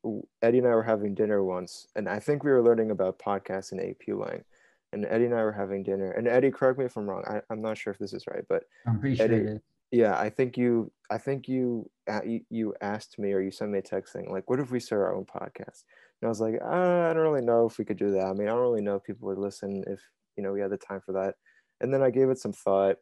Eddie 0.42 0.60
and 0.60 0.68
I 0.68 0.76
were 0.76 0.84
having 0.84 1.14
dinner 1.14 1.44
once, 1.44 1.88
and 1.96 2.08
I 2.08 2.20
think 2.20 2.44
we 2.46 2.52
were 2.52 2.62
learning 2.62 2.90
about 2.92 3.20
podcasts 3.20 3.74
and 3.74 3.82
AP 3.82 4.16
Lang. 4.16 4.46
And 4.94 5.06
Eddie 5.06 5.26
and 5.26 5.36
I 5.36 5.44
were 5.44 5.52
having 5.52 5.84
dinner. 5.84 6.12
And 6.12 6.28
Eddie, 6.28 6.52
correct 6.52 6.78
me 6.78 6.86
if 6.86 6.98
I'm 6.98 7.10
wrong. 7.10 7.24
I, 7.28 7.42
I'm 7.50 7.62
not 7.62 7.78
sure 7.78 7.92
if 7.94 8.00
this 8.00 8.14
is 8.14 8.26
right, 8.28 8.44
but 8.50 8.64
I'm 8.86 9.00
pretty 9.00 9.16
sure 9.16 9.26
Eddie- 9.26 9.36
it 9.36 9.46
is. 9.48 9.60
yeah, 9.92 10.20
I 10.20 10.30
think 10.30 10.58
you 10.58 10.92
I 11.10 11.18
think 11.18 11.48
you 11.48 11.90
uh, 12.10 12.22
you, 12.26 12.42
you 12.50 12.74
asked 12.82 13.18
me 13.20 13.34
or 13.34 13.42
you 13.42 13.52
sent 13.52 13.72
me 13.72 13.80
a 13.80 13.82
text 13.82 14.14
saying 14.14 14.32
like, 14.32 14.50
what 14.50 14.60
if 14.60 14.72
we 14.72 14.80
start 14.80 15.02
our 15.02 15.16
own 15.16 15.26
podcast? 15.26 15.84
And 16.22 16.28
I 16.28 16.28
was 16.28 16.42
like, 16.42 16.56
uh, 16.62 17.10
I 17.10 17.14
don't 17.14 17.24
really 17.24 17.42
know 17.46 17.66
if 17.66 17.78
we 17.78 17.86
could 17.86 17.98
do 17.98 18.12
that. 18.12 18.26
I 18.26 18.34
mean, 18.34 18.48
I 18.48 18.52
don't 18.52 18.60
really 18.62 18.82
know 18.82 18.96
if 18.96 19.04
people 19.04 19.28
would 19.30 19.38
listen 19.38 19.84
if 19.88 20.00
you 20.36 20.44
know 20.44 20.52
we 20.52 20.62
had 20.62 20.72
the 20.72 20.78
time 20.78 21.02
for 21.06 21.14
that. 21.14 21.36
And 21.80 21.94
then 21.94 22.04
I 22.04 22.10
gave 22.12 22.30
it 22.30 22.38
some 22.38 22.54
thought, 22.54 22.98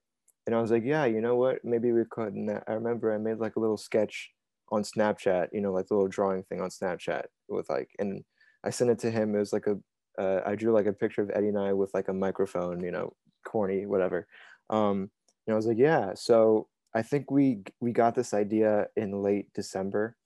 and 0.48 0.56
I 0.56 0.62
was 0.62 0.72
like, 0.72 0.84
yeah, 0.86 1.06
you 1.06 1.22
know 1.22 1.36
what? 1.36 1.66
Maybe 1.66 1.92
we 1.92 2.04
could. 2.10 2.34
And 2.34 2.50
I 2.68 2.72
remember 2.74 3.14
I 3.14 3.18
made 3.18 3.40
like 3.40 3.56
a 3.56 3.60
little 3.60 3.78
sketch 3.78 4.30
on 4.72 4.84
Snapchat, 4.84 5.48
you 5.52 5.62
know, 5.62 5.74
like 5.74 5.88
the 5.88 5.96
little 5.96 6.08
drawing 6.08 6.44
thing 6.44 6.62
on 6.62 6.70
Snapchat 6.70 7.24
with 7.50 7.70
like, 7.70 7.90
and 8.00 8.24
I 8.64 8.70
sent 8.70 8.90
it 8.90 9.00
to 9.00 9.12
him. 9.12 9.36
It 9.36 9.40
was 9.40 9.52
like 9.52 9.68
a 9.68 9.78
uh, 10.20 10.42
I 10.46 10.56
drew 10.56 10.74
like 10.74 10.86
a 10.86 10.94
picture 10.94 11.22
of 11.22 11.32
Eddie 11.34 11.48
and 11.48 11.58
I 11.58 11.74
with 11.74 11.94
like 11.94 12.10
a 12.10 12.14
microphone, 12.14 12.84
you 12.84 12.92
know, 12.92 13.14
corny, 13.46 13.86
whatever. 13.86 14.28
Um, 14.70 15.10
and 15.48 15.54
I 15.54 15.56
was 15.56 15.66
like, 15.66 15.78
yeah. 15.78 16.14
So 16.16 16.68
I 16.94 17.02
think 17.02 17.32
we 17.32 17.64
we 17.80 17.92
got 17.92 18.16
this 18.16 18.34
idea 18.34 18.88
in 18.96 19.24
late 19.24 19.54
December, 19.54 20.18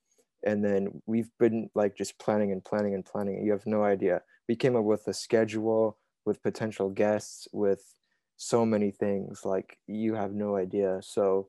and 0.44 0.64
then 0.64 1.00
we've 1.06 1.30
been 1.38 1.70
like 1.74 1.96
just 1.96 2.18
planning 2.18 2.52
and 2.52 2.64
planning 2.64 2.94
and 2.94 3.04
planning. 3.04 3.44
You 3.44 3.52
have 3.52 3.66
no 3.66 3.84
idea. 3.84 4.22
We 4.48 4.56
came 4.56 4.76
up 4.76 4.84
with 4.84 5.06
a 5.06 5.14
schedule 5.14 5.98
with 6.26 6.42
potential 6.42 6.90
guests, 6.90 7.46
with 7.52 7.94
so 8.36 8.66
many 8.66 8.90
things. 8.90 9.44
Like 9.44 9.78
you 9.86 10.14
have 10.14 10.32
no 10.32 10.56
idea. 10.56 11.00
So 11.02 11.48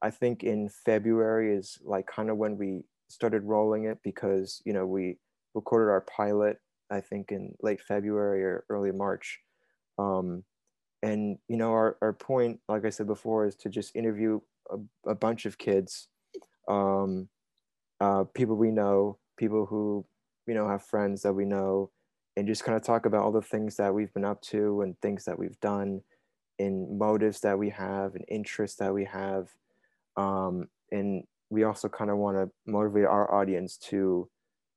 I 0.00 0.10
think 0.10 0.44
in 0.44 0.68
February 0.68 1.54
is 1.54 1.78
like 1.82 2.06
kind 2.06 2.30
of 2.30 2.36
when 2.36 2.56
we 2.56 2.84
started 3.08 3.42
rolling 3.42 3.84
it 3.84 3.98
because 4.04 4.62
you 4.64 4.72
know 4.72 4.86
we 4.86 5.18
recorded 5.54 5.90
our 5.90 6.02
pilot 6.02 6.58
I 6.90 7.00
think 7.00 7.32
in 7.32 7.54
late 7.62 7.80
February 7.80 8.42
or 8.42 8.64
early 8.68 8.92
March. 8.92 9.40
Um, 9.98 10.44
and 11.02 11.38
you 11.48 11.56
know 11.56 11.70
our, 11.70 11.96
our 12.02 12.12
point 12.12 12.60
like 12.68 12.84
I 12.84 12.90
said 12.90 13.06
before 13.06 13.46
is 13.46 13.56
to 13.56 13.68
just 13.68 13.96
interview 13.96 14.40
a, 14.70 15.10
a 15.10 15.14
bunch 15.14 15.46
of 15.46 15.58
kids 15.58 16.08
um, 16.68 17.28
uh, 18.00 18.24
people 18.34 18.56
we 18.56 18.70
know 18.70 19.18
people 19.36 19.66
who 19.66 20.04
you 20.46 20.54
know 20.54 20.68
have 20.68 20.82
friends 20.82 21.22
that 21.22 21.32
we 21.32 21.44
know 21.44 21.90
and 22.36 22.46
just 22.46 22.64
kind 22.64 22.76
of 22.76 22.82
talk 22.82 23.06
about 23.06 23.22
all 23.22 23.32
the 23.32 23.42
things 23.42 23.76
that 23.76 23.92
we've 23.92 24.12
been 24.14 24.24
up 24.24 24.40
to 24.42 24.82
and 24.82 24.98
things 25.00 25.24
that 25.24 25.38
we've 25.38 25.58
done 25.60 26.00
and 26.58 26.98
motives 26.98 27.40
that 27.40 27.58
we 27.58 27.70
have 27.70 28.14
and 28.14 28.24
interests 28.28 28.76
that 28.76 28.92
we 28.92 29.04
have 29.04 29.48
um, 30.16 30.68
and 30.92 31.24
we 31.48 31.64
also 31.64 31.88
kind 31.88 32.10
of 32.10 32.18
want 32.18 32.36
to 32.36 32.50
motivate 32.70 33.06
our 33.06 33.32
audience 33.34 33.76
to 33.76 34.28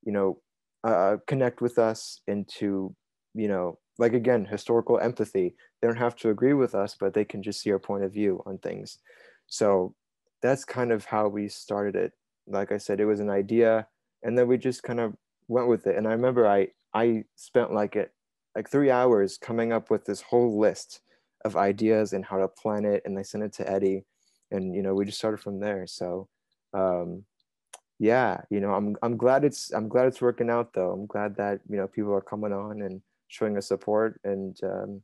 you 0.04 0.12
know 0.12 0.40
uh, 0.84 1.18
connect 1.28 1.62
with 1.62 1.80
us 1.80 2.20
and 2.28 2.48
to 2.48 2.96
you 3.34 3.48
know 3.48 3.80
like 4.00 4.14
again 4.14 4.46
historical 4.46 5.00
empathy. 5.00 5.56
They 5.82 5.88
don't 5.88 5.98
have 5.98 6.16
to 6.18 6.30
agree 6.30 6.54
with 6.54 6.76
us 6.76 6.96
but 7.00 7.14
they 7.14 7.26
can 7.26 7.44
just 7.44 7.62
see 7.62 7.72
our 7.72 7.80
point 7.80 8.04
of 8.04 8.14
view 8.14 8.42
on 8.46 8.58
things. 8.58 9.00
So 9.48 9.96
that's 10.42 10.66
kind 10.66 10.92
of 10.92 11.06
how 11.06 11.28
we 11.28 11.48
started 11.48 11.96
it. 11.96 12.14
Like 12.48 12.72
i 12.72 12.78
said 12.78 13.00
it 13.00 13.06
was 13.06 13.20
an 13.20 13.30
idea 13.30 13.88
and 14.24 14.38
then 14.38 14.48
we 14.48 14.58
just 14.58 14.84
kind 14.84 15.00
of 15.00 15.14
went 15.48 15.68
with 15.68 15.88
it. 15.88 15.96
And 15.98 16.08
i 16.08 16.12
remember 16.12 16.48
i 16.48 16.68
i 16.94 17.24
spent 17.36 17.74
like 17.74 17.96
it 17.96 18.12
like 18.56 18.70
three 18.70 18.92
hours 18.92 19.38
coming 19.38 19.74
up 19.74 19.90
with 19.90 20.06
this 20.06 20.22
whole 20.22 20.60
list 20.60 21.02
of 21.46 21.58
ideas 21.58 22.14
and 22.14 22.24
how 22.24 22.38
to 22.38 22.48
plan 22.48 22.86
it 22.86 23.02
and 23.06 23.18
i 23.20 23.22
sent 23.22 23.44
it 23.44 23.52
to 23.52 23.70
eddie 23.70 24.06
and 24.54 24.74
you 24.74 24.82
know 24.82 24.94
we 24.94 25.04
just 25.06 25.18
started 25.18 25.40
from 25.40 25.60
there. 25.60 25.86
So 25.88 26.30
um 26.74 27.26
yeah 28.00 28.42
you 28.50 28.60
know 28.60 28.74
i'm 28.74 28.96
i'm 29.04 29.18
glad 29.18 29.44
it's 29.44 29.72
i'm 29.74 29.88
glad 29.88 30.08
it's 30.08 30.22
working 30.22 30.50
out 30.50 30.74
though. 30.74 30.92
I'm 30.92 31.06
glad 31.06 31.36
that 31.38 31.62
you 31.70 31.78
know 31.78 31.88
people 31.88 32.14
are 32.14 32.22
coming 32.22 32.54
on 32.54 32.82
and 32.82 33.02
showing 33.28 33.58
us 33.58 33.68
support 33.68 34.20
and 34.24 34.58
um 34.64 35.02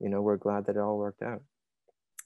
you 0.00 0.08
know 0.08 0.20
we're 0.22 0.36
glad 0.36 0.66
that 0.66 0.76
it 0.76 0.80
all 0.80 0.98
worked 0.98 1.22
out. 1.22 1.42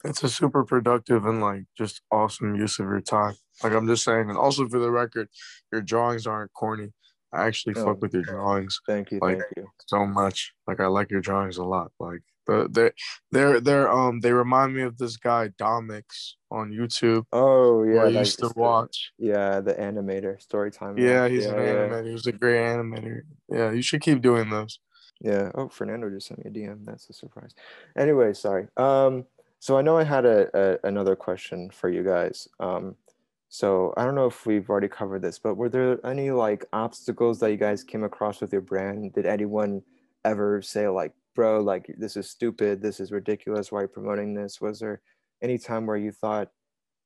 It's 0.02 0.22
a 0.22 0.30
super 0.30 0.64
productive 0.64 1.26
and 1.26 1.40
like 1.40 1.64
just 1.76 2.00
awesome 2.10 2.54
use 2.54 2.78
of 2.78 2.86
your 2.86 3.00
time. 3.00 3.34
Like 3.62 3.72
i'm 3.72 3.86
just 3.86 4.04
saying 4.04 4.28
and 4.28 4.38
also 4.38 4.68
for 4.68 4.78
the 4.78 4.90
record 4.90 5.28
your 5.72 5.82
drawings 5.82 6.26
aren't 6.26 6.52
corny. 6.54 6.88
I 7.32 7.46
actually 7.46 7.74
oh, 7.76 7.84
fuck 7.84 8.02
with 8.02 8.12
your 8.12 8.24
drawings 8.24 8.80
thank 8.86 9.12
you 9.12 9.20
like, 9.20 9.38
thank 9.38 9.44
you. 9.56 9.68
so 9.86 10.06
much. 10.06 10.52
Like 10.66 10.80
i 10.80 10.86
like 10.86 11.10
your 11.10 11.20
drawings 11.20 11.58
a 11.58 11.64
lot. 11.64 11.92
Like 12.00 12.22
the 12.46 12.68
they 12.70 12.90
they're 13.30 13.60
they're 13.60 13.90
um 13.90 14.20
they 14.20 14.32
remind 14.32 14.74
me 14.74 14.82
of 14.82 14.98
this 14.98 15.16
guy 15.16 15.50
Domics 15.58 16.36
on 16.50 16.70
YouTube. 16.70 17.24
Oh 17.32 17.84
yeah, 17.84 18.04
I 18.04 18.08
used 18.08 18.38
to 18.40 18.50
watch. 18.56 19.12
Yeah, 19.18 19.60
the 19.60 19.74
animator 19.74 20.40
story 20.40 20.70
time. 20.70 20.98
Yeah, 20.98 21.28
he's 21.28 21.44
yeah, 21.44 21.52
an 21.52 21.58
yeah. 21.58 21.72
animator. 21.72 22.10
He's 22.10 22.26
a 22.26 22.32
great 22.32 22.58
animator. 22.58 23.22
Yeah, 23.48 23.70
you 23.72 23.82
should 23.82 24.02
keep 24.02 24.20
doing 24.20 24.50
those. 24.50 24.78
Yeah. 25.20 25.50
Oh, 25.54 25.68
Fernando 25.68 26.08
just 26.10 26.28
sent 26.28 26.44
me 26.44 26.50
a 26.50 26.54
DM. 26.68 26.84
That's 26.84 27.08
a 27.10 27.12
surprise. 27.12 27.54
Anyway, 27.96 28.32
sorry. 28.32 28.68
Um, 28.76 29.26
so 29.58 29.76
I 29.76 29.82
know 29.82 29.98
I 29.98 30.04
had 30.04 30.24
a, 30.24 30.48
a 30.54 30.88
another 30.88 31.16
question 31.16 31.70
for 31.70 31.90
you 31.90 32.02
guys. 32.02 32.48
Um, 32.58 32.96
so 33.48 33.92
I 33.96 34.04
don't 34.04 34.14
know 34.14 34.26
if 34.26 34.46
we've 34.46 34.70
already 34.70 34.88
covered 34.88 35.22
this, 35.22 35.38
but 35.38 35.56
were 35.56 35.68
there 35.68 36.04
any 36.06 36.30
like 36.30 36.64
obstacles 36.72 37.40
that 37.40 37.50
you 37.50 37.56
guys 37.56 37.84
came 37.84 38.04
across 38.04 38.40
with 38.40 38.52
your 38.52 38.62
brand? 38.62 39.12
Did 39.12 39.26
anyone 39.26 39.82
ever 40.24 40.62
say 40.62 40.88
like 40.88 41.12
bro, 41.34 41.60
like 41.60 41.94
this 41.98 42.16
is 42.16 42.28
stupid, 42.28 42.82
this 42.82 43.00
is 43.00 43.12
ridiculous, 43.12 43.70
why 43.70 43.80
are 43.80 43.82
you 43.82 43.88
promoting 43.88 44.34
this? 44.34 44.60
Was 44.60 44.80
there 44.80 45.00
any 45.42 45.58
time 45.58 45.86
where 45.86 45.96
you 45.96 46.12
thought 46.12 46.48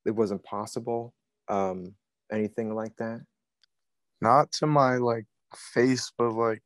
it 0.04 0.12
wasn't 0.12 0.44
possible? 0.44 1.14
Um, 1.48 1.94
anything 2.32 2.74
like 2.74 2.96
that? 2.96 3.22
Not 4.20 4.52
to 4.52 4.66
my 4.66 4.96
like 4.96 5.26
face, 5.54 6.12
but 6.16 6.32
like 6.32 6.62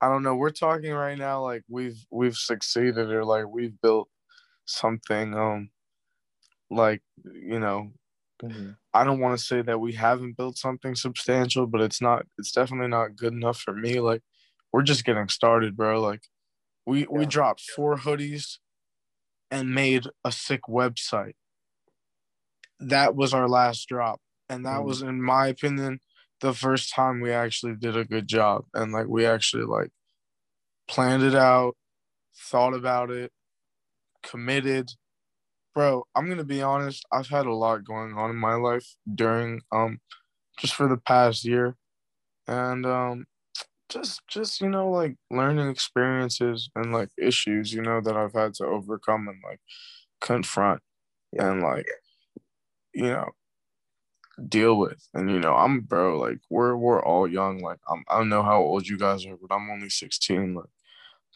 I 0.00 0.08
don't 0.08 0.22
know. 0.22 0.34
We're 0.34 0.50
talking 0.50 0.92
right 0.92 1.16
now 1.18 1.42
like 1.42 1.62
we've 1.68 2.04
we've 2.10 2.36
succeeded 2.36 3.10
or 3.10 3.24
like 3.24 3.46
we've 3.48 3.80
built 3.80 4.08
something 4.66 5.34
um 5.34 5.68
like 6.70 7.02
you 7.22 7.60
know 7.60 7.90
mm-hmm. 8.42 8.70
I 8.94 9.04
don't 9.04 9.20
want 9.20 9.38
to 9.38 9.44
say 9.44 9.60
that 9.62 9.80
we 9.80 9.92
haven't 9.92 10.36
built 10.36 10.56
something 10.56 10.94
substantial, 10.94 11.66
but 11.66 11.80
it's 11.80 12.00
not 12.00 12.26
it's 12.38 12.52
definitely 12.52 12.88
not 12.88 13.16
good 13.16 13.32
enough 13.32 13.58
for 13.58 13.74
me. 13.74 14.00
Like 14.00 14.22
we're 14.72 14.82
just 14.82 15.04
getting 15.04 15.28
started, 15.28 15.76
bro. 15.76 16.00
Like 16.00 16.22
we 16.86 17.00
yeah. 17.00 17.06
we 17.10 17.26
dropped 17.26 17.62
four 17.74 17.96
hoodies 17.96 18.58
and 19.54 19.72
made 19.72 20.04
a 20.24 20.32
sick 20.32 20.62
website. 20.68 21.34
That 22.80 23.14
was 23.14 23.32
our 23.32 23.48
last 23.48 23.88
drop. 23.88 24.20
And 24.48 24.66
that 24.66 24.80
mm. 24.80 24.84
was 24.84 25.00
in 25.00 25.22
my 25.22 25.46
opinion 25.46 26.00
the 26.40 26.52
first 26.52 26.92
time 26.92 27.20
we 27.20 27.30
actually 27.30 27.76
did 27.76 27.96
a 27.96 28.04
good 28.04 28.26
job 28.26 28.64
and 28.74 28.92
like 28.92 29.06
we 29.06 29.24
actually 29.24 29.62
like 29.62 29.90
planned 30.88 31.22
it 31.22 31.36
out, 31.36 31.76
thought 32.36 32.74
about 32.74 33.12
it, 33.12 33.30
committed. 34.24 34.90
Bro, 35.72 36.04
I'm 36.16 36.26
going 36.26 36.38
to 36.38 36.44
be 36.44 36.60
honest, 36.60 37.06
I've 37.12 37.28
had 37.28 37.46
a 37.46 37.54
lot 37.54 37.84
going 37.84 38.12
on 38.14 38.30
in 38.30 38.36
my 38.36 38.54
life 38.54 38.96
during 39.14 39.60
um 39.70 40.00
just 40.58 40.74
for 40.74 40.88
the 40.88 40.96
past 40.96 41.44
year. 41.44 41.76
And 42.48 42.84
um 42.84 43.26
just 43.88 44.22
just 44.28 44.60
you 44.60 44.68
know 44.68 44.90
like 44.90 45.16
learning 45.30 45.68
experiences 45.68 46.70
and 46.74 46.92
like 46.92 47.10
issues 47.18 47.72
you 47.72 47.82
know 47.82 48.00
that 48.00 48.16
i've 48.16 48.32
had 48.32 48.54
to 48.54 48.64
overcome 48.64 49.28
and 49.28 49.42
like 49.44 49.60
confront 50.20 50.80
yeah. 51.32 51.50
and 51.50 51.62
like 51.62 51.86
you 52.94 53.04
know 53.04 53.28
deal 54.48 54.76
with. 54.76 55.06
And 55.14 55.30
you 55.30 55.38
know 55.38 55.54
i'm 55.54 55.80
bro 55.80 56.18
like 56.18 56.38
we're 56.50 56.76
we're 56.76 57.02
all 57.02 57.28
young 57.28 57.60
like 57.60 57.78
I'm, 57.88 58.04
i 58.08 58.18
don't 58.18 58.28
know 58.28 58.42
how 58.42 58.60
old 58.60 58.86
you 58.88 58.98
guys 58.98 59.24
are 59.26 59.36
but 59.36 59.54
i'm 59.54 59.70
only 59.70 59.88
16 59.88 60.54
like 60.54 60.64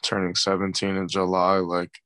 turning 0.01 0.35
17 0.35 0.95
in 0.97 1.07
july 1.07 1.57
like 1.57 1.99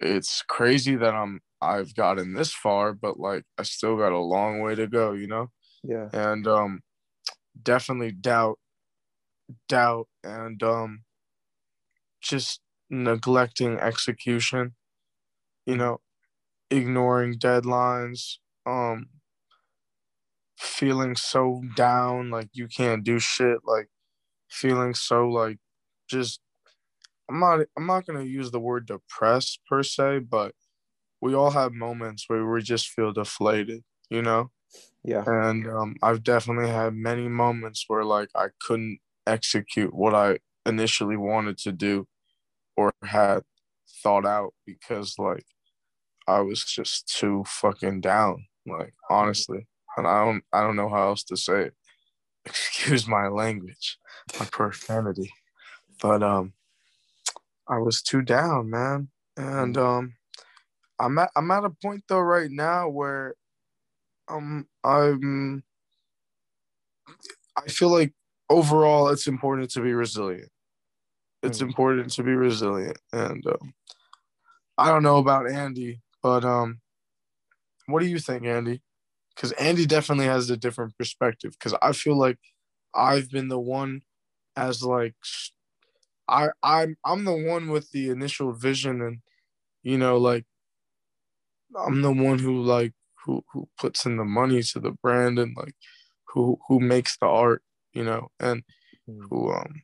it's 0.00 0.42
crazy 0.42 0.96
that 0.96 1.14
i'm 1.14 1.40
i've 1.62 1.94
gotten 1.94 2.34
this 2.34 2.52
far 2.52 2.92
but 2.92 3.20
like 3.20 3.44
i 3.56 3.62
still 3.62 3.96
got 3.96 4.12
a 4.12 4.18
long 4.18 4.62
way 4.62 4.74
to 4.74 4.88
go 4.88 5.12
you 5.12 5.28
know? 5.28 5.50
Yeah. 5.84 6.08
And 6.12 6.46
um 6.48 6.80
definitely 7.62 8.10
doubt 8.10 8.58
doubt 9.68 10.08
and 10.24 10.62
um 10.62 11.02
just 12.20 12.60
neglecting 12.90 13.78
execution 13.78 14.74
you 15.66 15.76
know 15.76 16.00
ignoring 16.70 17.34
deadlines 17.38 18.38
um 18.64 19.06
feeling 20.58 21.14
so 21.14 21.62
down 21.76 22.30
like 22.30 22.48
you 22.52 22.66
can't 22.66 23.04
do 23.04 23.18
shit 23.18 23.58
like 23.64 23.88
feeling 24.48 24.94
so 24.94 25.28
like 25.28 25.58
just 26.08 26.40
i'm 27.28 27.38
not 27.38 27.60
i'm 27.76 27.86
not 27.86 28.06
going 28.06 28.18
to 28.18 28.28
use 28.28 28.50
the 28.50 28.60
word 28.60 28.86
depressed 28.86 29.60
per 29.68 29.82
se 29.82 30.18
but 30.20 30.54
we 31.20 31.34
all 31.34 31.50
have 31.50 31.72
moments 31.72 32.24
where 32.28 32.46
we 32.46 32.62
just 32.62 32.88
feel 32.88 33.12
deflated 33.12 33.82
you 34.08 34.22
know? 34.22 34.50
Yeah. 35.04 35.24
And 35.26 35.66
um, 35.68 35.96
i've 36.02 36.22
definitely 36.22 36.70
had 36.70 36.94
many 36.94 37.28
moments 37.28 37.84
where 37.88 38.04
like 38.04 38.30
i 38.34 38.46
couldn't 38.60 38.98
execute 39.26 39.94
what 39.94 40.14
I 40.14 40.38
initially 40.66 41.16
wanted 41.16 41.58
to 41.58 41.72
do 41.72 42.06
or 42.76 42.92
had 43.04 43.42
thought 44.02 44.26
out 44.26 44.54
because 44.66 45.16
like 45.18 45.46
I 46.28 46.40
was 46.40 46.64
just 46.64 47.08
too 47.08 47.44
fucking 47.46 48.00
down, 48.00 48.46
like 48.66 48.94
honestly. 49.10 49.66
And 49.96 50.06
I 50.06 50.24
don't 50.24 50.44
I 50.52 50.62
don't 50.62 50.76
know 50.76 50.88
how 50.88 51.08
else 51.08 51.24
to 51.24 51.36
say 51.36 51.62
it. 51.64 51.74
Excuse 52.46 53.08
my 53.08 53.28
language, 53.28 53.98
my 54.38 54.46
profanity. 54.46 55.32
But 56.02 56.22
um 56.22 56.54
I 57.68 57.78
was 57.78 58.02
too 58.02 58.22
down, 58.22 58.70
man. 58.70 59.08
And 59.36 59.76
um 59.76 60.14
I'm 60.98 61.18
at 61.18 61.30
I'm 61.36 61.50
at 61.50 61.64
a 61.64 61.70
point 61.70 62.04
though 62.08 62.20
right 62.20 62.50
now 62.50 62.88
where 62.88 63.34
um 64.28 64.66
I'm 64.84 65.62
I 67.56 67.68
feel 67.68 67.88
like 67.90 68.12
overall, 68.50 69.08
it's 69.08 69.26
important 69.26 69.70
to 69.70 69.80
be 69.80 69.92
resilient. 69.92 70.50
It's 71.42 71.58
mm. 71.58 71.68
important 71.68 72.10
to 72.12 72.22
be 72.22 72.34
resilient, 72.34 72.98
and 73.12 73.46
um, 73.46 73.74
I 74.78 74.88
don't 74.88 75.02
know 75.02 75.18
about 75.18 75.50
Andy, 75.50 76.00
but 76.22 76.44
um, 76.44 76.80
what 77.86 78.00
do 78.00 78.06
you 78.06 78.18
think, 78.18 78.44
Andy? 78.44 78.82
Because 79.34 79.52
Andy 79.52 79.86
definitely 79.86 80.26
has 80.26 80.50
a 80.50 80.56
different 80.56 80.96
perspective. 80.96 81.52
Because 81.58 81.74
I 81.82 81.92
feel 81.92 82.16
like 82.16 82.38
I've 82.94 83.30
been 83.30 83.48
the 83.48 83.60
one 83.60 84.00
as 84.56 84.82
like 84.82 85.14
I 86.28 86.48
I'm 86.62 86.96
I'm 87.04 87.24
the 87.24 87.36
one 87.36 87.68
with 87.68 87.90
the 87.90 88.10
initial 88.10 88.52
vision, 88.52 89.00
and 89.02 89.18
you 89.82 89.98
know, 89.98 90.16
like 90.16 90.44
I'm 91.78 92.02
the 92.02 92.12
one 92.12 92.38
who 92.38 92.62
like 92.62 92.92
who 93.24 93.44
who 93.52 93.68
puts 93.78 94.06
in 94.06 94.16
the 94.16 94.24
money 94.24 94.62
to 94.62 94.80
the 94.80 94.92
brand 94.92 95.38
and 95.38 95.56
like 95.56 95.74
who 96.28 96.58
who 96.68 96.80
makes 96.80 97.16
the 97.18 97.26
art, 97.26 97.62
you 97.96 98.04
know, 98.04 98.28
and 98.40 98.64
Hmm. 99.06 99.26
who 99.30 99.52
um 99.52 99.82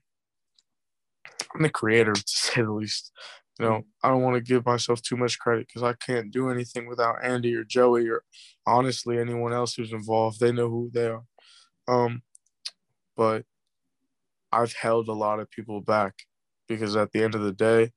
I'm 1.54 1.62
the 1.62 1.70
creator 1.70 2.12
to 2.14 2.22
say 2.26 2.62
the 2.62 2.72
least. 2.72 3.12
You 3.58 3.66
know, 3.66 3.82
I 4.02 4.08
don't 4.08 4.22
want 4.22 4.36
to 4.36 4.40
give 4.40 4.64
myself 4.64 5.02
too 5.02 5.16
much 5.16 5.38
credit 5.38 5.66
because 5.68 5.82
I 5.82 5.92
can't 5.92 6.32
do 6.32 6.48
anything 6.50 6.88
without 6.88 7.22
Andy 7.22 7.54
or 7.54 7.64
Joey 7.64 8.08
or 8.08 8.24
honestly 8.66 9.18
anyone 9.18 9.52
else 9.52 9.74
who's 9.74 9.92
involved. 9.92 10.40
They 10.40 10.52
know 10.52 10.70
who 10.70 10.90
they 10.92 11.06
are. 11.08 11.22
Um, 11.88 12.22
but 13.16 13.44
I've 14.52 14.74
held 14.74 15.08
a 15.08 15.12
lot 15.14 15.40
of 15.40 15.50
people 15.50 15.80
back 15.80 16.14
because 16.68 16.96
at 16.96 17.12
the 17.12 17.22
end 17.22 17.34
of 17.34 17.42
the 17.42 17.52
day, 17.52 17.92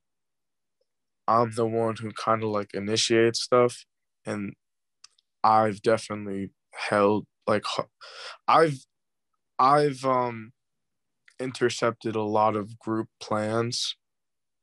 I'm 1.28 1.52
the 1.52 1.66
one 1.66 1.96
who 1.96 2.12
kind 2.12 2.42
of 2.42 2.50
like 2.50 2.74
initiates 2.74 3.42
stuff, 3.42 3.84
and 4.24 4.54
I've 5.44 5.82
definitely 5.82 6.50
held 6.74 7.26
like 7.46 7.64
I've 8.48 8.78
I've 9.58 10.04
um 10.04 10.52
intercepted 11.38 12.16
a 12.16 12.22
lot 12.22 12.56
of 12.56 12.78
group 12.78 13.08
plans 13.20 13.96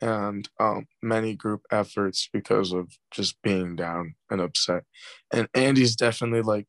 and 0.01 0.49
um, 0.59 0.85
many 1.01 1.33
group 1.35 1.61
efforts 1.71 2.27
because 2.31 2.73
of 2.73 2.89
just 3.11 3.41
being 3.41 3.75
down 3.75 4.15
and 4.29 4.41
upset. 4.41 4.83
And 5.31 5.47
Andy's 5.53 5.95
definitely 5.95 6.41
like, 6.41 6.67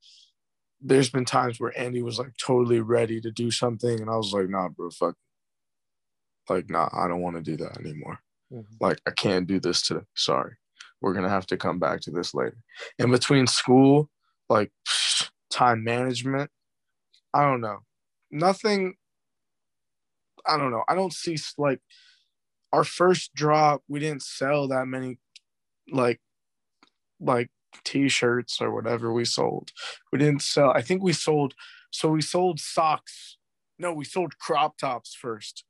there's 0.81 1.11
been 1.11 1.25
times 1.25 1.59
where 1.59 1.77
Andy 1.79 2.03
was 2.03 2.19
like 2.19 2.35
totally 2.41 2.81
ready 2.81 3.21
to 3.21 3.31
do 3.31 3.51
something, 3.51 4.01
and 4.01 4.09
I 4.11 4.17
was 4.17 4.33
like, 4.33 4.49
nah, 4.49 4.69
bro, 4.69 4.91
fuck. 4.91 5.17
Like, 6.49 6.69
nah, 6.69 6.89
I 6.93 7.09
don't 7.09 7.23
want 7.23 7.37
to 7.37 7.43
do 7.43 7.57
that 7.57 7.79
anymore. 7.79 8.21
Mhm. 8.53 8.67
Like, 8.81 9.01
I 9.07 9.11
can't 9.11 9.47
do 9.47 9.59
this 9.59 9.83
today. 9.83 10.05
Sorry. 10.15 10.53
We're 11.01 11.13
going 11.15 11.25
to 11.25 11.31
have 11.31 11.47
to 11.47 11.57
come 11.57 11.79
back 11.79 12.01
to 12.03 12.11
this 12.11 12.35
later. 12.35 12.59
In 12.99 13.11
between 13.11 13.47
school, 13.47 14.11
like 14.49 14.71
time 15.51 15.83
management, 15.83 16.51
I 17.33 17.43
don't 17.43 17.61
know. 17.61 17.81
Nothing, 18.35 18.95
I 20.45 20.57
don't 20.57 20.73
know. 20.73 20.83
I 20.89 20.97
don't 20.97 21.13
see 21.13 21.37
like 21.57 21.81
our 22.73 22.83
first 22.83 23.33
drop, 23.33 23.83
we 23.87 24.01
didn't 24.01 24.23
sell 24.25 24.67
that 24.69 24.87
many 24.87 25.19
like 25.89 26.21
like 27.21 27.49
t-shirts 27.85 28.61
or 28.61 28.75
whatever 28.75 29.13
we 29.13 29.25
sold. 29.25 29.71
We 30.13 30.19
didn't 30.19 30.43
sell. 30.43 30.71
I 30.71 30.83
think 30.83 31.01
we 31.01 31.13
sold 31.13 31.55
so 31.93 32.09
we 32.09 32.23
sold 32.23 32.59
socks. 32.59 33.37
No, 33.79 33.93
we 33.93 34.05
sold 34.05 34.37
crop 34.39 34.79
tops 34.79 35.15
first, 35.15 35.65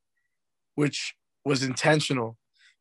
which 0.74 1.14
was 1.44 1.62
intentional 1.62 2.38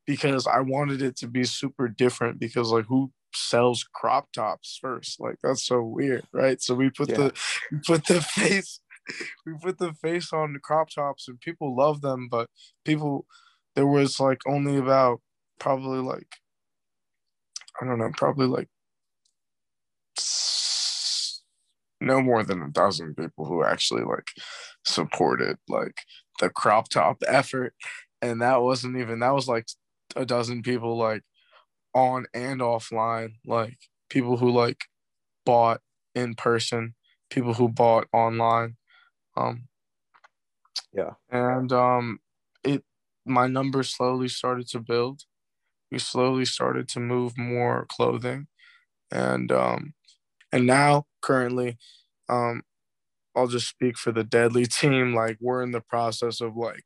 because 0.07 0.47
I 0.47 0.61
wanted 0.61 1.01
it 1.01 1.17
to 1.17 1.27
be 1.27 1.43
super 1.43 1.89
different 1.89 2.39
because 2.39 2.71
like 2.71 2.85
who 2.85 3.11
sells 3.35 3.85
crop 3.93 4.31
tops 4.31 4.79
first? 4.81 5.19
Like 5.19 5.35
that's 5.43 5.65
so 5.65 5.81
weird, 5.81 6.25
right? 6.31 6.61
So 6.61 6.73
we 6.73 6.89
put 6.89 7.09
Yeah. 7.09 7.17
the 7.17 7.33
we 7.71 7.79
put 7.79 8.05
the 8.05 8.21
face 8.39 8.79
we 9.45 9.53
put 9.61 9.77
the 9.77 9.93
face 9.93 10.31
on 10.33 10.53
the 10.53 10.59
crop 10.59 10.89
tops 10.89 11.27
and 11.27 11.39
people 11.39 11.75
love 11.75 12.01
them, 12.01 12.27
but 12.29 12.49
people 12.85 13.25
there 13.75 13.87
was 13.87 14.19
like 14.19 14.41
only 14.47 14.77
about 14.77 15.21
probably 15.59 15.99
like 15.99 16.37
I 17.81 17.85
don't 17.85 17.99
know, 17.99 18.11
probably 18.15 18.47
like 18.47 18.69
no 21.99 22.21
more 22.21 22.43
than 22.43 22.61
a 22.61 22.69
dozen 22.69 23.15
people 23.15 23.45
who 23.45 23.63
actually 23.63 24.03
like 24.03 24.27
supported 24.85 25.57
like 25.67 25.95
the 26.39 26.49
crop 26.49 26.89
top 26.89 27.23
effort. 27.27 27.73
And 28.21 28.41
that 28.41 28.61
wasn't 28.61 28.97
even 28.97 29.19
that 29.19 29.33
was 29.33 29.47
like 29.47 29.67
a 30.15 30.25
dozen 30.25 30.61
people 30.61 30.97
like 30.97 31.23
on 31.95 32.25
and 32.33 32.61
offline 32.61 33.33
like 33.45 33.77
people 34.09 34.37
who 34.37 34.51
like 34.51 34.85
bought 35.45 35.81
in 36.15 36.33
person 36.35 36.95
people 37.29 37.53
who 37.53 37.67
bought 37.67 38.07
online 38.13 38.75
um 39.37 39.67
Yeah. 40.93 41.13
and 41.29 41.71
um 41.71 42.19
it 42.63 42.83
my 43.25 43.47
numbers 43.47 43.89
slowly 43.89 44.27
started 44.27 44.67
to 44.69 44.79
build. 44.79 45.21
We 45.91 45.99
slowly 45.99 46.45
started 46.45 46.87
to 46.89 46.99
move 46.99 47.37
more 47.37 47.85
clothing. 47.89 48.47
And 49.11 49.51
um 49.51 49.93
and 50.51 50.67
now 50.67 51.07
currently 51.21 51.77
um 52.29 52.63
i'll 53.35 53.47
just 53.47 53.67
speak 53.69 53.97
for 53.97 54.11
the 54.11 54.23
deadly 54.25 54.65
team. 54.67 55.15
Like 55.15 55.37
we're 55.41 55.63
in 55.63 55.71
the 55.71 55.81
process 55.81 56.41
of 56.41 56.57
like 56.57 56.85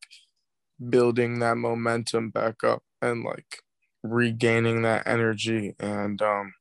building 0.90 1.40
that 1.40 1.58
momentum 1.58 2.30
back 2.32 2.64
up 2.64 2.84
and 3.02 3.24
like 3.24 3.64
regaining 4.04 4.84
that 4.84 5.08
energy. 5.08 5.76
And 5.80 6.22
um 6.22 6.54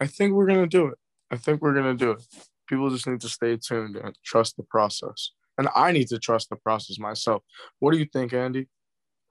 i 0.00 0.06
think 0.06 0.32
we're 0.32 0.46
gonna 0.46 0.66
do 0.66 0.86
it. 0.86 0.98
I 1.30 1.36
think 1.36 1.60
we're 1.62 1.74
gonna 1.74 1.94
do 1.94 2.12
it 2.12 2.22
people 2.68 2.90
just 2.90 3.06
need 3.06 3.20
to 3.20 3.28
stay 3.28 3.56
tuned 3.56 3.96
and 3.96 4.16
trust 4.24 4.56
the 4.56 4.62
process 4.64 5.30
and 5.58 5.68
i 5.74 5.92
need 5.92 6.08
to 6.08 6.18
trust 6.18 6.48
the 6.50 6.56
process 6.56 6.98
myself 6.98 7.42
what 7.78 7.92
do 7.92 7.98
you 7.98 8.06
think 8.12 8.32
andy 8.32 8.68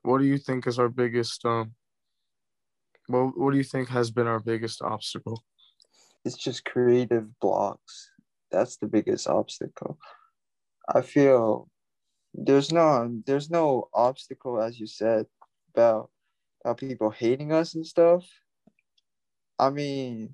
what 0.03 0.19
do 0.19 0.25
you 0.25 0.37
think 0.37 0.67
is 0.67 0.79
our 0.79 0.89
biggest 0.89 1.45
um 1.45 1.71
what, 3.07 3.37
what 3.37 3.51
do 3.51 3.57
you 3.57 3.63
think 3.63 3.89
has 3.89 4.11
been 4.11 4.27
our 4.27 4.39
biggest 4.39 4.81
obstacle 4.81 5.43
it's 6.25 6.37
just 6.37 6.65
creative 6.65 7.27
blocks. 7.39 8.11
That's 8.51 8.77
the 8.77 8.87
biggest 8.87 9.27
obstacle. 9.27 9.97
I 10.87 11.01
feel 11.01 11.69
there's 12.33 12.71
no 12.71 13.21
there's 13.25 13.49
no 13.49 13.89
obstacle 13.93 14.59
as 14.59 14.79
you 14.79 14.87
said 14.87 15.25
about 15.75 16.09
about 16.63 16.77
people 16.77 17.09
hating 17.09 17.51
us 17.51 17.75
and 17.75 17.85
stuff. 17.85 18.25
I 19.59 19.69
mean, 19.69 20.33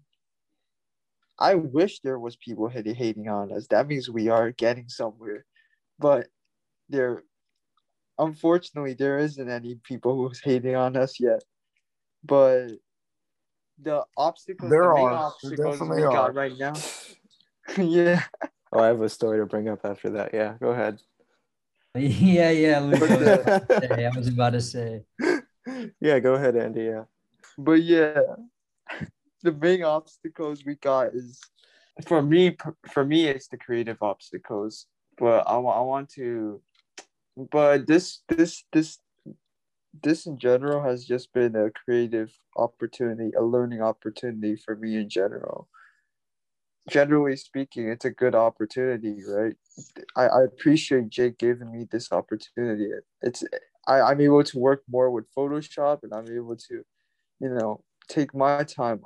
I 1.40 1.56
wish 1.56 2.02
there 2.02 2.20
was 2.20 2.36
people 2.36 2.68
hating 2.68 3.30
on 3.30 3.54
us. 3.54 3.68
That 3.68 3.88
means 3.88 4.10
we 4.10 4.28
are 4.28 4.52
getting 4.52 4.90
somewhere. 4.90 5.46
But 5.98 6.28
there 6.90 7.24
unfortunately 8.18 8.94
there 8.94 9.18
isn't 9.20 9.50
any 9.50 9.76
people 9.84 10.16
who's 10.16 10.42
hating 10.42 10.76
on 10.76 10.98
us 10.98 11.20
yet. 11.20 11.42
But 12.24 12.72
the 13.82 14.04
obstacles 14.18 14.70
There 14.70 14.84
the 14.90 14.94
main 14.96 15.06
are. 15.06 15.12
There 15.12 15.20
obstacles 15.20 15.80
we 15.80 15.88
definitely 15.88 16.04
are. 16.04 16.12
got 16.12 16.36
right 16.36 16.58
now. 16.58 16.74
yeah. 17.78 18.24
Oh, 18.74 18.82
I 18.82 18.88
have 18.88 19.02
a 19.02 19.10
story 19.10 19.40
to 19.40 19.46
bring 19.46 19.70
up 19.70 19.80
after 19.86 20.10
that. 20.12 20.34
Yeah, 20.34 20.56
go 20.60 20.70
ahead. 20.70 21.00
Yeah, 21.96 22.52
yeah, 22.52 22.80
Luke. 22.82 23.02
I 23.02 23.08
was 23.08 23.48
about 23.48 23.68
to 23.68 23.88
say. 23.88 24.06
I 24.06 24.12
was 24.16 24.28
about 24.28 24.50
to 24.52 24.62
say. 24.62 25.04
go 26.20 26.34
ahead, 26.36 26.56
Andy. 26.56 26.84
Yeah. 26.84 27.06
but 27.58 27.82
yeah 27.82 28.22
the 29.44 29.52
main 29.52 29.84
obstacles 29.84 30.64
we 30.66 30.76
got 30.76 31.14
is 31.14 31.40
for 32.06 32.22
me 32.22 32.56
for 32.92 33.06
me 33.06 33.28
it's 33.28 33.48
the 33.48 33.58
creative 33.58 34.02
obstacles. 34.02 34.86
But 35.18 35.44
i, 35.48 35.54
I 35.56 35.82
want 35.82 36.10
to 36.12 36.62
but 37.52 37.88
this 37.88 38.22
this 38.28 38.64
this 38.72 39.00
this 40.04 40.26
in 40.26 40.38
general 40.38 40.84
has 40.84 41.06
just 41.06 41.34
been 41.34 41.56
a 41.56 41.72
creative 41.72 42.32
opportunity 42.56 43.32
a 43.38 43.44
learning 43.44 43.82
opportunity 43.82 44.56
for 44.56 44.76
me 44.76 44.98
in 44.98 45.10
general. 45.10 45.68
Generally 46.90 47.38
speaking 47.38 47.90
it's 47.90 48.06
a 48.06 48.12
good 48.12 48.36
opportunity 48.36 49.24
right? 49.28 49.56
I, 50.16 50.28
I 50.28 50.44
appreciate 50.44 51.10
jake 51.10 51.38
giving 51.38 51.72
me 51.72 51.88
this 51.90 52.12
opportunity. 52.12 52.90
It's 53.22 53.44
I, 53.88 54.02
i'm 54.02 54.22
able 54.22 54.44
to 54.44 54.60
work 54.60 54.84
more 54.90 55.10
with 55.10 55.34
photoshop 55.36 56.04
and 56.04 56.14
i'm 56.14 56.30
able 56.30 56.56
to 56.56 56.84
you 57.40 57.50
know 57.50 57.84
take 58.10 58.34
my 58.36 58.64
time 58.64 59.02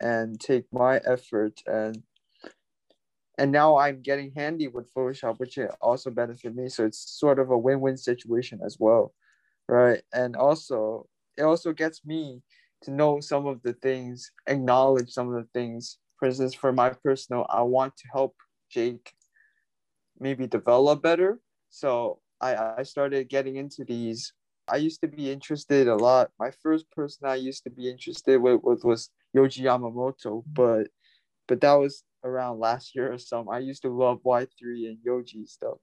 and 0.00 0.40
take 0.40 0.64
my 0.72 0.98
effort. 0.98 1.60
And 1.66 2.02
and 3.38 3.52
now 3.52 3.76
i'm 3.76 4.02
getting 4.02 4.32
handy 4.36 4.66
with 4.66 4.92
photoshop 4.92 5.38
which 5.38 5.58
also 5.80 6.10
benefit 6.10 6.54
me. 6.54 6.68
So 6.68 6.84
it's 6.84 6.98
sort 6.98 7.38
of 7.38 7.50
a 7.50 7.58
win-win 7.58 7.96
situation 7.96 8.60
as 8.64 8.76
well 8.78 9.14
right? 9.68 10.02
And 10.12 10.34
also 10.36 11.06
it 11.36 11.42
also 11.42 11.72
gets 11.72 12.04
me 12.04 12.42
to 12.82 12.90
know 12.90 13.20
some 13.20 13.46
of 13.46 13.62
the 13.62 13.74
things 13.74 14.30
acknowledge 14.46 15.10
some 15.10 15.28
of 15.28 15.34
the 15.34 15.48
things. 15.54 15.98
For 16.18 16.26
instance 16.26 16.54
for 16.54 16.72
my 16.72 16.90
personal 16.90 17.46
i 17.48 17.62
want 17.62 17.96
to 17.96 18.04
help 18.12 18.34
jake 18.70 19.12
maybe 20.20 20.46
develop 20.46 21.02
better. 21.02 21.38
So 21.70 22.20
i 22.40 22.74
i 22.78 22.82
started 22.82 23.28
getting 23.28 23.56
into 23.56 23.84
these. 23.84 24.32
I 24.70 24.76
used 24.76 25.00
to 25.00 25.08
be 25.08 25.30
interested 25.30 25.88
a 25.88 25.96
lot. 25.96 26.30
My 26.38 26.50
first 26.50 26.90
person 26.90 27.26
I 27.26 27.36
used 27.36 27.64
to 27.64 27.70
be 27.70 27.88
interested 27.88 28.36
with, 28.42 28.60
with 28.62 28.84
was 28.84 29.10
Yohji 29.36 29.62
Yamamoto, 29.62 30.42
but 30.46 30.88
but 31.46 31.60
that 31.60 31.74
was 31.74 32.04
around 32.24 32.58
last 32.58 32.94
year 32.94 33.12
or 33.12 33.18
something. 33.18 33.52
I 33.52 33.60
used 33.60 33.82
to 33.82 33.96
love 33.96 34.22
Y3 34.24 34.48
and 34.88 34.98
Yohji 35.06 35.48
stuff. 35.48 35.78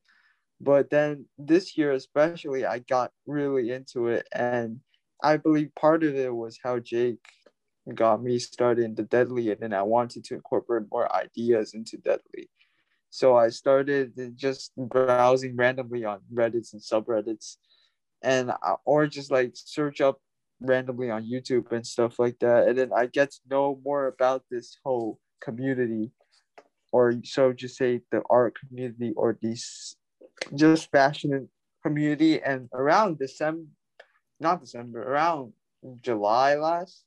But 0.62 0.90
then 0.90 1.26
this 1.38 1.78
year 1.78 1.92
especially 1.92 2.66
I 2.66 2.80
got 2.80 3.12
really 3.26 3.72
into 3.72 4.08
it 4.08 4.28
and 4.32 4.80
I 5.22 5.38
believe 5.38 5.76
part 5.76 6.04
of 6.04 6.16
it 6.16 6.34
was 6.34 6.60
how 6.64 6.80
Jake 6.80 7.26
got 7.94 8.24
me 8.24 8.40
started 8.40 8.86
into 8.86 9.04
Deadly 9.04 9.52
and 9.52 9.60
then 9.60 9.74
I 9.74 9.84
wanted 9.84 10.24
to 10.26 10.36
incorporate 10.36 10.88
more 10.92 11.14
ideas 11.14 11.74
into 11.74 11.98
Deadly. 11.98 12.50
So 13.10 13.36
I 13.38 13.50
started 13.50 14.14
just 14.36 14.72
browsing 14.78 15.56
randomly 15.56 16.04
on 16.06 16.20
Reddits 16.34 16.74
and 16.74 16.82
subreddits 16.82 17.58
and 18.22 18.52
uh, 18.52 18.76
or 18.86 19.08
just 19.08 19.32
like 19.32 19.52
search 19.54 20.02
up 20.02 20.20
randomly 20.62 21.10
on 21.10 21.30
YouTube 21.30 21.72
and 21.72 21.86
stuff 21.86 22.20
like 22.20 22.40
that. 22.40 22.68
And 22.68 22.78
then 22.78 22.92
I 22.96 23.08
get 23.08 23.32
to 23.32 23.40
know 23.50 23.80
more 23.84 24.08
about 24.08 24.44
this 24.50 24.78
whole 24.84 25.20
community 25.42 26.12
or 26.92 27.14
so 27.24 27.54
just 27.54 27.78
say 27.78 28.02
the 28.12 28.22
art 28.30 28.56
community 28.60 29.14
or 29.18 29.38
these 29.42 29.98
just 30.56 30.92
fashion 30.92 31.50
community. 31.84 32.42
And 32.42 32.70
around 32.74 33.20
December 33.20 33.68
not 34.40 34.62
December 34.62 35.02
around 35.02 35.54
July 36.02 36.56
last 36.56 37.04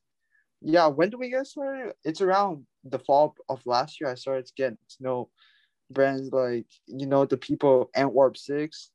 yeah 0.61 0.87
when 0.87 1.11
do 1.11 1.19
we 1.19 1.31
get 1.31 1.47
started? 1.47 1.95
It's 2.05 2.21
around 2.21 2.67
the 2.85 2.99
fall 2.99 3.35
of 3.49 3.61
last 3.67 4.01
year 4.01 4.11
I 4.11 4.15
started 4.15 4.47
to 4.47 4.53
get 4.57 4.71
to 4.73 5.03
know 5.03 5.29
brands 5.91 6.31
like 6.33 6.67
you 6.87 7.07
know 7.07 7.25
the 7.25 7.37
people 7.37 7.91
Antwerp 7.95 8.37
Six. 8.37 8.91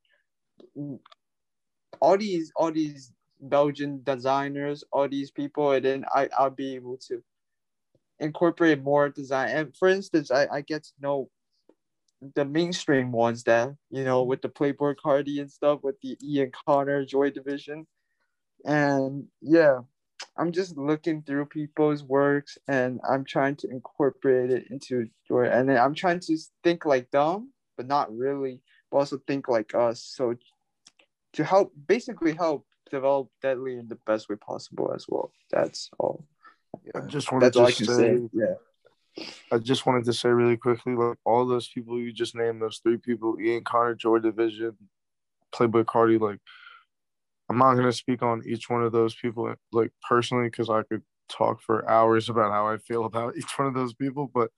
All 2.00 2.18
these 2.18 2.52
all 2.56 2.72
these 2.72 3.12
Belgian 3.48 4.02
designers 4.04 4.84
all 4.92 5.08
these 5.08 5.30
people 5.30 5.72
and 5.72 5.84
then 5.84 6.04
I, 6.14 6.28
I'll 6.38 6.50
be 6.50 6.74
able 6.74 6.98
to 7.08 7.22
incorporate 8.20 8.82
more 8.82 9.08
design. 9.08 9.50
And 9.50 9.76
for 9.76 9.88
instance, 9.88 10.30
I, 10.30 10.46
I 10.50 10.60
get 10.60 10.84
to 10.84 10.92
know 11.00 11.30
the 12.34 12.44
mainstream 12.44 13.12
ones 13.12 13.44
that, 13.44 13.74
you 13.90 14.04
know, 14.04 14.22
with 14.22 14.40
the 14.42 14.48
Playboi 14.48 14.94
Carti 15.04 15.40
and 15.40 15.50
stuff, 15.50 15.80
with 15.82 16.00
the 16.00 16.16
Ian 16.22 16.52
Connor 16.66 17.04
Joy 17.04 17.30
Division. 17.30 17.86
And 18.64 19.26
yeah, 19.42 19.80
I'm 20.36 20.52
just 20.52 20.76
looking 20.76 21.22
through 21.22 21.46
people's 21.46 22.02
works 22.02 22.56
and 22.66 23.00
I'm 23.08 23.24
trying 23.24 23.56
to 23.56 23.68
incorporate 23.68 24.50
it 24.50 24.64
into 24.70 25.08
Joy. 25.28 25.44
And 25.44 25.68
then 25.68 25.76
I'm 25.76 25.94
trying 25.94 26.20
to 26.20 26.38
think 26.62 26.86
like 26.86 27.10
them, 27.10 27.52
but 27.76 27.86
not 27.86 28.14
really, 28.16 28.60
but 28.90 28.98
also 28.98 29.18
think 29.26 29.48
like 29.48 29.74
us. 29.74 30.02
So 30.02 30.34
to 31.34 31.44
help, 31.44 31.72
basically 31.86 32.32
help 32.32 32.64
develop 32.90 33.28
Deadly 33.42 33.78
in 33.78 33.88
the 33.88 33.98
best 34.06 34.28
way 34.28 34.36
possible 34.36 34.92
as 34.94 35.06
well. 35.08 35.32
That's 35.50 35.90
all. 35.98 36.24
I 36.94 37.00
just 37.00 37.30
wanted 37.30 37.46
That's 37.46 37.56
all 37.56 37.66
to 37.66 37.72
I 37.72 37.74
can 37.74 37.86
say, 37.86 37.94
say. 37.94 38.28
Yeah. 38.32 39.24
I 39.52 39.58
just 39.58 39.86
wanted 39.86 40.04
to 40.06 40.12
say 40.12 40.28
really 40.28 40.56
quickly, 40.56 40.94
like 40.94 41.18
all 41.24 41.46
those 41.46 41.68
people 41.68 41.98
you 41.98 42.12
just 42.12 42.34
named, 42.34 42.60
those 42.60 42.80
three 42.82 42.96
people, 42.96 43.36
Ian 43.40 43.62
Connor, 43.62 43.94
Joy 43.94 44.18
Division, 44.18 44.76
Playboi 45.52 45.84
Carti, 45.84 46.20
like 46.20 46.40
I'm 47.48 47.58
not 47.58 47.74
gonna 47.74 47.92
speak 47.92 48.22
on 48.22 48.42
each 48.46 48.68
one 48.68 48.82
of 48.82 48.92
those 48.92 49.14
people 49.14 49.54
like 49.72 49.92
personally 50.08 50.48
because 50.48 50.70
I 50.70 50.82
could 50.82 51.02
talk 51.28 51.60
for 51.62 51.88
hours 51.88 52.28
about 52.28 52.52
how 52.52 52.68
I 52.68 52.78
feel 52.78 53.04
about 53.04 53.36
each 53.36 53.58
one 53.58 53.68
of 53.68 53.74
those 53.74 53.94
people, 53.94 54.30
but 54.32 54.50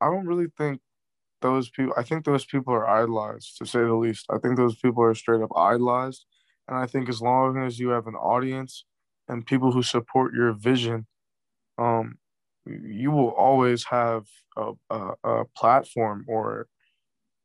I 0.00 0.06
don't 0.06 0.26
really 0.26 0.48
think 0.56 0.80
those 1.42 1.68
people 1.68 1.94
I 1.96 2.02
think 2.02 2.24
those 2.24 2.44
people 2.44 2.72
are 2.72 2.88
idolized 2.88 3.58
to 3.58 3.66
say 3.66 3.80
the 3.80 3.94
least. 3.94 4.26
I 4.30 4.38
think 4.38 4.56
those 4.56 4.76
people 4.76 5.02
are 5.02 5.14
straight 5.14 5.42
up 5.42 5.50
idolized. 5.56 6.24
And 6.68 6.76
I 6.76 6.86
think 6.86 7.08
as 7.08 7.20
long 7.20 7.58
as 7.58 7.78
you 7.78 7.90
have 7.90 8.06
an 8.06 8.14
audience 8.14 8.84
and 9.28 9.46
people 9.46 9.72
who 9.72 9.82
support 9.82 10.34
your 10.34 10.52
vision, 10.52 11.06
um, 11.78 12.18
you 12.66 13.10
will 13.10 13.30
always 13.30 13.84
have 13.84 14.26
a, 14.56 14.72
a, 14.90 15.10
a 15.24 15.44
platform 15.56 16.24
or 16.28 16.66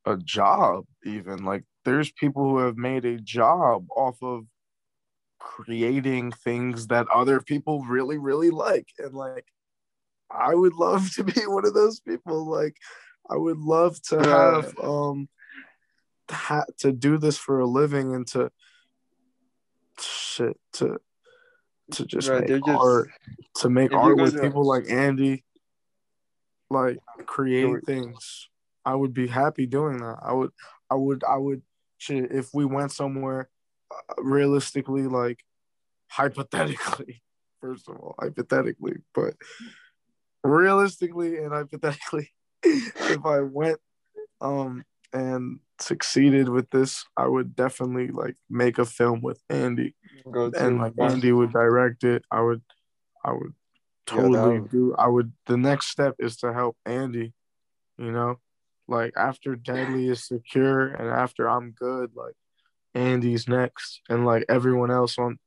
a 0.06 0.18
job 0.18 0.86
even. 1.06 1.44
Like 1.44 1.64
there's 1.86 2.12
people 2.12 2.44
who 2.44 2.60
have 2.60 2.78
made 2.78 3.06
a 3.06 3.20
job 3.20 3.86
off 3.96 4.22
of 4.22 4.46
creating 5.40 6.32
things 6.32 6.88
that 6.88 7.08
other 7.14 7.42
people 7.42 7.84
really 7.84 8.18
really 8.18 8.50
like. 8.50 8.88
And 8.98 9.14
like 9.14 9.46
i 10.32 10.54
would 10.54 10.74
love 10.74 11.12
to 11.16 11.24
be 11.24 11.42
one 11.42 11.66
of 11.66 11.74
those 11.74 12.00
people. 12.00 12.50
Like 12.50 12.76
i 13.30 13.36
would 13.36 13.58
love 13.58 14.02
to 14.04 14.22
have 14.22 14.74
um 14.80 15.30
ha- 16.30 16.66
to 16.80 16.92
do 16.92 17.18
this 17.18 17.38
for 17.38 17.60
a 17.60 17.66
living 17.66 18.16
and 18.16 18.28
to 18.28 18.52
shit 20.40 20.58
to 20.74 21.00
to 21.92 22.06
just 22.06 22.30
make 22.30 22.48
just- 22.48 22.68
art 22.68 23.10
to 23.56 23.70
make 23.70 23.94
art 23.94 24.18
with 24.18 24.34
to- 24.34 24.42
people 24.42 24.66
like 24.66 24.90
Andy, 24.90 25.44
like 26.70 27.00
create 27.26 27.86
things. 27.86 28.50
I 28.86 28.96
would 28.96 29.14
be 29.14 29.28
happy 29.28 29.66
doing 29.66 29.98
that. 29.98 30.18
I 30.22 30.34
would, 30.34 30.52
I 30.90 30.96
would, 30.96 31.24
I 31.24 31.38
would. 31.38 31.62
Shit, 31.98 32.32
if 32.32 32.50
we 32.54 32.64
went 32.64 32.92
somewhere, 32.92 33.50
uh, 33.92 34.22
realistically, 34.24 35.04
like 35.04 35.44
hypothetically, 36.08 37.22
first 37.62 37.90
of 37.90 37.98
all, 37.98 38.16
hypothetically, 38.20 38.98
but 39.14 39.34
realistically 40.44 41.38
and 41.38 41.52
hypothetically, 41.52 42.32
if 42.64 43.26
I 43.26 43.42
went, 43.42 43.80
um, 44.40 44.86
and 45.12 45.60
succeeded 45.82 46.50
with 46.50 46.70
this, 46.72 47.06
I 47.18 47.28
would 47.28 47.56
definitely 47.56 48.08
like 48.10 48.36
make 48.50 48.78
a 48.78 48.86
film 48.86 49.22
with 49.22 49.42
Andy 49.50 49.96
Go 50.30 50.50
to 50.50 50.66
and 50.66 50.78
like 50.80 50.94
one- 50.94 51.12
Andy 51.12 51.32
would 51.32 51.52
direct 51.52 52.04
it. 52.04 52.24
I 52.32 52.42
would, 52.42 52.62
I 53.24 53.32
would 53.32 53.54
Yeah, 54.12 54.16
totally 54.16 54.60
would- 54.60 54.70
do. 54.72 54.96
I 54.98 55.08
would. 55.08 55.34
The 55.46 55.58
next 55.58 55.88
step 55.88 56.16
is 56.20 56.38
to 56.38 56.54
help 56.54 56.78
Andy. 56.86 57.34
You 57.98 58.12
know, 58.12 58.40
like 58.88 59.14
after 59.18 59.56
Deadly 59.56 60.08
is 60.10 60.24
secure 60.26 60.88
and 60.88 61.10
after 61.10 61.50
I'm 61.50 61.72
good, 61.72 62.12
like 62.16 62.36
Andy's 62.96 63.48
next, 63.48 64.02
and 64.10 64.26
like 64.26 64.46
everyone 64.50 64.90
else 64.92 65.18
on 65.20 65.38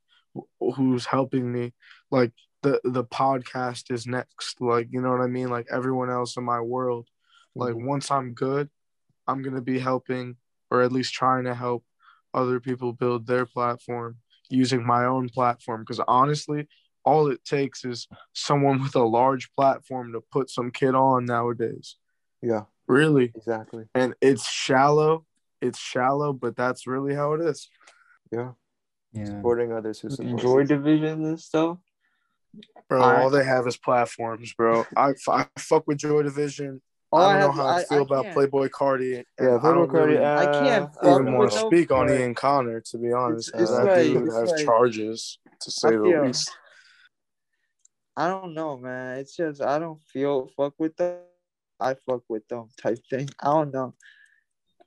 who's 0.59 1.05
helping 1.05 1.51
me, 1.51 1.73
like 2.11 2.31
the 2.61 2.79
the 2.83 3.03
podcast 3.03 3.91
is 3.91 4.05
next. 4.07 4.61
Like 4.61 4.87
you 4.91 5.01
know 5.01 5.11
what 5.11 5.21
I 5.21 5.27
mean? 5.27 5.49
Like 5.49 5.67
everyone 5.71 6.09
else 6.09 6.37
in 6.37 6.43
my 6.43 6.61
world. 6.61 7.07
Like 7.55 7.75
Mhm. 7.75 7.85
once 7.85 8.09
I'm 8.11 8.33
good, 8.33 8.69
I'm 9.27 9.41
gonna 9.41 9.61
be 9.61 9.79
helping 9.79 10.37
or 10.71 10.81
at 10.81 10.91
least 10.91 11.13
trying 11.13 11.43
to 11.45 11.53
help 11.55 11.83
other 12.33 12.59
people 12.59 12.93
build 12.93 13.27
their 13.27 13.45
platform 13.45 14.17
using 14.49 14.85
my 14.85 15.05
own 15.05 15.29
platform 15.29 15.81
because 15.81 15.99
honestly 16.07 16.67
all 17.05 17.27
it 17.27 17.43
takes 17.43 17.83
is 17.85 18.07
someone 18.33 18.81
with 18.81 18.95
a 18.95 19.03
large 19.03 19.51
platform 19.55 20.13
to 20.13 20.21
put 20.31 20.49
some 20.49 20.71
kid 20.71 20.95
on 20.95 21.25
nowadays 21.25 21.97
Yeah, 22.41 22.63
really 22.87 23.31
exactly. 23.35 23.85
and 23.93 24.15
it's 24.21 24.49
shallow 24.49 25.25
it's 25.61 25.79
shallow 25.79 26.33
but 26.33 26.55
that's 26.55 26.87
really 26.87 27.13
how 27.13 27.33
it 27.33 27.41
is 27.41 27.69
Yeah, 28.31 28.51
Yeah. 29.13 29.25
supporting 29.25 29.71
others 29.71 29.99
who 29.99 30.09
support. 30.09 30.41
Joy 30.41 30.63
Division 30.65 31.23
and 31.25 31.39
stuff. 31.39 31.77
bro 32.89 33.01
I- 33.01 33.21
all 33.21 33.29
they 33.29 33.43
have 33.45 33.67
is 33.67 33.77
platforms 33.77 34.53
bro 34.53 34.85
I, 34.97 35.13
I 35.29 35.45
fuck 35.57 35.87
with 35.87 35.97
joy 35.99 36.23
division 36.23 36.81
All 37.13 37.21
i 37.21 37.33
don't 37.39 37.55
know 37.55 37.63
have- 37.63 37.65
how 37.65 37.77
i, 37.77 37.83
feel 37.83 38.01
about 38.01 38.23
can't- 38.25 38.35
Playboi 38.37 38.69
Carti. 38.69 39.17
and 39.17 39.25
Yeah, 39.39 39.55
I 39.55 39.59
Playboi 39.59 39.73
don't 39.75 39.91
really 39.91 40.17
I 40.17 40.45
can't 40.45 40.89
uh, 41.03 41.11
even 41.11 41.25
with 41.25 41.33
want 41.35 41.51
to 41.51 41.57
speak 41.59 41.91
on 41.91 42.07
but- 42.07 42.19
Ian 42.19 42.33
Connor, 42.35 42.81
to 42.81 42.97
be 42.97 43.11
honest. 43.11 43.51
it's 43.53 43.71
that 43.71 43.85
like- 43.85 44.03
dude 44.03 44.31
has 44.33 44.49
like- 44.51 44.65
charges, 44.65 45.39
to 45.61 45.71
say 45.71 45.89
I 45.89 45.91
the 45.91 46.03
feel- 46.03 46.25
least. 46.25 46.51
I 48.15 48.27
don't 48.27 48.53
know, 48.53 48.77
man. 48.77 49.17
It's 49.19 49.35
just 49.35 49.61
I 49.61 49.79
don't 49.79 50.01
feel 50.03 50.47
fuck 50.55 50.73
with 50.77 50.95
them. 50.97 51.17
I 51.79 51.95
fuck 51.95 52.21
with 52.29 52.47
them 52.47 52.69
type 52.81 52.99
thing. 53.09 53.27
I 53.39 53.47
don't 53.47 53.73
know. 53.73 53.95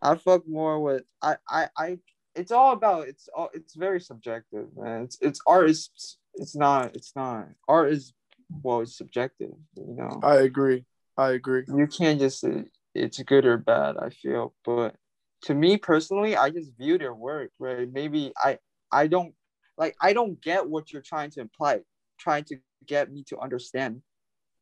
I 0.01 0.15
fuck 0.17 0.47
more 0.47 0.81
with 0.81 1.05
I 1.23 1.37
I 1.49 1.69
I. 1.77 1.99
It's 2.35 2.53
all 2.53 2.73
about 2.73 3.09
it's 3.09 3.29
all 3.35 3.51
it's 3.55 3.75
very 3.75 4.01
subjective, 4.01 4.69
man. 4.77 5.03
It's 5.05 5.19
it's 5.21 5.41
art 5.47 5.71
is 5.71 5.91
it's 6.35 6.55
not 6.55 6.95
it's 6.95 7.17
not 7.17 7.49
art 7.67 7.91
is 7.93 8.13
well 8.63 8.81
it's 8.83 8.97
subjective, 8.97 9.55
you 9.77 9.95
know. 9.97 10.21
I 10.23 10.37
agree. 10.37 10.85
I 11.17 11.31
agree. 11.33 11.65
you 11.67 11.87
can't 11.87 12.19
just 12.21 12.41
say 12.41 12.65
it's 12.95 13.23
good 13.23 13.45
or 13.45 13.59
bad 13.59 13.97
i 13.99 14.09
feel 14.11 14.55
but 14.65 14.95
to 15.43 15.55
me 15.55 15.77
personally 15.77 16.37
i 16.37 16.49
just 16.51 16.73
view 16.79 16.97
their 16.99 17.15
work 17.15 17.51
right 17.59 17.91
maybe 17.93 18.33
i 18.43 18.59
i 18.91 19.07
don't 19.07 19.35
like 19.77 19.95
i 20.01 20.13
don't 20.13 20.41
get 20.41 20.67
what 20.69 20.93
you're 20.93 21.03
trying 21.03 21.31
to 21.31 21.41
imply 21.41 21.81
trying 22.19 22.45
to 22.45 22.57
get 22.87 23.13
me 23.13 23.23
to 23.29 23.39
understand 23.39 24.01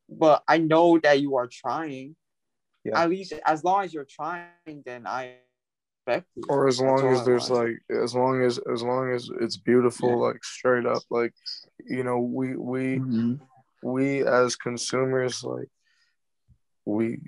but 0.09 0.43
i 0.47 0.57
know 0.57 0.99
that 0.99 1.21
you 1.21 1.35
are 1.37 1.47
trying 1.47 2.15
Yeah. 2.83 3.01
at 3.01 3.09
least 3.09 3.33
as 3.45 3.63
long 3.63 3.83
as 3.83 3.93
you're 3.93 4.05
trying 4.09 4.81
then 4.85 5.07
i. 5.07 5.35
Or 6.49 6.67
as 6.67 6.79
long 6.79 7.11
as 7.13 7.25
there's 7.25 7.49
like, 7.49 7.77
as 7.89 8.13
long 8.13 8.43
as 8.43 8.59
as 8.71 8.83
long 8.83 9.11
as 9.11 9.29
it's 9.41 9.57
beautiful, 9.57 10.09
Yeah. 10.09 10.27
like 10.27 10.43
straight 10.43 10.85
up, 10.85 11.01
like 11.09 11.33
you 11.87 12.03
know, 12.03 12.19
we 12.19 12.55
we 12.55 12.99
Mhm. 12.99 13.39
we 13.81 14.21
as 14.27 14.55
consumers, 14.55 15.43
like 15.43 15.69
we 16.85 17.19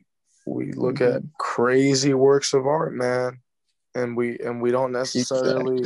we 0.46 0.72
look 0.74 0.96
Mhm. 0.96 1.16
at 1.16 1.24
crazy 1.38 2.14
works 2.14 2.54
of 2.54 2.66
art, 2.66 2.94
man, 2.94 3.42
and 3.96 4.16
we 4.16 4.38
and 4.40 4.62
we 4.62 4.72
don't 4.72 4.92
necessarily 4.92 5.86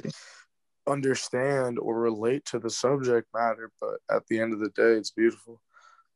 understand 0.88 1.80
or 1.80 1.99
relate 1.99 2.45
to 2.45 2.59
the 2.59 2.69
subject 2.69 3.28
matter, 3.34 3.72
but 3.80 3.99
at 4.09 4.28
the 4.28 4.39
end 4.39 4.53
of 4.53 4.59
the 4.59 4.69
day, 4.69 4.93
it's 4.93 5.11
beautiful. 5.11 5.61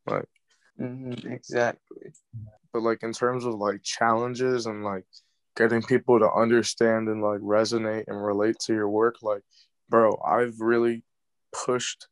Like. 0.06 0.28
Mhm, 0.78 1.24
exactly 1.32 2.12
but 2.70 2.82
like 2.82 3.02
in 3.02 3.10
terms 3.14 3.46
of 3.46 3.54
like 3.54 3.82
challenges 3.82 4.66
and 4.66 4.84
like 4.84 5.06
getting 5.56 5.82
people 5.82 6.18
to 6.18 6.30
understand 6.30 7.08
and 7.08 7.22
like 7.22 7.40
resonate 7.40 8.04
and 8.08 8.22
relate 8.22 8.58
to 8.58 8.74
your 8.74 8.86
work 8.90 9.16
like 9.22 9.40
bro 9.88 10.20
i've 10.26 10.60
really 10.60 11.02
pushed 11.52 12.08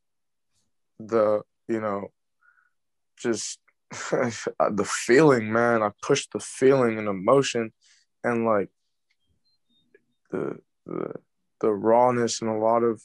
the 0.99 1.43
you 1.67 1.79
know 1.79 2.07
just 3.19 3.59
the 3.91 4.87
feeling 4.87 5.51
man 5.51 5.81
i 5.81 5.89
pushed 6.01 6.31
the 6.33 6.39
feeling 6.39 6.97
and 6.97 7.07
emotion 7.07 7.71
and 8.23 8.45
like 8.45 8.69
the 10.31 10.57
the 10.85 11.13
the 11.61 11.71
rawness 11.71 12.41
in 12.41 12.47
a 12.47 12.57
lot 12.57 12.83
of 12.83 13.01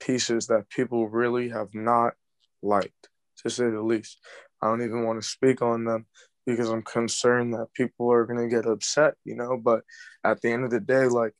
pieces 0.00 0.46
that 0.48 0.68
people 0.68 1.08
really 1.08 1.48
have 1.48 1.68
not 1.72 2.14
liked 2.62 3.08
to 3.38 3.48
say 3.48 3.70
the 3.70 3.82
least 3.82 4.18
i 4.60 4.66
don't 4.66 4.82
even 4.82 5.04
want 5.04 5.20
to 5.20 5.28
speak 5.28 5.62
on 5.62 5.84
them 5.84 6.06
because 6.46 6.68
I'm 6.70 6.82
concerned 6.82 7.54
that 7.54 7.72
people 7.74 8.12
are 8.12 8.26
gonna 8.26 8.48
get 8.48 8.66
upset, 8.66 9.14
you 9.24 9.34
know. 9.34 9.56
But 9.56 9.82
at 10.24 10.40
the 10.40 10.50
end 10.50 10.64
of 10.64 10.70
the 10.70 10.80
day, 10.80 11.06
like 11.06 11.32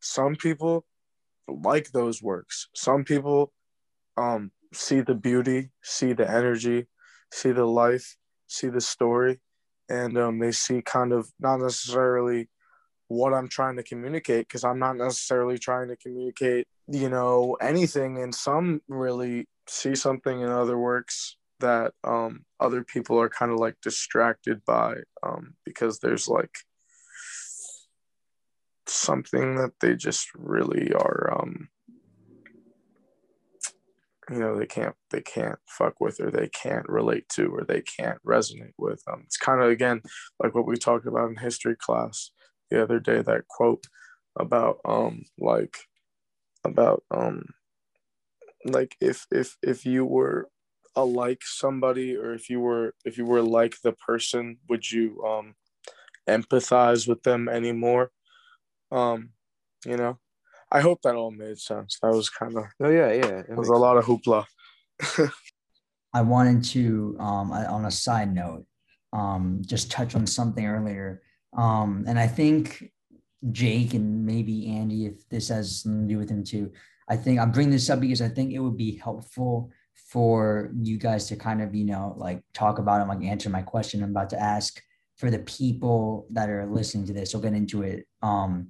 some 0.00 0.36
people 0.36 0.84
like 1.48 1.92
those 1.92 2.22
works. 2.22 2.68
Some 2.74 3.04
people 3.04 3.52
um 4.16 4.50
see 4.72 5.00
the 5.00 5.14
beauty, 5.14 5.70
see 5.82 6.12
the 6.12 6.30
energy, 6.30 6.86
see 7.32 7.52
the 7.52 7.64
life, 7.64 8.16
see 8.52 8.68
the 8.68 8.80
story, 8.80 9.40
and 9.88 10.16
um, 10.18 10.38
they 10.38 10.52
see 10.52 10.82
kind 10.82 11.12
of 11.12 11.30
not 11.40 11.60
necessarily 11.60 12.48
what 13.08 13.34
I'm 13.34 13.48
trying 13.48 13.76
to 13.76 13.82
communicate 13.82 14.48
because 14.48 14.64
I'm 14.64 14.78
not 14.78 14.96
necessarily 14.96 15.58
trying 15.58 15.88
to 15.88 15.96
communicate, 15.96 16.66
you 16.88 17.08
know, 17.08 17.56
anything. 17.60 18.22
And 18.22 18.34
some 18.34 18.80
really 18.88 19.46
see 19.66 19.94
something 19.94 20.40
in 20.40 20.48
other 20.48 20.78
works 20.78 21.36
that 21.60 21.92
um, 22.04 22.44
other 22.60 22.82
people 22.82 23.20
are 23.20 23.28
kind 23.28 23.52
of 23.52 23.58
like 23.58 23.76
distracted 23.82 24.64
by 24.66 24.96
um, 25.22 25.54
because 25.64 25.98
there's 25.98 26.28
like 26.28 26.54
something 28.86 29.56
that 29.56 29.72
they 29.80 29.94
just 29.94 30.28
really 30.34 30.92
are 30.92 31.38
um, 31.40 31.68
you 34.32 34.38
know 34.38 34.58
they 34.58 34.66
can't 34.66 34.94
they 35.10 35.20
can't 35.20 35.58
fuck 35.66 36.00
with 36.00 36.20
or 36.20 36.30
they 36.30 36.48
can't 36.48 36.88
relate 36.88 37.28
to 37.28 37.46
or 37.54 37.64
they 37.64 37.82
can't 37.82 38.18
resonate 38.26 38.72
with 38.78 39.02
um 39.10 39.22
it's 39.24 39.36
kind 39.36 39.60
of 39.60 39.68
again 39.68 40.00
like 40.42 40.54
what 40.54 40.66
we 40.66 40.76
talked 40.76 41.06
about 41.06 41.28
in 41.28 41.36
history 41.36 41.76
class 41.76 42.30
the 42.70 42.82
other 42.82 42.98
day 42.98 43.20
that 43.20 43.46
quote 43.48 43.84
about 44.38 44.78
um 44.86 45.22
like 45.38 45.76
about 46.64 47.02
um 47.10 47.44
like 48.64 48.96
if 49.00 49.26
if 49.30 49.56
if 49.62 49.84
you 49.84 50.04
were 50.04 50.48
a 50.94 51.04
like 51.04 51.40
somebody 51.42 52.16
or 52.16 52.32
if 52.32 52.48
you 52.48 52.60
were 52.60 52.94
if 53.04 53.18
you 53.18 53.24
were 53.24 53.42
like 53.42 53.74
the 53.82 53.92
person 53.92 54.58
would 54.68 54.90
you 54.90 55.22
um 55.24 55.54
empathize 56.28 57.08
with 57.08 57.22
them 57.22 57.48
anymore? 57.48 58.10
Um 58.90 59.30
you 59.84 59.96
know 59.96 60.18
i 60.72 60.80
hope 60.80 61.00
that 61.02 61.14
all 61.14 61.30
made 61.30 61.58
sense 61.58 61.98
that 62.02 62.12
was 62.12 62.28
kind 62.28 62.56
of 62.56 62.64
Oh 62.80 62.90
yeah, 62.90 63.12
yeah. 63.12 63.38
it 63.48 63.56
was 63.56 63.68
a 63.68 63.74
lot 63.74 63.96
of 63.96 64.04
hoopla 64.04 64.44
I 66.14 66.20
wanted 66.20 66.62
to, 66.64 67.16
um, 67.18 67.52
I- 67.52 67.66
on 67.66 67.86
a 67.86 67.90
side 67.90 68.34
note, 68.34 68.66
um, 69.12 69.62
just 69.64 69.90
touch 69.90 70.14
on 70.14 70.26
something 70.26 70.66
earlier. 70.66 71.22
Um, 71.56 72.04
and 72.06 72.18
I 72.18 72.26
think 72.26 72.92
Jake 73.50 73.94
and 73.94 74.24
maybe 74.24 74.68
Andy, 74.68 75.06
if 75.06 75.26
this 75.30 75.48
has 75.48 75.80
something 75.82 76.06
to 76.08 76.14
do 76.14 76.18
with 76.18 76.30
him 76.30 76.44
too, 76.44 76.70
I 77.08 77.16
think 77.16 77.38
I'm 77.40 77.50
bringing 77.50 77.72
this 77.72 77.90
up 77.90 78.00
because 78.00 78.22
I 78.22 78.28
think 78.28 78.52
it 78.52 78.58
would 78.58 78.76
be 78.76 78.96
helpful 78.96 79.70
for 79.94 80.70
you 80.78 80.98
guys 80.98 81.26
to 81.28 81.36
kind 81.36 81.62
of, 81.62 81.74
you 81.74 81.84
know, 81.86 82.14
like 82.16 82.42
talk 82.52 82.78
about 82.78 83.00
and 83.00 83.08
like 83.08 83.22
answer 83.22 83.48
my 83.48 83.62
question 83.62 84.02
I'm 84.02 84.10
about 84.10 84.30
to 84.30 84.40
ask 84.40 84.80
for 85.16 85.30
the 85.30 85.40
people 85.40 86.26
that 86.30 86.50
are 86.50 86.66
listening 86.66 87.06
to 87.06 87.12
this. 87.14 87.32
We'll 87.32 87.42
get 87.42 87.54
into 87.54 87.82
it. 87.82 88.06
Um, 88.22 88.68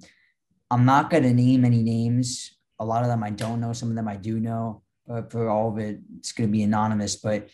I'm 0.73 0.85
not 0.85 1.09
going 1.09 1.23
to 1.23 1.33
name 1.33 1.65
any 1.65 1.83
names. 1.83 2.55
A 2.79 2.85
lot 2.85 3.03
of 3.03 3.09
them 3.09 3.23
I 3.23 3.29
don't 3.29 3.61
know, 3.61 3.73
some 3.73 3.89
of 3.89 3.95
them 3.95 4.07
I 4.07 4.17
do 4.17 4.39
know 4.39 4.83
but 5.05 5.31
for 5.31 5.49
all 5.49 5.69
of 5.69 5.77
it, 5.77 5.99
it's 6.17 6.31
going 6.31 6.49
to 6.49 6.51
be 6.51 6.63
anonymous. 6.63 7.15
But 7.15 7.49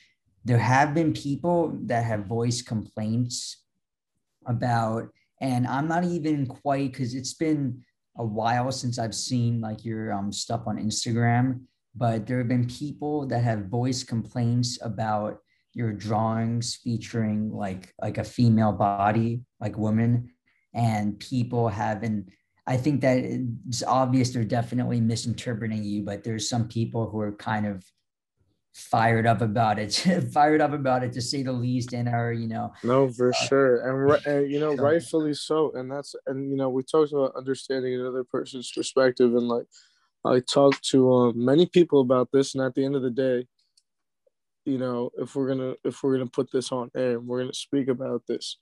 there 0.45 0.57
have 0.57 0.93
been 0.93 1.13
people 1.13 1.77
that 1.85 2.03
have 2.03 2.25
voiced 2.25 2.67
complaints 2.67 3.63
about, 4.45 5.09
and 5.41 5.67
I'm 5.67 5.87
not 5.87 6.03
even 6.03 6.45
quite 6.45 6.91
because 6.91 7.13
it's 7.13 7.33
been 7.33 7.83
a 8.17 8.25
while 8.25 8.71
since 8.71 8.99
I've 8.99 9.15
seen 9.15 9.61
like 9.61 9.85
your 9.85 10.13
um, 10.13 10.31
stuff 10.31 10.63
on 10.67 10.77
Instagram. 10.77 11.61
But 11.95 12.27
there 12.27 12.37
have 12.37 12.47
been 12.47 12.67
people 12.67 13.25
that 13.27 13.43
have 13.43 13.65
voiced 13.65 14.07
complaints 14.07 14.77
about 14.81 15.39
your 15.73 15.91
drawings 15.91 16.75
featuring 16.75 17.51
like 17.51 17.93
like 18.01 18.17
a 18.17 18.23
female 18.23 18.73
body, 18.73 19.41
like 19.59 19.77
women, 19.77 20.31
and 20.73 21.19
people 21.19 21.67
haven't 21.67 22.29
I 22.69 22.77
think 22.77 23.01
that 23.01 23.17
it's 23.67 23.81
obvious 23.83 24.29
they're 24.29 24.43
definitely 24.43 25.01
misinterpreting 25.01 25.83
you, 25.83 26.03
but 26.03 26.23
there's 26.23 26.47
some 26.47 26.67
people 26.67 27.09
who 27.09 27.19
are 27.19 27.31
kind 27.31 27.65
of 27.65 27.83
fired 28.75 29.25
up 29.25 29.41
about 29.41 29.79
it, 29.79 29.91
fired 30.33 30.61
up 30.61 30.71
about 30.73 31.03
it 31.03 31.11
to 31.13 31.21
say 31.21 31.41
the 31.41 31.51
least, 31.51 31.93
and 31.93 32.07
are 32.07 32.31
you 32.31 32.47
know 32.47 32.71
No, 32.83 33.09
for 33.09 33.29
Uh, 33.29 33.33
sure, 33.33 33.73
and, 34.13 34.25
and 34.27 34.51
you 34.51 34.59
know, 34.59 34.75
so- 34.75 34.83
rightfully 34.83 35.33
so, 35.33 35.71
and 35.73 35.91
that's 35.91 36.13
and 36.27 36.51
you 36.51 36.55
know, 36.55 36.69
we 36.69 36.83
talked 36.83 37.11
about 37.11 37.35
understanding 37.35 37.95
another 37.99 38.23
person's 38.23 38.71
perspective, 38.71 39.33
and 39.35 39.47
like 39.47 39.65
I 40.23 40.39
talked 40.39 40.83
to 40.91 41.11
um, 41.11 41.43
many 41.43 41.65
people 41.65 42.01
about 42.01 42.29
this, 42.31 42.53
and 42.53 42.63
at 42.63 42.75
the 42.75 42.85
end 42.85 42.95
of 42.95 43.01
the 43.01 43.09
day, 43.09 43.47
you 44.65 44.77
know, 44.77 45.09
if 45.17 45.35
we're 45.35 45.47
gonna 45.47 45.73
if 45.83 46.03
we're 46.03 46.19
gonna 46.19 46.29
put 46.29 46.51
this 46.51 46.71
on 46.71 46.91
air, 46.95 47.17
and 47.17 47.27
we're 47.27 47.39
gonna 47.41 47.53
speak 47.67 47.87
about 47.87 48.27
this, 48.27 48.59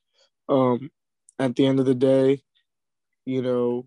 um, 0.47 0.91
at 1.39 1.57
the 1.57 1.65
end 1.65 1.81
of 1.81 1.85
the 1.85 1.93
day, 1.95 2.41
you 3.25 3.41
know, 3.41 3.85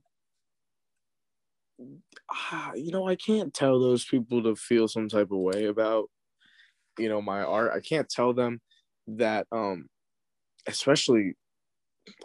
you 2.75 2.93
know, 2.93 3.09
I 3.09 3.17
can't 3.17 3.53
tell 3.53 3.81
those 3.81 4.05
people 4.05 4.43
to 4.43 4.55
feel 4.57 4.89
some 4.89 5.09
type 5.09 5.31
of 5.31 5.39
way 5.39 5.67
about, 5.67 6.11
you 6.99 7.09
know, 7.09 7.23
my 7.23 7.43
art. 7.43 7.73
I 7.75 7.81
can't 7.81 8.09
tell 8.09 8.33
them 8.33 8.61
that, 9.07 9.47
um, 9.53 9.89
especially 10.67 11.35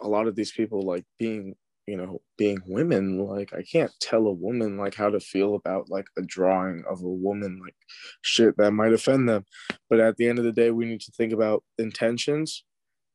a 0.00 0.08
lot 0.08 0.26
of 0.26 0.36
these 0.36 0.52
people 0.52 0.82
like 0.82 1.04
being, 1.18 1.54
you 1.86 1.96
know, 1.96 2.20
being 2.36 2.58
women. 2.66 3.18
Like, 3.18 3.52
I 3.54 3.62
can't 3.62 3.92
tell 4.00 4.26
a 4.26 4.32
woman 4.32 4.76
like 4.76 4.94
how 4.94 5.10
to 5.10 5.20
feel 5.20 5.54
about 5.54 5.88
like 5.88 6.06
a 6.18 6.22
drawing 6.22 6.84
of 6.88 7.00
a 7.02 7.08
woman, 7.08 7.60
like 7.62 7.76
shit 8.22 8.56
that 8.58 8.72
might 8.72 8.92
offend 8.92 9.28
them. 9.28 9.44
But 9.88 10.00
at 10.00 10.16
the 10.16 10.28
end 10.28 10.38
of 10.38 10.44
the 10.44 10.52
day, 10.52 10.70
we 10.70 10.86
need 10.86 11.00
to 11.02 11.12
think 11.12 11.32
about 11.32 11.64
intentions. 11.78 12.64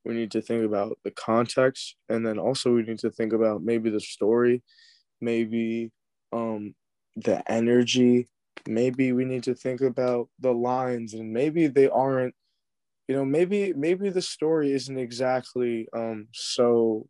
We 0.05 0.15
need 0.15 0.31
to 0.31 0.41
think 0.41 0.63
about 0.65 0.97
the 1.03 1.11
context, 1.11 1.95
and 2.09 2.25
then 2.25 2.39
also 2.39 2.73
we 2.73 2.81
need 2.81 2.97
to 2.99 3.11
think 3.11 3.33
about 3.33 3.61
maybe 3.61 3.91
the 3.91 3.99
story, 3.99 4.63
maybe 5.21 5.91
um 6.31 6.75
the 7.15 7.43
energy. 7.51 8.27
Maybe 8.67 9.11
we 9.13 9.25
need 9.25 9.43
to 9.43 9.55
think 9.55 9.81
about 9.81 10.29
the 10.39 10.53
lines 10.53 11.13
and 11.13 11.33
maybe 11.33 11.67
they 11.67 11.89
aren't 11.89 12.35
you 13.07 13.15
know 13.15 13.25
maybe 13.25 13.73
maybe 13.73 14.09
the 14.09 14.21
story 14.23 14.73
isn't 14.73 14.97
exactly 14.99 15.87
um 15.93 16.29
so 16.33 17.07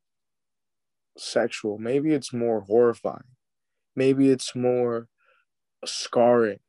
sexual. 1.17 1.77
Maybe 1.77 2.13
it's 2.13 2.33
more 2.33 2.61
horrifying. 2.61 3.35
Maybe 3.95 4.29
it's 4.29 4.55
more 4.55 5.09
scarring 5.85 6.59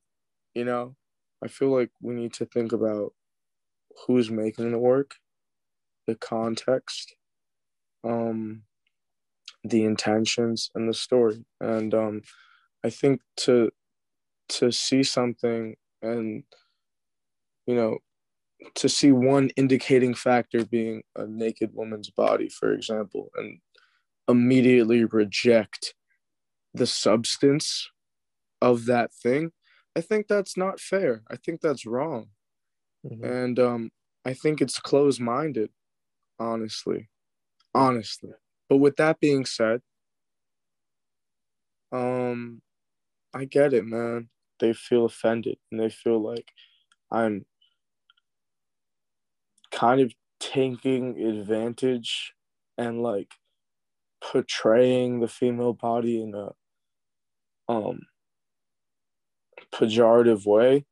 you 0.55 0.65
know? 0.65 0.97
I 1.45 1.49
feel 1.49 1.71
like 1.71 1.91
we 2.03 2.15
need 2.15 2.33
to 2.35 2.47
think 2.47 2.73
about 2.73 3.15
who's 4.07 4.31
making 4.31 4.73
the 4.73 4.79
work 4.79 5.17
the 6.07 6.15
context 6.17 7.17
um 8.05 8.65
the 9.65 9.85
intentions 9.85 10.71
and 10.75 10.89
the 10.89 10.95
story. 10.95 11.45
And 11.61 11.95
um 11.95 12.23
i 12.85 12.91
think 12.91 13.21
to 13.39 13.71
to 14.49 14.73
see 14.73 15.03
something 15.03 15.77
and 16.03 16.45
you 17.67 17.75
know 17.75 17.99
to 18.75 18.89
see 18.89 19.13
one 19.13 19.51
indicating 19.57 20.15
factor 20.15 20.65
being 20.65 21.03
a 21.17 21.27
naked 21.27 21.71
woman's 21.75 22.11
body 22.11 22.49
for 22.49 22.73
example 22.73 23.31
and 23.37 23.59
immediately 24.29 25.05
reject 25.05 25.95
the 26.75 26.87
substance 26.87 27.89
of 28.63 28.87
that 28.87 29.13
thing 29.15 29.53
i 29.97 30.01
think 30.03 30.29
that's 30.29 30.57
not 30.57 30.81
fair. 30.81 31.23
I 31.31 31.37
think 31.37 31.61
that's 31.63 31.87
wrong. 31.87 32.29
Mhm. 33.07 33.25
and 33.25 33.59
um 33.61 33.91
i 34.25 34.35
think 34.35 34.61
it's 34.63 34.81
closed-minded 34.81 35.71
honestly. 36.41 37.09
Honestly 37.75 38.33
but 38.73 38.79
with 38.79 38.97
that 38.97 39.21
being 39.21 39.45
said 39.45 39.83
um 41.93 42.63
i 43.35 43.45
get 43.45 43.75
it 43.75 43.85
man. 43.85 44.31
They 44.61 44.73
feel 44.73 45.05
offended 45.05 45.59
and 45.71 45.79
they 45.79 45.91
feel 45.91 46.23
like 46.23 46.49
i'm 47.11 47.45
kind 49.71 50.01
of 50.01 50.15
taking 50.41 51.21
advantage 51.23 52.33
and 52.79 53.03
like 53.03 53.35
portraying 54.25 55.21
the 55.21 55.29
female 55.29 55.75
body 55.75 56.23
in 56.23 56.35
a 56.35 56.53
um 57.71 58.01
pejorative 59.71 60.47
way 60.47 60.87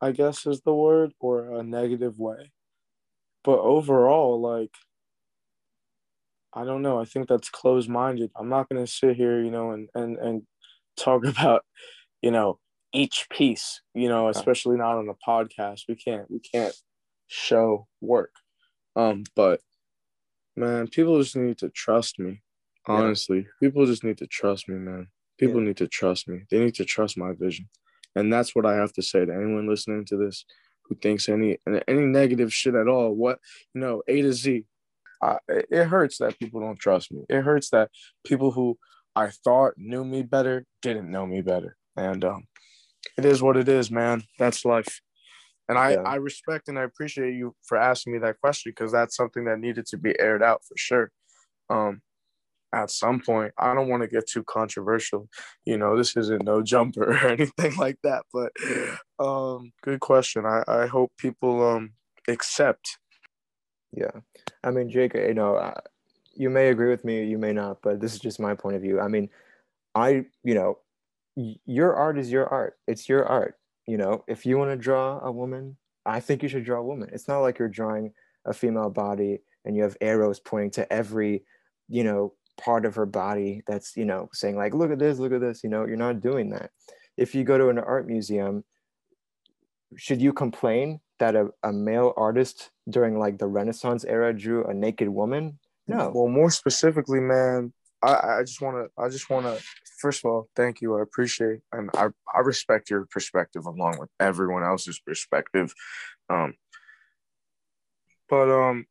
i 0.00 0.12
guess 0.12 0.46
is 0.46 0.60
the 0.60 0.74
word 0.74 1.12
or 1.18 1.58
a 1.58 1.64
negative 1.64 2.20
way. 2.20 2.52
But 3.44 3.58
overall 3.58 4.40
like 4.40 4.70
i 6.54 6.64
don't 6.64 6.82
know. 6.82 7.00
I 7.00 7.04
think 7.04 7.28
that's 7.28 7.48
closed 7.50 7.88
minded 7.88 8.30
i'm 8.36 8.48
not 8.48 8.68
going 8.68 8.84
to 8.84 8.90
sit 8.90 9.16
here 9.16 9.42
you 9.42 9.50
know 9.50 9.70
and 9.72 9.88
and 9.94 10.18
and 10.18 10.42
talk 10.96 11.24
about 11.34 11.62
you 12.20 12.30
know 12.30 12.58
each 12.92 13.26
piece 13.30 13.80
you 13.94 14.08
know 14.08 14.28
especially 14.28 14.76
not 14.76 14.98
on 14.98 15.08
a 15.08 15.14
podcast. 15.30 15.82
We 15.88 15.94
can't 15.96 16.30
we 16.30 16.40
can't 16.40 16.74
show 17.26 17.86
work. 18.02 18.32
Um 18.96 19.24
but 19.34 19.60
man 20.56 20.86
people 20.88 21.18
just 21.22 21.36
need 21.36 21.58
to 21.58 21.70
trust 21.70 22.18
me. 22.18 22.42
Yeah. 22.88 22.94
honestly 22.94 23.46
people 23.60 23.86
just 23.86 24.04
need 24.04 24.18
to 24.18 24.26
trust 24.26 24.68
me 24.68 24.76
man. 24.76 25.08
People 25.38 25.60
Yeah. 25.60 25.68
need 25.68 25.78
to 25.78 25.88
trust 25.88 26.28
me. 26.28 26.42
They 26.50 26.58
need 26.58 26.74
to 26.74 26.84
trust 26.84 27.16
my 27.16 27.32
vision. 27.32 27.68
And 28.14 28.30
that's 28.30 28.54
what 28.54 28.66
i 28.66 28.74
have 28.74 28.92
to 28.94 29.02
say 29.02 29.24
to 29.24 29.32
anyone 29.34 29.66
listening 29.66 30.04
to 30.06 30.16
this 30.18 30.44
who 30.84 30.94
thinks 30.96 31.28
any 31.30 31.56
any 31.88 32.04
negative 32.04 32.52
shit 32.52 32.74
at 32.74 32.88
all. 32.88 33.14
What 33.14 33.38
you 33.72 33.80
know, 33.80 34.02
A 34.08 34.20
to 34.20 34.32
Z. 34.32 34.66
I, 35.22 35.38
it 35.48 35.86
hurts 35.86 36.18
that 36.18 36.38
people 36.38 36.60
don't 36.60 36.78
trust 36.78 37.12
me. 37.12 37.22
It 37.28 37.42
hurts 37.42 37.70
that 37.70 37.90
people 38.24 38.50
who 38.50 38.78
I 39.14 39.28
thought 39.28 39.74
knew 39.76 40.04
me 40.04 40.22
better 40.22 40.64
didn't 40.80 41.10
know 41.10 41.26
me 41.26 41.42
better. 41.42 41.76
And 41.96 42.24
um, 42.24 42.44
it 43.16 43.24
is 43.24 43.42
what 43.42 43.56
it 43.56 43.68
is, 43.68 43.90
man. 43.90 44.24
That's 44.38 44.64
life. 44.64 45.00
And 45.68 45.78
I, 45.78 45.92
yeah. 45.92 46.02
I 46.02 46.16
respect 46.16 46.68
and 46.68 46.78
I 46.78 46.82
appreciate 46.82 47.34
you 47.34 47.54
for 47.62 47.78
asking 47.78 48.14
me 48.14 48.18
that 48.20 48.40
question 48.40 48.72
because 48.72 48.92
that's 48.92 49.16
something 49.16 49.44
that 49.44 49.60
needed 49.60 49.86
to 49.86 49.96
be 49.96 50.18
aired 50.18 50.42
out 50.42 50.64
for 50.64 50.76
sure. 50.76 51.10
Um, 51.70 52.02
at 52.74 52.90
some 52.90 53.20
point, 53.20 53.52
I 53.58 53.74
don't 53.74 53.88
want 53.88 54.02
to 54.02 54.08
get 54.08 54.26
too 54.26 54.44
controversial. 54.44 55.28
You 55.64 55.76
know, 55.76 55.96
this 55.96 56.16
isn't 56.16 56.44
no 56.44 56.62
jumper 56.62 57.04
or 57.12 57.28
anything 57.28 57.76
like 57.76 57.98
that. 58.02 58.24
But 58.32 58.52
um, 59.18 59.72
good 59.82 60.00
question. 60.00 60.46
I, 60.46 60.64
I 60.66 60.86
hope 60.86 61.12
people 61.18 61.66
um, 61.66 61.92
accept. 62.28 62.98
Yeah. 63.92 64.20
I 64.64 64.70
mean, 64.70 64.88
Jake, 64.88 65.14
you 65.14 65.34
know, 65.34 65.56
uh, 65.56 65.80
you 66.34 66.50
may 66.50 66.68
agree 66.68 66.88
with 66.90 67.04
me, 67.04 67.24
you 67.24 67.38
may 67.38 67.52
not, 67.52 67.82
but 67.82 68.00
this 68.00 68.14
is 68.14 68.20
just 68.20 68.40
my 68.40 68.54
point 68.54 68.76
of 68.76 68.82
view. 68.82 69.00
I 69.00 69.08
mean, 69.08 69.28
I, 69.94 70.24
you 70.42 70.54
know, 70.54 70.78
your 71.34 71.94
art 71.94 72.18
is 72.18 72.30
your 72.30 72.46
art. 72.46 72.78
It's 72.86 73.08
your 73.08 73.26
art. 73.26 73.56
You 73.86 73.98
know, 73.98 74.24
if 74.28 74.46
you 74.46 74.58
want 74.58 74.70
to 74.70 74.76
draw 74.76 75.20
a 75.20 75.32
woman, 75.32 75.76
I 76.06 76.20
think 76.20 76.42
you 76.42 76.48
should 76.48 76.64
draw 76.64 76.80
a 76.80 76.84
woman. 76.84 77.10
It's 77.12 77.28
not 77.28 77.40
like 77.40 77.58
you're 77.58 77.68
drawing 77.68 78.12
a 78.44 78.52
female 78.52 78.90
body 78.90 79.40
and 79.64 79.76
you 79.76 79.82
have 79.82 79.96
arrows 80.00 80.40
pointing 80.40 80.70
to 80.72 80.92
every, 80.92 81.44
you 81.88 82.04
know, 82.04 82.34
part 82.60 82.84
of 82.84 82.94
her 82.94 83.06
body 83.06 83.62
that's, 83.66 83.96
you 83.96 84.04
know, 84.04 84.28
saying 84.32 84.56
like, 84.56 84.74
look 84.74 84.90
at 84.90 84.98
this, 84.98 85.18
look 85.18 85.32
at 85.32 85.40
this. 85.40 85.62
You 85.64 85.70
know, 85.70 85.86
you're 85.86 85.96
not 85.96 86.20
doing 86.20 86.50
that. 86.50 86.70
If 87.16 87.34
you 87.34 87.44
go 87.44 87.58
to 87.58 87.68
an 87.68 87.78
art 87.78 88.06
museum, 88.06 88.64
should 89.96 90.22
you 90.22 90.32
complain 90.32 91.00
that 91.22 91.36
a, 91.36 91.48
a 91.62 91.72
male 91.72 92.12
artist 92.16 92.72
during 92.90 93.16
like 93.16 93.38
the 93.38 93.46
Renaissance 93.46 94.04
era 94.04 94.32
drew 94.32 94.64
a 94.64 94.74
naked 94.74 95.08
woman? 95.08 95.60
No. 95.86 96.10
Well, 96.12 96.26
more 96.26 96.50
specifically, 96.50 97.20
man, 97.20 97.72
I, 98.02 98.38
I 98.38 98.42
just 98.42 98.60
want 98.60 98.76
to, 98.76 99.02
I 99.02 99.08
just 99.08 99.30
want 99.30 99.46
to, 99.46 99.62
first 100.00 100.24
of 100.24 100.30
all, 100.30 100.48
thank 100.56 100.80
you. 100.80 100.98
I 100.98 101.02
appreciate 101.02 101.60
and 101.72 101.90
I, 101.94 102.08
I 102.34 102.40
respect 102.40 102.90
your 102.90 103.06
perspective 103.06 103.66
along 103.66 103.98
with 104.00 104.10
everyone 104.18 104.64
else's 104.64 104.98
perspective. 104.98 105.72
Um, 106.28 106.54
but 108.28 108.50
um, 108.50 108.86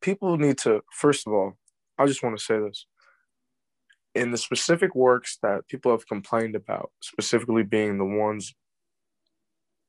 people 0.00 0.36
need 0.36 0.58
to, 0.58 0.82
first 0.92 1.26
of 1.26 1.32
all, 1.32 1.58
I 1.98 2.06
just 2.06 2.22
want 2.22 2.38
to 2.38 2.44
say 2.44 2.60
this. 2.60 2.86
In 4.14 4.30
the 4.30 4.38
specific 4.38 4.94
works 4.94 5.38
that 5.42 5.66
people 5.66 5.90
have 5.90 6.06
complained 6.06 6.54
about, 6.54 6.90
specifically 7.02 7.64
being 7.64 7.98
the 7.98 8.04
ones 8.04 8.54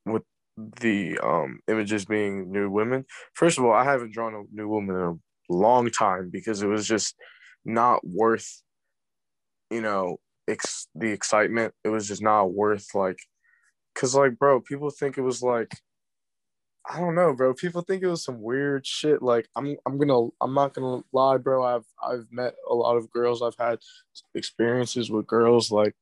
with 0.05 0.23
the 0.81 1.19
um, 1.19 1.59
images 1.67 2.05
being 2.05 2.51
new 2.51 2.69
women. 2.69 3.05
First 3.33 3.57
of 3.57 3.65
all, 3.65 3.73
I 3.73 3.83
haven't 3.83 4.13
drawn 4.13 4.33
a 4.33 4.43
new 4.51 4.67
woman 4.67 4.95
in 4.95 5.01
a 5.01 5.53
long 5.53 5.89
time 5.89 6.29
because 6.31 6.61
it 6.61 6.67
was 6.67 6.87
just 6.87 7.15
not 7.65 8.05
worth, 8.05 8.61
you 9.69 9.81
know, 9.81 10.17
ex- 10.47 10.87
the 10.95 11.11
excitement. 11.11 11.73
It 11.83 11.89
was 11.89 12.07
just 12.07 12.21
not 12.21 12.53
worth 12.53 12.87
like, 12.93 13.19
cause 13.95 14.15
like, 14.15 14.37
bro, 14.37 14.61
people 14.61 14.89
think 14.89 15.17
it 15.17 15.21
was 15.21 15.41
like, 15.41 15.71
I 16.89 16.99
don't 16.99 17.15
know, 17.15 17.33
bro. 17.33 17.53
People 17.53 17.81
think 17.81 18.01
it 18.01 18.07
was 18.07 18.23
some 18.23 18.41
weird 18.41 18.85
shit. 18.85 19.21
Like, 19.21 19.47
I'm, 19.55 19.77
I'm 19.85 19.97
gonna, 19.99 20.29
I'm 20.41 20.53
not 20.53 20.73
gonna 20.73 21.03
lie, 21.13 21.37
bro. 21.37 21.63
I've, 21.63 21.85
I've 22.01 22.25
met 22.31 22.55
a 22.69 22.73
lot 22.73 22.97
of 22.97 23.11
girls. 23.11 23.41
I've 23.41 23.57
had 23.59 23.79
experiences 24.33 25.11
with 25.11 25.27
girls. 25.27 25.71
Like, 25.71 25.95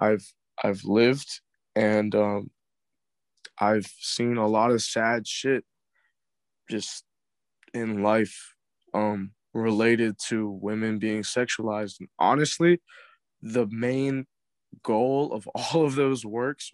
I've, 0.00 0.24
I've 0.62 0.84
lived, 0.84 1.40
and 1.74 2.14
um, 2.14 2.50
I've 3.60 3.86
seen 4.00 4.36
a 4.36 4.46
lot 4.46 4.70
of 4.70 4.82
sad 4.82 5.26
shit 5.26 5.64
just 6.70 7.04
in 7.74 8.02
life 8.02 8.54
um 8.94 9.32
related 9.54 10.16
to 10.28 10.48
women 10.48 10.98
being 10.98 11.22
sexualized. 11.22 12.00
And 12.00 12.08
honestly, 12.18 12.80
the 13.42 13.66
main 13.70 14.26
goal 14.82 15.32
of 15.32 15.48
all 15.54 15.84
of 15.84 15.94
those 15.94 16.24
works, 16.24 16.70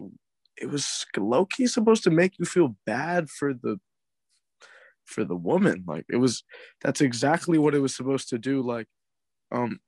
it 0.57 0.69
was 0.69 1.05
low 1.17 1.45
key 1.45 1.67
supposed 1.67 2.03
to 2.03 2.11
make 2.11 2.37
you 2.39 2.45
feel 2.45 2.75
bad 2.85 3.29
for 3.29 3.53
the 3.53 3.79
for 5.05 5.23
the 5.23 5.35
woman. 5.35 5.83
Like 5.87 6.05
it 6.09 6.17
was 6.17 6.43
that's 6.81 7.01
exactly 7.01 7.57
what 7.57 7.75
it 7.75 7.79
was 7.79 7.95
supposed 7.95 8.29
to 8.29 8.37
do. 8.37 8.61
Like 8.61 8.87
um 9.51 9.79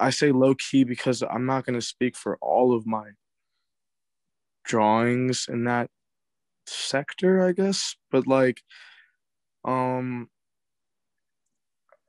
I 0.00 0.10
say 0.10 0.32
low 0.32 0.54
key 0.54 0.84
because 0.84 1.22
I'm 1.22 1.46
not 1.46 1.64
gonna 1.64 1.80
speak 1.80 2.16
for 2.16 2.38
all 2.40 2.74
of 2.74 2.86
my 2.86 3.10
drawings 4.64 5.46
in 5.48 5.64
that 5.64 5.90
sector, 6.66 7.44
I 7.44 7.52
guess. 7.52 7.96
But 8.10 8.26
like, 8.26 8.62
um, 9.64 10.28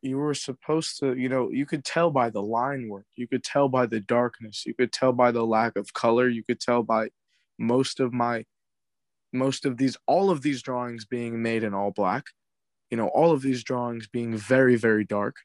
you 0.02 0.18
were 0.18 0.34
supposed 0.34 1.00
to, 1.00 1.16
you 1.16 1.30
know, 1.30 1.50
you 1.50 1.66
could 1.66 1.84
tell 1.84 2.12
by 2.12 2.30
the 2.30 2.42
line 2.42 2.90
work, 2.90 3.06
you 3.16 3.28
could 3.28 3.44
tell 3.44 3.68
by 3.68 3.86
the 3.86 4.00
darkness, 4.00 4.64
you 4.66 4.74
could 4.74 4.92
tell 4.92 5.12
by 5.12 5.32
the 5.32 5.46
lack 5.46 5.76
of 5.76 5.94
color, 5.94 6.30
you 6.30 6.44
could 6.44 6.60
tell 6.60 6.84
by 6.84 7.10
most 7.58 8.00
of 8.00 8.14
my, 8.14 8.46
most 9.34 9.66
of 9.66 9.78
these, 9.78 9.98
all 10.06 10.30
of 10.30 10.42
these 10.44 10.62
drawings 10.62 11.06
being 11.06 11.42
made 11.42 11.64
in 11.64 11.74
all 11.74 11.92
black, 11.92 12.26
you 12.92 12.98
know, 12.98 13.08
all 13.08 13.32
of 13.32 13.42
these 13.42 13.64
drawings 13.64 14.08
being 14.08 14.38
very, 14.38 14.76
very 14.76 15.04
dark. 15.04 15.38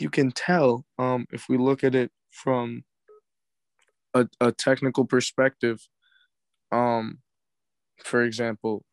You 0.00 0.10
can 0.10 0.32
tell 0.32 0.84
um, 0.98 1.26
if 1.32 1.48
we 1.48 1.58
look 1.58 1.84
at 1.84 1.94
it 1.94 2.10
from 2.30 2.84
a, 4.14 4.26
a 4.40 4.52
technical 4.52 5.04
perspective, 5.04 5.86
um, 6.72 7.18
for 8.04 8.22
example, 8.22 8.84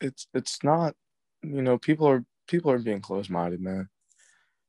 it's 0.00 0.26
it's 0.34 0.62
not, 0.62 0.94
you 1.42 1.62
know, 1.62 1.78
people 1.78 2.06
are 2.06 2.24
people 2.48 2.70
are 2.70 2.78
being 2.78 3.00
closed 3.00 3.30
minded, 3.30 3.60
man. 3.60 3.88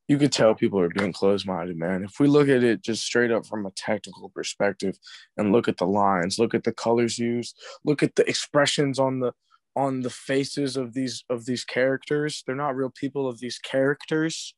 You 0.07 0.19
could 0.19 0.31
tell 0.31 0.53
people 0.53 0.79
are 0.79 0.89
being 0.89 1.13
closed 1.13 1.47
minded, 1.47 1.77
man. 1.77 2.03
If 2.03 2.19
we 2.19 2.27
look 2.27 2.47
at 2.47 2.63
it 2.63 2.83
just 2.83 3.03
straight 3.03 3.31
up 3.31 3.45
from 3.45 3.65
a 3.65 3.71
technical 3.71 4.29
perspective 4.29 4.97
and 5.35 5.51
look 5.51 5.67
at 5.67 5.77
the 5.77 5.87
lines, 5.87 6.37
look 6.37 6.53
at 6.53 6.63
the 6.63 6.73
colors 6.73 7.17
used, 7.17 7.59
look 7.83 8.03
at 8.03 8.15
the 8.15 8.27
expressions 8.29 8.99
on 8.99 9.19
the 9.19 9.33
on 9.75 10.01
the 10.01 10.09
faces 10.09 10.77
of 10.77 10.93
these 10.93 11.23
of 11.29 11.45
these 11.45 11.65
characters. 11.65 12.43
They're 12.45 12.55
not 12.55 12.75
real 12.75 12.91
people 12.91 13.27
of 13.27 13.39
these 13.39 13.57
characters. 13.57 14.53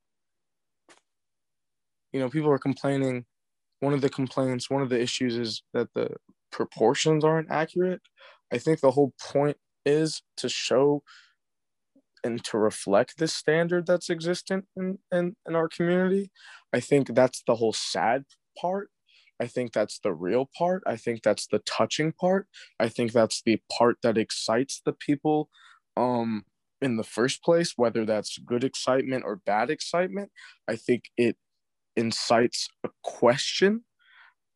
You 2.11 2.19
know, 2.19 2.29
people 2.29 2.51
are 2.51 2.59
complaining. 2.59 3.25
One 3.79 3.93
of 3.93 4.01
the 4.01 4.09
complaints, 4.09 4.69
one 4.69 4.81
of 4.81 4.89
the 4.89 4.99
issues 4.99 5.37
is 5.37 5.61
that 5.73 5.89
the 5.93 6.09
proportions 6.51 7.23
aren't 7.23 7.51
accurate. 7.51 8.01
I 8.51 8.57
think 8.57 8.79
the 8.79 8.91
whole 8.91 9.13
point 9.19 9.57
is 9.85 10.21
to 10.37 10.49
show 10.49 11.03
and 12.23 12.43
to 12.43 12.57
reflect 12.57 13.17
this 13.17 13.33
standard 13.33 13.85
that's 13.85 14.09
existent 14.09 14.65
in, 14.75 14.99
in, 15.11 15.35
in 15.47 15.55
our 15.55 15.67
community. 15.67 16.31
I 16.73 16.79
think 16.79 17.13
that's 17.13 17.43
the 17.45 17.55
whole 17.55 17.73
sad 17.73 18.25
part. 18.59 18.89
I 19.39 19.47
think 19.47 19.71
that's 19.71 19.99
the 19.99 20.13
real 20.13 20.49
part. 20.57 20.83
I 20.87 20.95
think 20.95 21.21
that's 21.21 21.47
the 21.47 21.59
touching 21.59 22.11
part. 22.11 22.47
I 22.79 22.89
think 22.89 23.11
that's 23.11 23.41
the 23.43 23.61
part 23.71 23.97
that 24.01 24.17
excites 24.17 24.81
the 24.83 24.93
people 24.93 25.49
um, 25.95 26.43
in 26.81 26.97
the 26.97 27.03
first 27.03 27.43
place, 27.43 27.73
whether 27.75 28.03
that's 28.03 28.39
good 28.39 28.63
excitement 28.63 29.23
or 29.25 29.41
bad 29.45 29.69
excitement. 29.69 30.31
I 30.67 30.75
think 30.75 31.03
it 31.17 31.37
incites 31.95 32.67
a 32.83 32.89
question 33.03 33.83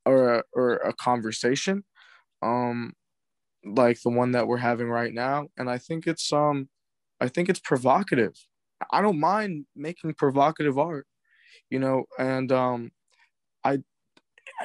or 0.05 0.35
a, 0.35 0.43
or 0.53 0.75
a 0.77 0.93
conversation. 0.93 1.83
Um, 2.41 2.93
like 3.65 4.01
the 4.01 4.09
one 4.09 4.31
that 4.31 4.47
we're 4.47 4.57
having 4.57 4.89
right 4.89 5.13
now 5.13 5.47
and 5.57 5.69
i 5.69 5.77
think 5.77 6.07
it's 6.07 6.33
um 6.33 6.67
i 7.19 7.27
think 7.27 7.49
it's 7.49 7.59
provocative. 7.59 8.33
I 8.91 9.01
don't 9.01 9.19
mind 9.19 9.65
making 9.75 10.15
provocative 10.15 10.79
art 10.79 11.05
you 11.69 11.79
know 11.79 12.05
and 12.19 12.51
um 12.51 12.91
i 13.63 13.79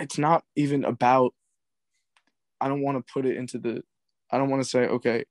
it's 0.00 0.18
not 0.18 0.44
even 0.56 0.84
about 0.84 1.32
i 2.60 2.68
don't 2.68 2.82
want 2.82 2.98
to 2.98 3.12
put 3.12 3.26
it 3.26 3.36
into 3.36 3.58
the 3.58 3.82
i 4.30 4.38
don't 4.38 4.50
want 4.50 4.62
to 4.62 4.68
say 4.68 4.86
okay 4.86 5.24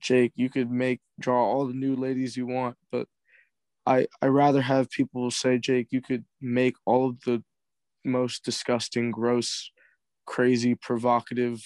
jake 0.00 0.32
you 0.34 0.48
could 0.48 0.70
make 0.70 1.00
draw 1.20 1.44
all 1.44 1.66
the 1.66 1.74
new 1.74 1.94
ladies 1.94 2.36
you 2.36 2.46
want 2.46 2.76
but 2.90 3.06
i 3.86 4.06
i 4.22 4.26
rather 4.26 4.60
have 4.62 4.90
people 4.90 5.30
say 5.30 5.58
jake 5.58 5.88
you 5.90 6.00
could 6.00 6.24
make 6.40 6.74
all 6.86 7.10
of 7.10 7.20
the 7.24 7.42
most 8.04 8.44
disgusting 8.44 9.10
gross 9.10 9.70
crazy 10.26 10.74
provocative 10.74 11.62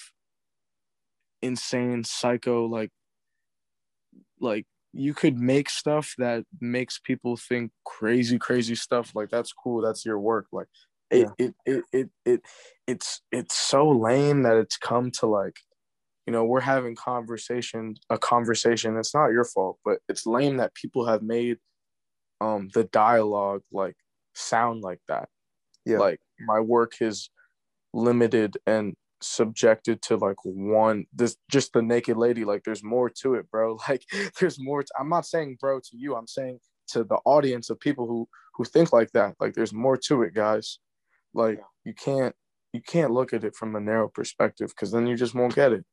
insane 1.41 2.03
psycho 2.03 2.65
like 2.65 2.89
like 4.39 4.65
you 4.93 5.13
could 5.13 5.37
make 5.37 5.69
stuff 5.69 6.15
that 6.17 6.43
makes 6.59 6.99
people 6.99 7.37
think 7.37 7.71
crazy 7.85 8.37
crazy 8.37 8.75
stuff 8.75 9.11
like 9.13 9.29
that's 9.29 9.53
cool 9.53 9.81
that's 9.81 10.05
your 10.05 10.19
work 10.19 10.47
like 10.51 10.67
it, 11.09 11.29
yeah. 11.39 11.45
it, 11.45 11.55
it, 11.65 11.83
it, 11.93 12.09
it, 12.25 12.41
it's 12.87 13.21
it's 13.31 13.55
so 13.55 13.89
lame 13.89 14.43
that 14.43 14.57
it's 14.57 14.77
come 14.77 15.11
to 15.11 15.25
like 15.25 15.57
you 16.25 16.33
know 16.33 16.43
we're 16.43 16.59
having 16.59 16.95
conversation 16.95 17.95
a 18.09 18.17
conversation 18.17 18.97
it's 18.97 19.13
not 19.13 19.29
your 19.29 19.45
fault 19.45 19.77
but 19.85 19.99
it's 20.09 20.25
lame 20.25 20.57
that 20.57 20.73
people 20.73 21.05
have 21.05 21.21
made 21.21 21.57
um 22.41 22.69
the 22.73 22.83
dialogue 22.85 23.61
like 23.71 23.95
sound 24.35 24.81
like 24.81 24.99
that 25.07 25.29
yeah 25.85 25.97
like 25.97 26.19
my 26.39 26.59
work 26.59 26.93
is 27.01 27.29
limited 27.93 28.57
and 28.65 28.95
subjected 29.21 30.01
to 30.01 30.15
like 30.15 30.37
one 30.43 31.05
this 31.13 31.37
just 31.49 31.73
the 31.73 31.81
naked 31.81 32.17
lady 32.17 32.45
like 32.45 32.63
there's 32.63 32.83
more 32.83 33.09
to 33.09 33.35
it 33.35 33.49
bro. 33.49 33.77
Like 33.89 34.03
there's 34.39 34.59
more 34.59 34.83
to, 34.83 34.89
i'm 34.99 35.09
not 35.09 35.25
saying 35.25 35.57
bro 35.59 35.79
to 35.79 35.97
you 35.97 36.15
i'm 36.15 36.27
saying 36.27 36.59
to 36.87 37.03
the 37.03 37.17
audience 37.25 37.69
of 37.69 37.79
people 37.79 38.07
who 38.07 38.27
who 38.55 38.63
think 38.63 38.91
like 38.91 39.11
that 39.11 39.35
like 39.39 39.53
there's 39.53 39.73
more 39.73 39.97
to 39.97 40.23
it 40.23 40.33
guys. 40.33 40.79
Like 41.33 41.61
you 41.85 41.93
can't 41.93 42.35
you 42.73 42.81
can't 42.81 43.11
look 43.11 43.33
at 43.33 43.43
it 43.43 43.55
from 43.55 43.75
a 43.75 43.79
narrow 43.79 44.09
perspective 44.09 44.69
because 44.69 44.91
then 44.91 45.07
you 45.07 45.15
just 45.15 45.35
won't 45.35 45.55
get 45.55 45.73
it. 45.73 45.85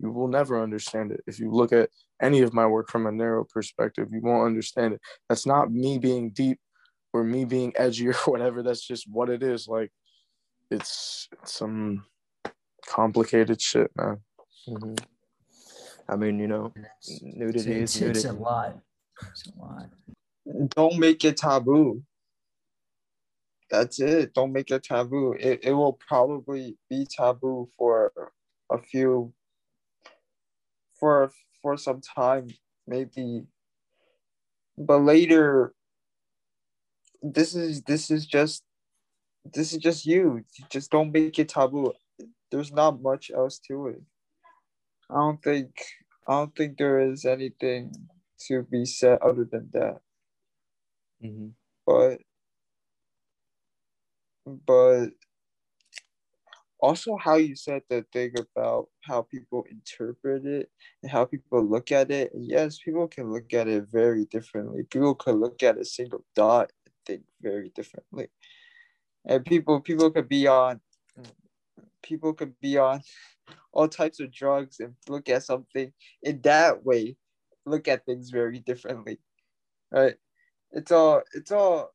You 0.00 0.10
will 0.10 0.28
never 0.28 0.62
understand 0.62 1.12
it. 1.12 1.20
If 1.26 1.38
you 1.38 1.50
look 1.50 1.72
at 1.72 1.90
any 2.20 2.40
of 2.40 2.52
my 2.52 2.66
work 2.66 2.90
from 2.90 3.06
a 3.06 3.12
narrow 3.12 3.44
perspective 3.44 4.08
you 4.10 4.20
won't 4.22 4.46
understand 4.46 4.94
it. 4.94 5.00
That's 5.28 5.46
not 5.46 5.72
me 5.72 5.98
being 5.98 6.30
deep 6.30 6.58
or 7.12 7.24
me 7.24 7.44
being 7.44 7.72
edgy 7.76 8.08
or 8.08 8.14
whatever 8.26 8.62
that's 8.62 8.86
just 8.86 9.06
what 9.08 9.30
it 9.30 9.42
is. 9.42 9.68
Like 9.68 9.92
it's, 10.70 11.28
it's 11.42 11.54
some 11.54 12.04
complicated 12.90 13.60
shit 13.60 13.90
man 13.96 14.18
hmm 14.66 14.94
I 16.10 16.16
mean, 16.16 16.40
you 16.40 16.48
know, 16.48 16.72
nudity 17.22 17.72
it's, 17.82 17.94
is 17.94 18.02
it's 18.02 18.24
nudity. 18.24 18.28
a 18.28 18.32
lot. 18.32 18.76
It's 19.30 19.46
a 19.46 19.60
lot. 19.60 19.90
Don't 20.70 20.98
make 20.98 21.24
it 21.24 21.36
taboo. 21.36 22.02
That's 23.70 24.00
it. 24.00 24.34
Don't 24.34 24.52
make 24.52 24.72
it 24.72 24.82
taboo. 24.82 25.36
It, 25.38 25.60
it 25.62 25.72
will 25.72 25.98
probably 26.08 26.76
be 26.88 27.06
taboo 27.08 27.68
for 27.78 28.12
a 28.70 28.78
few 28.78 29.32
for 30.98 31.30
for 31.62 31.76
some 31.76 32.00
time, 32.00 32.48
maybe. 32.88 33.44
But 34.76 35.02
later 35.02 35.74
this 37.22 37.54
is 37.54 37.82
this 37.82 38.10
is 38.10 38.26
just 38.26 38.64
this 39.44 39.72
is 39.72 39.78
just 39.78 40.06
you. 40.06 40.42
Just 40.70 40.90
don't 40.90 41.12
make 41.12 41.38
it 41.38 41.50
taboo. 41.50 41.92
There's 42.50 42.72
not 42.72 43.02
much 43.02 43.30
else 43.34 43.58
to 43.68 43.88
it. 43.88 44.02
I 45.10 45.14
don't 45.16 45.42
think 45.42 45.72
I 46.28 46.34
don't 46.34 46.56
think 46.56 46.78
there 46.78 47.00
is 47.00 47.24
anything 47.24 47.92
to 48.48 48.64
be 48.64 48.84
said 48.86 49.18
other 49.22 49.44
than 49.50 49.70
that. 49.72 50.00
hmm 51.22 51.48
But 51.86 52.20
but 54.66 55.08
also 56.80 57.16
how 57.16 57.36
you 57.36 57.56
said 57.56 57.82
the 57.90 58.06
thing 58.12 58.32
about 58.38 58.88
how 59.04 59.22
people 59.22 59.64
interpret 59.70 60.46
it 60.46 60.70
and 61.02 61.12
how 61.12 61.24
people 61.26 61.64
look 61.64 61.92
at 61.92 62.10
it. 62.12 62.32
Yes, 62.34 62.78
people 62.84 63.08
can 63.08 63.32
look 63.32 63.54
at 63.54 63.68
it 63.68 63.86
very 63.92 64.26
differently. 64.26 64.84
People 64.84 65.14
could 65.16 65.36
look 65.36 65.62
at 65.64 65.78
a 65.78 65.84
single 65.86 66.24
dot 66.36 66.72
and 66.86 66.94
think 67.06 67.22
very 67.42 67.70
differently. 67.74 68.28
And 69.26 69.44
people 69.44 69.80
people 69.80 70.10
could 70.10 70.28
be 70.28 70.46
on 70.48 70.80
people 72.02 72.32
could 72.32 72.58
be 72.60 72.78
on 72.78 73.02
all 73.72 73.88
types 73.88 74.20
of 74.20 74.32
drugs 74.32 74.80
and 74.80 74.94
look 75.08 75.28
at 75.28 75.44
something 75.44 75.92
in 76.22 76.40
that 76.42 76.84
way, 76.84 77.16
look 77.66 77.88
at 77.88 78.04
things 78.04 78.30
very 78.30 78.58
differently. 78.58 79.18
Right? 79.90 80.16
It's 80.72 80.92
all 80.92 81.22
it's 81.34 81.50
all 81.50 81.92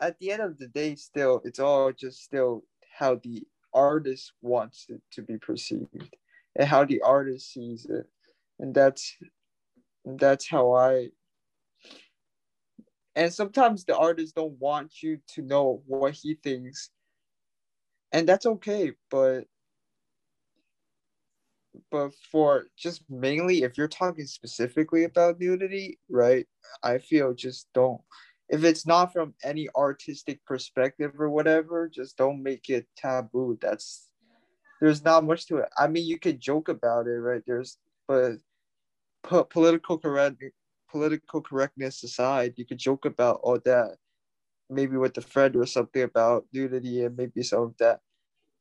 at 0.00 0.18
the 0.18 0.30
end 0.30 0.42
of 0.42 0.58
the 0.58 0.68
day 0.68 0.94
still 0.94 1.40
it's 1.44 1.58
all 1.58 1.92
just 1.92 2.22
still 2.22 2.62
how 2.98 3.16
the 3.22 3.42
artist 3.72 4.32
wants 4.42 4.86
it 4.88 5.00
to 5.12 5.22
be 5.22 5.38
perceived 5.38 6.16
and 6.56 6.68
how 6.68 6.84
the 6.84 7.00
artist 7.02 7.52
sees 7.52 7.86
it 7.86 8.06
and 8.58 8.74
that's 8.74 9.16
that's 10.04 10.48
how 10.48 10.72
i 10.72 11.08
and 13.14 13.32
sometimes 13.32 13.84
the 13.84 13.96
artist 13.96 14.34
don't 14.34 14.58
want 14.58 15.02
you 15.02 15.18
to 15.26 15.42
know 15.42 15.82
what 15.86 16.14
he 16.14 16.34
thinks 16.42 16.90
and 18.12 18.28
that's 18.28 18.46
okay 18.46 18.92
but 19.10 19.44
but 21.90 22.12
for 22.32 22.66
just 22.76 23.02
mainly 23.10 23.62
if 23.62 23.76
you're 23.76 23.88
talking 23.88 24.26
specifically 24.26 25.04
about 25.04 25.38
nudity 25.40 25.98
right 26.08 26.46
i 26.82 26.98
feel 26.98 27.34
just 27.34 27.68
don't 27.74 28.00
if 28.48 28.64
it's 28.64 28.86
not 28.86 29.12
from 29.12 29.34
any 29.42 29.68
artistic 29.76 30.44
perspective 30.44 31.12
or 31.18 31.28
whatever 31.30 31.88
just 31.88 32.16
don't 32.16 32.42
make 32.42 32.68
it 32.68 32.86
taboo. 32.96 33.58
That's 33.60 34.08
there's 34.80 35.02
not 35.04 35.24
much 35.24 35.46
to 35.46 35.58
it. 35.58 35.68
I 35.76 35.88
mean 35.88 36.06
you 36.06 36.18
could 36.18 36.40
joke 36.40 36.68
about 36.68 37.06
it 37.06 37.18
right 37.18 37.42
there's 37.46 37.78
but 38.06 38.34
po- 39.22 39.44
political 39.44 39.98
correct 39.98 40.42
political 40.90 41.40
correctness 41.40 42.02
aside 42.04 42.54
you 42.56 42.64
could 42.64 42.78
joke 42.78 43.04
about 43.04 43.40
all 43.42 43.58
that 43.64 43.96
maybe 44.68 44.96
with 44.96 45.16
a 45.18 45.20
friend 45.20 45.56
or 45.56 45.66
something 45.66 46.02
about 46.02 46.46
nudity 46.52 47.04
and 47.04 47.16
maybe 47.16 47.42
some 47.42 47.62
of 47.62 47.76
that 47.78 48.00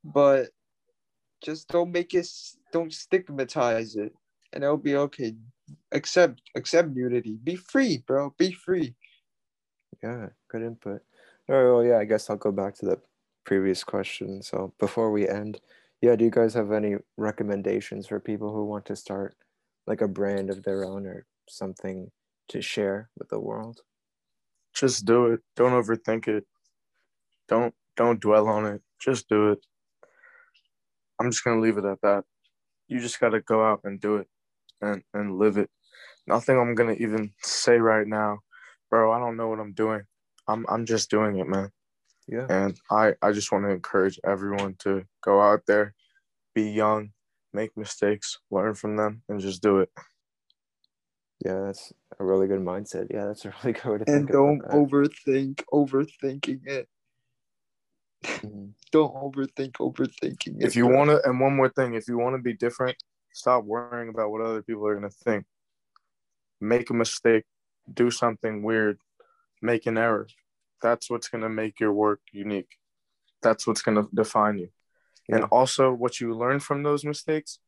but 0.04 0.50
just 1.44 1.68
don't 1.68 1.92
make 1.92 2.14
it 2.14 2.28
don't 2.72 2.94
stigmatize 2.94 3.96
it 3.96 4.14
and 4.54 4.64
it'll 4.64 4.78
be 4.78 4.96
okay 4.96 5.34
accept 5.92 6.42
accept 6.56 6.90
nudity 6.90 7.38
be 7.44 7.56
free 7.56 8.04
bro 8.06 8.34
be 8.38 8.52
free 8.52 8.96
Yeah, 10.04 10.28
good 10.50 10.62
input. 10.62 11.02
All 11.50 11.56
right, 11.56 11.72
well, 11.72 11.84
yeah, 11.84 11.98
I 11.98 12.06
guess 12.06 12.30
I'll 12.30 12.38
go 12.38 12.52
back 12.52 12.76
to 12.76 12.86
the 12.86 13.00
previous 13.44 13.84
question. 13.84 14.42
So 14.42 14.74
before 14.80 15.12
we 15.12 15.28
end, 15.28 15.62
yeah, 16.02 16.16
do 16.16 16.26
you 16.26 16.32
guys 16.32 16.54
have 16.54 16.72
any 16.72 16.96
recommendations 17.18 18.08
for 18.08 18.20
people 18.20 18.54
who 18.54 18.66
want 18.66 18.86
to 18.88 18.96
start 18.96 19.36
like 19.88 20.02
a 20.02 20.08
brand 20.08 20.50
of 20.50 20.64
their 20.64 20.84
own 20.86 21.06
or 21.06 21.26
something 21.48 22.12
to 22.50 22.62
share 22.62 23.10
with 23.18 23.30
the 23.30 23.40
world? 23.40 23.82
Just 24.76 25.06
do 25.06 25.28
it. 25.28 25.40
Don't 25.56 25.72
overthink 25.72 26.28
it. 26.28 26.46
Don't 27.48 27.74
don't 27.96 28.20
dwell 28.20 28.48
on 28.48 28.66
it. 28.66 28.82
Just 29.00 29.30
do 29.30 29.52
it. 29.52 29.60
I'm 31.20 31.32
just 31.32 31.44
gonna 31.44 31.62
leave 31.62 31.78
it 31.78 31.86
at 31.86 32.02
that. 32.02 32.26
You 32.88 33.00
just 33.00 33.20
gotta 33.20 33.42
go 33.42 33.66
out 33.66 33.82
and 33.84 34.00
do 34.00 34.18
it 34.18 34.28
and 34.82 35.02
and 35.14 35.40
live 35.40 35.58
it. 35.58 35.70
Nothing 36.28 36.58
i'm 36.58 36.76
gonna 36.76 36.94
even 36.94 37.32
say 37.42 37.78
right 37.78 38.08
now. 38.08 38.40
Bro 38.90 39.12
i 39.12 39.20
don't 39.20 39.38
know 39.38 39.48
what 39.48 39.60
i'm 39.60 39.74
doing. 39.74 40.02
I'm 40.48 40.66
i'm 40.70 40.86
just 40.86 41.10
doing 41.10 41.38
it 41.38 41.48
man. 41.48 41.72
Yeah. 42.28 42.48
and 42.50 42.76
i 42.90 43.14
i 43.22 43.32
just 43.32 43.52
want 43.52 43.66
to 43.66 43.70
encourage 43.70 44.20
everyone 44.26 44.76
to 44.80 45.04
go 45.22 45.42
out 45.42 45.62
there 45.68 45.94
be 46.56 46.72
young 46.72 47.12
make 47.54 47.78
mistakes 47.78 48.40
learn 48.50 48.74
from 48.74 48.96
them 48.98 49.22
and 49.30 49.40
just 49.40 49.62
do 49.62 49.78
it 49.78 49.92
Yeah, 51.44 51.62
that's 51.62 51.92
a 52.20 52.24
really 52.24 52.48
good 52.48 52.62
mindset. 52.62 53.08
Yeah, 53.12 53.26
that's 53.26 53.46
a 53.46 53.54
really 53.64 53.74
good 53.74 53.86
way 53.86 53.98
to 54.00 54.04
and 54.08 54.28
think 54.28 54.32
don't 54.32 54.60
about 54.60 54.72
that. 54.72 54.78
overthink 54.78 55.64
overthinking 55.74 56.68
it. 56.68 56.88
Mhm. 58.24 58.72
don't 58.92 59.14
overthink 59.14 59.74
overthinking 59.74 60.62
it 60.62 60.66
if 60.66 60.76
you 60.76 60.88
want 60.88 61.10
to 61.10 61.22
and 61.28 61.40
one 61.40 61.56
more 61.56 61.70
thing 61.70 61.94
if 61.94 62.08
you 62.08 62.18
want 62.18 62.36
to 62.36 62.42
be 62.42 62.54
different 62.54 62.96
stop 63.34 63.64
worrying 63.66 64.10
about 64.10 64.32
what 64.32 64.42
other 64.42 64.64
people 64.64 64.88
are 64.88 64.96
going 64.96 65.10
to 65.10 65.16
think. 65.24 65.46
Make 66.62 66.90
a 66.90 66.94
mistake 66.94 67.44
do 67.94 68.10
something 68.10 68.64
weird 68.64 68.98
make 69.62 69.86
an 69.86 69.98
error. 69.98 70.28
That's 70.82 71.10
what's 71.10 71.28
going 71.28 71.44
to 71.44 71.50
make 71.50 71.80
your 71.80 71.92
work 71.94 72.22
unique. 72.32 72.78
That's 73.42 73.68
what's 73.68 73.82
going 73.82 73.98
to 73.98 74.08
define 74.14 74.58
you. 74.58 74.70
And 75.30 75.44
also 75.46 75.92
what 75.92 76.20
you 76.20 76.36
learn 76.36 76.60
from 76.60 76.84
those 76.84 77.04
mistakes 77.04 77.60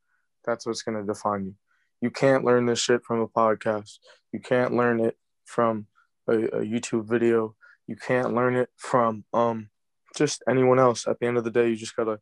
that's 0.46 0.66
what's 0.66 0.82
going 0.82 0.98
to 0.98 1.06
define 1.06 1.46
you 1.46 1.56
you 2.02 2.10
can't 2.12 2.44
learn 2.44 2.66
this 2.66 2.80
shit 2.80 3.04
from 3.04 3.20
a 3.22 3.28
podcast. 3.28 4.00
You 4.32 4.40
can't 4.40 4.74
learn 4.74 5.00
it 5.00 5.18
from 5.46 5.88
a, 6.28 6.34
a 6.34 6.62
youtube 6.62 7.06
video. 7.06 7.56
You 7.88 7.96
can't 7.96 8.34
learn 8.34 8.56
it 8.56 8.70
from 8.76 9.24
um 9.34 9.70
just 10.16 10.44
anyone 10.50 10.80
else. 10.80 11.08
At 11.08 11.20
the 11.20 11.28
end 11.28 11.38
of 11.38 11.44
the 11.44 11.52
day 11.52 11.70
you 11.70 11.76
just 11.76 11.96
gotta 11.96 12.20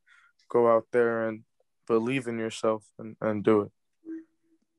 go 0.50 0.72
out 0.74 0.86
there 0.92 1.28
and 1.28 1.44
believe 1.88 2.28
in 2.28 2.40
yourself 2.40 2.84
and, 3.00 3.16
and 3.22 3.44
do 3.44 3.62
it. 3.62 3.72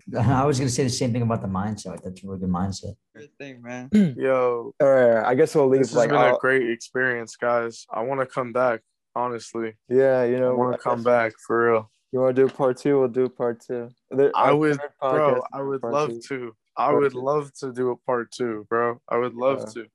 I 0.17 0.45
was 0.45 0.59
gonna 0.59 0.71
say 0.71 0.85
the 0.85 0.91
same 0.91 1.13
thing 1.13 1.23
about 1.23 1.43
the 1.43 1.49
mindset. 1.49 2.03
That's 2.03 2.23
a 2.23 2.27
really 2.27 2.41
good 2.41 2.49
mindset. 2.51 2.95
Good 3.15 3.37
thing 3.39 3.63
man. 3.63 3.91
Yo 4.19 4.73
All 4.81 4.89
right, 4.89 5.25
I 5.25 5.35
guess 5.35 5.55
we'll 5.55 5.69
leave 5.69 5.83
this 5.83 5.95
has 5.95 6.07
been 6.07 6.15
I'll- 6.15 6.37
a 6.37 6.39
great 6.39 6.71
experience 6.71 7.37
guys. 7.37 7.87
I 7.93 8.03
want 8.03 8.21
to 8.21 8.27
come 8.27 8.53
back 8.53 8.81
honestly. 9.15 9.75
Yeah, 9.89 10.25
you 10.25 10.37
i 10.37 10.41
know, 10.41 10.55
want 10.55 10.75
I 10.75 10.77
to 10.77 10.83
come 10.83 11.03
back 11.03 11.33
for 11.45 11.73
real 11.73 11.91
You 12.17 12.23
want 12.23 12.35
to 12.35 12.47
do 12.47 12.49
part 12.51 12.79
two? 12.79 12.99
We'll 12.99 13.09
do 13.09 13.29
part 13.29 13.61
two. 13.61 13.91
The- 14.11 14.33
I 14.35 14.51
would, 14.51 14.79
bro. 15.03 15.43
I 15.53 15.61
would 15.61 15.83
love 15.83 16.09
two. 16.23 16.39
to. 16.49 16.57
I 16.75 16.87
Part 16.87 17.03
would 17.03 17.13
two. 17.13 17.21
love 17.21 17.53
to 17.61 17.75
do 17.75 17.91
a 17.91 17.97
part 17.97 18.31
two, 18.33 18.67
bro. 18.71 18.99
I 19.07 19.19
would 19.19 19.35
love 19.35 19.59
Yeah. 19.77 19.83
to. 19.83 19.87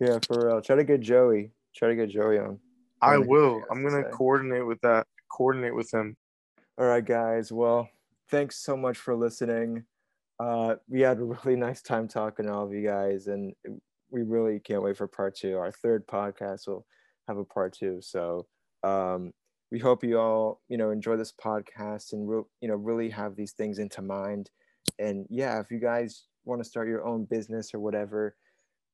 Yeah, 0.00 0.18
for 0.26 0.48
real. 0.48 0.60
Try 0.62 0.74
to 0.74 0.82
get 0.82 0.98
Joey. 1.00 1.52
Try 1.76 1.90
to 1.90 1.94
get 1.94 2.08
Joey 2.08 2.40
on. 2.40 2.58
I 3.00 3.10
wanna 3.18 3.18
hear 3.18 3.20
what 3.20 3.28
will. 3.28 3.62
I'm 3.70 3.84
gonna 3.84 4.02
say. 4.02 4.10
coordinate 4.10 4.66
with 4.66 4.80
that. 4.80 5.06
Coordinate 5.30 5.76
with 5.76 5.94
him. 5.94 6.16
All 6.76 6.86
right, 6.88 7.04
guys. 7.04 7.52
Well, 7.52 7.88
thanks 8.32 8.56
so 8.56 8.76
much 8.76 8.98
for 8.98 9.14
listening. 9.14 9.84
Uh, 10.40 10.74
we 10.88 11.02
had 11.02 11.20
a 11.20 11.24
really 11.44 11.54
nice 11.54 11.82
time 11.82 12.08
talking 12.08 12.46
to 12.46 12.52
all 12.52 12.64
of 12.66 12.72
you 12.72 12.84
guys, 12.84 13.28
and 13.28 13.54
we 14.10 14.22
really 14.22 14.58
can't 14.58 14.82
wait 14.82 14.96
for 14.96 15.06
part 15.06 15.36
two. 15.36 15.56
Our 15.56 15.70
third 15.70 16.04
podcast 16.08 16.66
will 16.66 16.84
have 17.28 17.38
a 17.38 17.44
part 17.44 17.74
two. 17.74 18.00
So 18.02 18.48
um, 18.82 19.32
we 19.70 19.78
hope 19.78 20.02
you 20.02 20.18
all, 20.18 20.60
you 20.68 20.76
know, 20.76 20.90
enjoy 20.90 21.16
this 21.16 21.32
podcast 21.32 22.12
and 22.12 22.28
re- 22.28 22.42
you 22.60 22.68
know 22.68 22.74
really 22.74 23.10
have 23.10 23.36
these 23.36 23.52
things 23.52 23.78
into 23.78 24.02
mind. 24.02 24.50
And 24.98 25.26
yeah, 25.30 25.60
if 25.60 25.70
you 25.70 25.78
guys 25.78 26.24
want 26.44 26.62
to 26.62 26.68
start 26.68 26.88
your 26.88 27.06
own 27.06 27.24
business 27.24 27.72
or 27.74 27.80
whatever, 27.80 28.36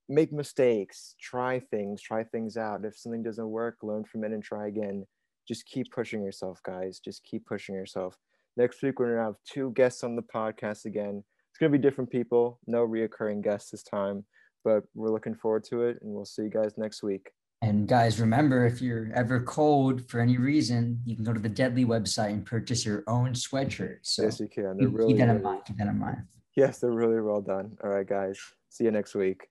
make 0.09 0.33
mistakes, 0.33 1.14
try 1.20 1.61
things, 1.61 2.03
try 2.03 2.24
things 2.24 2.57
out. 2.57 2.85
If 2.85 2.97
something 2.97 3.22
doesn't 3.22 3.49
work, 3.49 3.79
learn 3.83 4.05
from 4.05 4.24
it 4.24 4.33
and 4.33 4.43
try 4.43 4.68
again. 4.68 5.07
just 5.49 5.66
keep 5.66 5.91
pushing 5.93 6.24
yourself, 6.24 6.61
guys. 6.64 6.99
Just 6.99 7.22
keep 7.24 7.47
pushing 7.47 7.74
yourself. 7.74 8.16
Next 8.57 8.83
week, 8.83 8.99
we're 8.99 9.16
to 9.16 9.22
have 9.22 9.37
two 9.45 9.72
guests 9.77 10.03
on 10.03 10.16
the 10.16 10.22
podcast 10.22 10.87
again. 10.87 11.22
It's 11.51 11.59
to 11.61 11.68
be 11.68 11.79
different 11.79 12.11
people, 12.11 12.59
no 12.66 12.87
reoccurring 12.87 13.43
guests 13.43 13.70
this 13.70 13.83
time, 13.83 14.24
but 14.64 14.83
we're 14.95 15.12
looking 15.12 15.35
forward 15.35 15.64
to 15.70 15.83
it. 15.83 15.99
And 16.03 16.12
we'll 16.12 16.24
see 16.24 16.43
you 16.43 16.51
guys 16.51 16.72
next 16.77 17.03
week. 17.03 17.31
And 17.62 17.88
guys, 17.88 18.20
remember 18.20 18.66
if 18.66 18.82
you're 18.82 19.11
ever 19.14 19.40
cold 19.40 20.09
for 20.09 20.20
any 20.20 20.36
reason, 20.36 21.00
you 21.04 21.16
can 21.16 21.24
go 21.24 21.32
to 21.32 21.40
the 21.40 21.48
Deadly 21.48 21.84
website 21.84 22.30
and 22.30 22.44
purchase 22.44 22.84
your 22.84 23.02
own 23.07 23.32
sweatshirt. 23.32 23.98
So 24.02 24.22
yes, 24.24 24.40
you 24.40 24.48
can. 24.48 24.76
They're 24.76 24.88
keep, 24.88 24.96
really, 24.96 25.12
keep 25.12 25.18
that 25.18 25.28
in 25.30 25.42
mind. 25.42 25.62
Keep 25.64 25.78
that 25.78 25.88
in 25.88 25.98
mind. 25.98 26.22
yes, 26.54 26.78
they're 26.78 26.90
really 26.90 27.20
well 27.20 27.40
done. 27.40 27.76
All 27.82 27.90
right, 27.90 28.07
guys. 28.07 28.38
See 28.68 28.84
you 28.84 28.90
next 28.90 29.14
week. 29.14 29.48